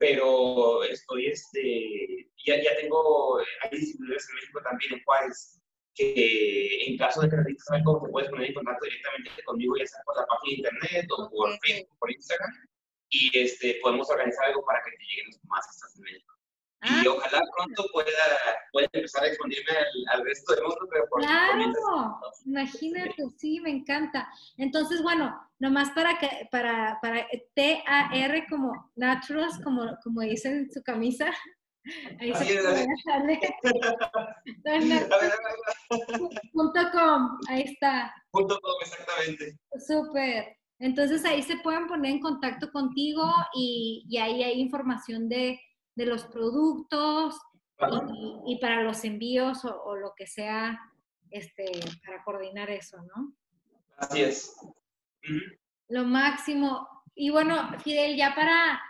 pero 0.00 0.82
estoy, 0.84 1.26
este, 1.26 2.26
ya, 2.46 2.56
ya 2.56 2.74
tengo, 2.80 3.38
hay 3.38 3.70
distribuidores 3.70 4.26
en 4.30 4.34
México 4.36 4.60
también, 4.64 4.94
en 4.94 5.04
Juárez, 5.04 5.60
que 5.94 6.84
en 6.86 6.96
caso 6.96 7.20
de 7.20 7.28
que 7.28 7.36
necesites 7.36 7.84
cómo 7.84 8.00
te 8.00 8.10
puedes 8.10 8.30
poner 8.30 8.48
en 8.48 8.54
contacto 8.54 8.86
directamente 8.86 9.30
conmigo, 9.44 9.76
ya 9.76 9.86
sea 9.86 10.00
por 10.06 10.16
la 10.16 10.24
página 10.24 10.50
de 10.50 10.56
internet 10.56 11.06
o 11.10 11.28
por 11.28 11.50
Facebook, 11.58 11.98
por 11.98 12.10
Instagram, 12.10 12.50
y 13.10 13.38
este, 13.38 13.78
podemos 13.82 14.08
organizar 14.10 14.46
algo 14.46 14.64
para 14.64 14.80
que 14.84 14.92
te 14.92 15.04
lleguen 15.04 15.40
más 15.48 15.68
estas 15.68 15.96
en 15.96 16.02
México. 16.02 16.34
Y 16.82 16.88
ah, 16.88 17.12
ojalá 17.14 17.42
pronto 17.54 17.84
pueda, 17.92 18.08
pueda 18.72 18.88
empezar 18.92 19.24
a 19.24 19.26
exponerme 19.26 19.70
al, 19.70 20.18
al, 20.18 20.24
resto 20.24 20.54
del 20.54 20.64
mundo, 20.64 20.88
pero 20.90 21.04
por 21.10 21.20
Claro, 21.20 21.74
imagínate, 22.46 23.22
sí, 23.36 23.60
me 23.60 23.68
encanta. 23.68 24.26
Entonces, 24.56 25.02
bueno, 25.02 25.38
nomás 25.58 25.90
para 25.90 26.18
que, 26.18 26.48
para, 26.50 26.98
para 27.02 27.26
T-A-R 27.54 28.46
como 28.48 28.90
naturals, 28.96 29.60
como, 29.62 29.94
como 30.02 30.22
dicen 30.22 30.56
en 30.56 30.72
su 30.72 30.82
camisa. 30.82 31.30
Ahí 32.18 32.34
se 32.34 32.62
Punto 36.52 36.80
com, 36.92 37.38
ahí 37.48 37.62
está. 37.62 38.14
Punto 38.30 38.58
com, 38.60 38.72
exactamente. 38.82 39.58
Súper. 39.86 40.59
Entonces 40.80 41.24
ahí 41.24 41.42
se 41.42 41.58
pueden 41.58 41.86
poner 41.86 42.10
en 42.12 42.20
contacto 42.20 42.72
contigo 42.72 43.32
y, 43.54 44.04
y 44.08 44.18
ahí 44.18 44.42
hay 44.42 44.60
información 44.60 45.28
de 45.28 45.60
de 46.00 46.06
los 46.06 46.24
productos 46.24 47.38
y, 48.46 48.54
y, 48.54 48.58
para 48.58 48.82
los 48.82 49.04
envíos 49.04 49.64
o, 49.64 49.82
o, 49.84 49.96
lo 49.96 50.14
que 50.14 50.26
sea 50.26 50.78
este, 51.30 51.80
para 52.04 52.22
coordinar 52.24 52.70
eso, 52.70 52.98
¿no? 53.02 53.34
Así 53.96 54.22
es. 54.22 54.56
Lo 55.88 56.04
máximo. 56.04 56.88
Y 57.14 57.30
bueno, 57.30 57.70
Fidel, 57.80 58.16
ya 58.16 58.34
para, 58.34 58.80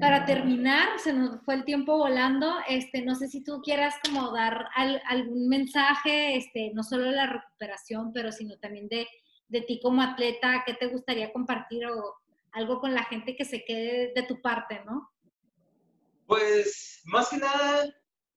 para 0.00 0.24
terminar, 0.24 0.98
se 0.98 1.12
nos 1.12 1.42
fue 1.44 1.54
el 1.54 1.64
tiempo 1.64 1.96
volando, 1.96 2.54
este, 2.68 3.02
no 3.02 3.14
sé 3.14 3.28
si 3.28 3.42
tú 3.42 3.60
quieras 3.62 3.94
como 4.04 4.30
dar 4.32 4.66
al, 4.74 5.00
algún 5.06 5.48
mensaje, 5.48 6.36
este, 6.36 6.72
no 6.74 6.82
solo 6.82 7.04
de 7.04 7.12
la 7.12 7.26
recuperación, 7.26 8.12
pero 8.12 8.32
sino 8.32 8.58
también 8.58 8.88
de, 8.88 9.06
de 9.52 9.60
ti 9.60 9.80
como 9.80 10.02
atleta, 10.02 10.64
¿qué 10.66 10.74
te 10.74 10.86
gustaría 10.86 11.32
compartir 11.32 11.86
o 11.86 12.16
algo 12.52 12.80
con 12.80 12.94
la 12.94 13.04
gente 13.04 13.36
que 13.36 13.44
se 13.44 13.64
quede 13.64 14.12
de 14.14 14.22
tu 14.22 14.40
parte, 14.40 14.82
¿no? 14.86 15.10
Pues 16.26 17.02
más 17.04 17.28
que 17.28 17.36
nada 17.36 17.84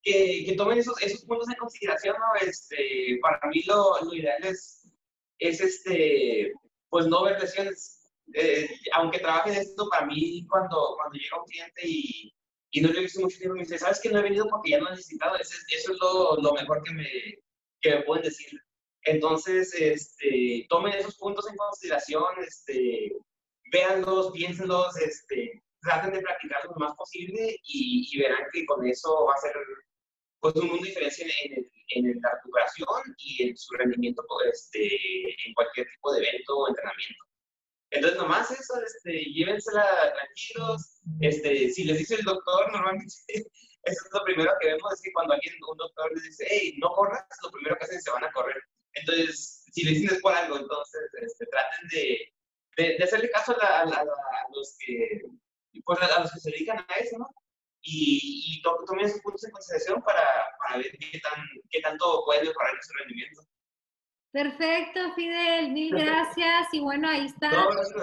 que, 0.03 0.43
que 0.45 0.55
tomen 0.55 0.77
esos, 0.77 1.01
esos, 1.01 1.23
puntos 1.23 1.47
en 1.49 1.55
consideración, 1.55 2.15
¿no? 2.19 2.47
Este, 2.47 3.17
para 3.21 3.39
mí 3.47 3.63
lo, 3.63 4.03
lo 4.03 4.13
ideal 4.13 4.43
es, 4.43 4.91
es, 5.39 5.61
este, 5.61 6.51
pues 6.89 7.07
no 7.07 7.23
ver 7.23 7.39
lesiones. 7.39 8.11
Eh, 8.33 8.69
aunque 8.93 9.19
trabaje 9.19 9.51
en 9.51 9.57
esto, 9.61 9.87
para 9.89 10.05
mí 10.07 10.45
cuando, 10.49 10.95
cuando 10.97 11.17
llega 11.17 11.39
un 11.39 11.45
cliente 11.45 11.81
y, 11.85 12.35
y 12.71 12.81
no 12.81 12.89
le 12.89 12.99
he 12.99 13.03
visto 13.03 13.21
mucho 13.21 13.37
tiempo, 13.37 13.55
me 13.55 13.63
dice, 13.63 13.79
¿sabes 13.79 14.01
que 14.01 14.09
no 14.09 14.19
he 14.19 14.23
venido 14.23 14.47
porque 14.49 14.71
ya 14.71 14.79
no 14.79 14.89
he 14.89 14.91
necesitado? 14.91 15.37
Eso, 15.37 15.55
eso 15.69 15.93
es 15.93 15.99
lo, 15.99 16.41
lo, 16.41 16.53
mejor 16.53 16.83
que 16.83 16.93
me, 16.93 17.07
que 17.79 17.95
me 17.95 18.01
pueden 18.03 18.25
decir. 18.25 18.59
Entonces, 19.05 19.73
este, 19.73 20.65
tomen 20.69 20.93
esos 20.93 21.15
puntos 21.17 21.47
en 21.49 21.55
consideración, 21.55 22.25
este, 22.45 23.11
véanlos, 23.71 24.31
piénsenlos, 24.31 24.97
este, 24.97 25.63
traten 25.81 26.13
de 26.13 26.21
practicarlos 26.21 26.75
lo 26.75 26.87
más 26.87 26.95
posible 26.95 27.59
y, 27.63 28.19
verán 28.19 28.45
que 28.51 28.65
con 28.65 28.85
eso 28.87 29.25
va 29.25 29.35
a 29.35 29.37
ser 29.37 29.53
pues, 30.39 30.55
un 30.55 30.69
mundo 30.69 30.85
diferencia 30.85 31.27
en, 31.43 31.69
en, 31.89 32.19
la 32.21 32.31
recuperación 32.35 33.15
y 33.19 33.43
en 33.49 33.57
su 33.57 33.75
rendimiento 33.75 34.25
este, 34.51 34.87
en 35.47 35.53
cualquier 35.53 35.87
tipo 35.87 36.13
de 36.13 36.27
evento 36.27 36.57
o 36.57 36.67
entrenamiento. 36.67 37.25
Entonces, 37.91 38.19
nomás 38.19 38.51
eso, 38.51 38.73
este, 38.83 39.23
llévensela 39.25 40.13
tranquilos. 40.13 40.99
Este, 41.21 41.69
si 41.69 41.83
les 41.83 41.99
dice 41.99 42.15
el 42.15 42.23
doctor, 42.23 42.71
normalmente 42.71 43.13
eso 43.85 44.01
es 44.03 44.09
lo 44.11 44.23
primero 44.23 44.51
que 44.59 44.67
vemos, 44.67 44.93
es 44.93 45.01
que 45.03 45.13
cuando 45.13 45.33
alguien, 45.33 45.53
un 45.69 45.77
doctor 45.77 46.11
les 46.13 46.23
dice, 46.23 46.47
hey, 46.49 46.75
no 46.79 46.89
corras, 46.89 47.23
lo 47.43 47.51
primero 47.51 47.77
que 47.77 47.85
hacen 47.85 47.97
es 47.97 48.03
se 48.03 48.11
van 48.11 48.23
a 48.23 48.31
correr. 48.31 48.61
Entonces, 48.95 49.63
si 49.71 49.83
les 49.83 50.01
dicen 50.01 50.19
por 50.21 50.33
algo, 50.33 50.57
entonces 50.57 51.01
este, 51.21 51.45
traten 51.47 51.87
de, 51.89 52.33
de, 52.77 53.03
hacerle 53.03 53.29
caso 53.29 53.55
a, 53.61 53.81
a, 53.81 54.05
los 54.53 54.77
que, 54.79 55.21
pues, 55.83 55.99
a 56.01 56.21
los 56.21 56.31
que 56.31 56.39
se 56.39 56.51
dedican 56.51 56.79
a 56.79 56.93
eso, 56.95 57.17
¿no? 57.17 57.29
Y, 57.81 58.57
y 58.57 58.61
tomen 58.61 59.05
esos 59.05 59.21
puntos 59.21 59.43
en 59.43 59.51
consideración 59.51 60.01
para, 60.01 60.23
para 60.59 60.77
ver 60.77 60.91
qué, 60.97 61.19
tan, 61.19 61.45
qué 61.69 61.81
tanto 61.81 62.23
puede 62.25 62.43
mejorar 62.43 62.73
su 62.81 62.93
rendimiento. 62.93 63.41
Perfecto, 64.31 65.13
Fidel, 65.13 65.71
mil 65.71 65.95
gracias. 65.95 66.67
Y 66.73 66.79
bueno, 66.79 67.07
ahí 67.07 67.27
está. 67.27 67.51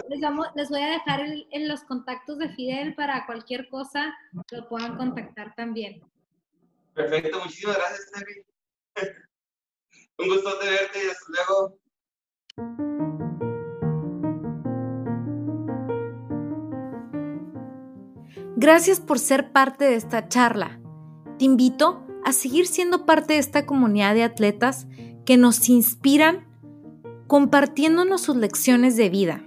les, 0.09 0.20
vamos, 0.20 0.47
les, 0.55 0.70
voy 0.70 0.80
a 0.80 0.93
dejar 0.93 1.20
en 1.20 1.68
los 1.68 1.82
contactos 1.84 2.38
de 2.38 2.49
Fidel 2.55 2.95
para 2.95 3.26
cualquier 3.26 3.68
cosa 3.68 4.14
que 4.47 4.57
lo 4.57 4.68
puedan 4.68 4.97
contactar 4.97 5.55
también. 5.57 6.01
Perfecto, 6.95 7.40
muchísimas 7.40 7.76
gracias, 7.76 8.07
Steffi. 8.09 9.32
Un 10.19 10.29
gusto 10.29 10.59
de 10.59 10.71
verte 10.71 10.99
y 11.05 11.09
hasta 11.09 11.27
luego. 11.29 11.79
Gracias 18.57 19.01
por 19.01 19.19
ser 19.19 19.53
parte 19.53 19.85
de 19.87 19.97
esta 19.97 20.29
charla. 20.29 20.81
Te 21.39 21.45
invito 21.47 22.07
a 22.25 22.33
seguir 22.33 22.67
siendo 22.67 23.05
parte 23.07 23.33
de 23.35 23.41
esta 23.41 23.67
comunidad 23.67 24.15
de 24.15 24.23
atletas 24.23 24.87
que 25.25 25.37
nos 25.37 25.69
inspiran 25.69 26.47
compartiéndonos 27.27 28.21
sus 28.21 28.37
lecciones 28.37 28.97
de 28.97 29.09
vida, 29.09 29.43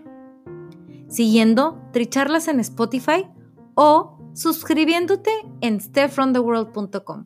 siguiendo 1.07 1.79
Tricharlas 1.93 2.47
en 2.47 2.59
Spotify 2.59 3.27
o 3.75 4.17
suscribiéndote 4.33 5.31
en 5.61 5.79
stepfromtheworld.com. 5.79 7.25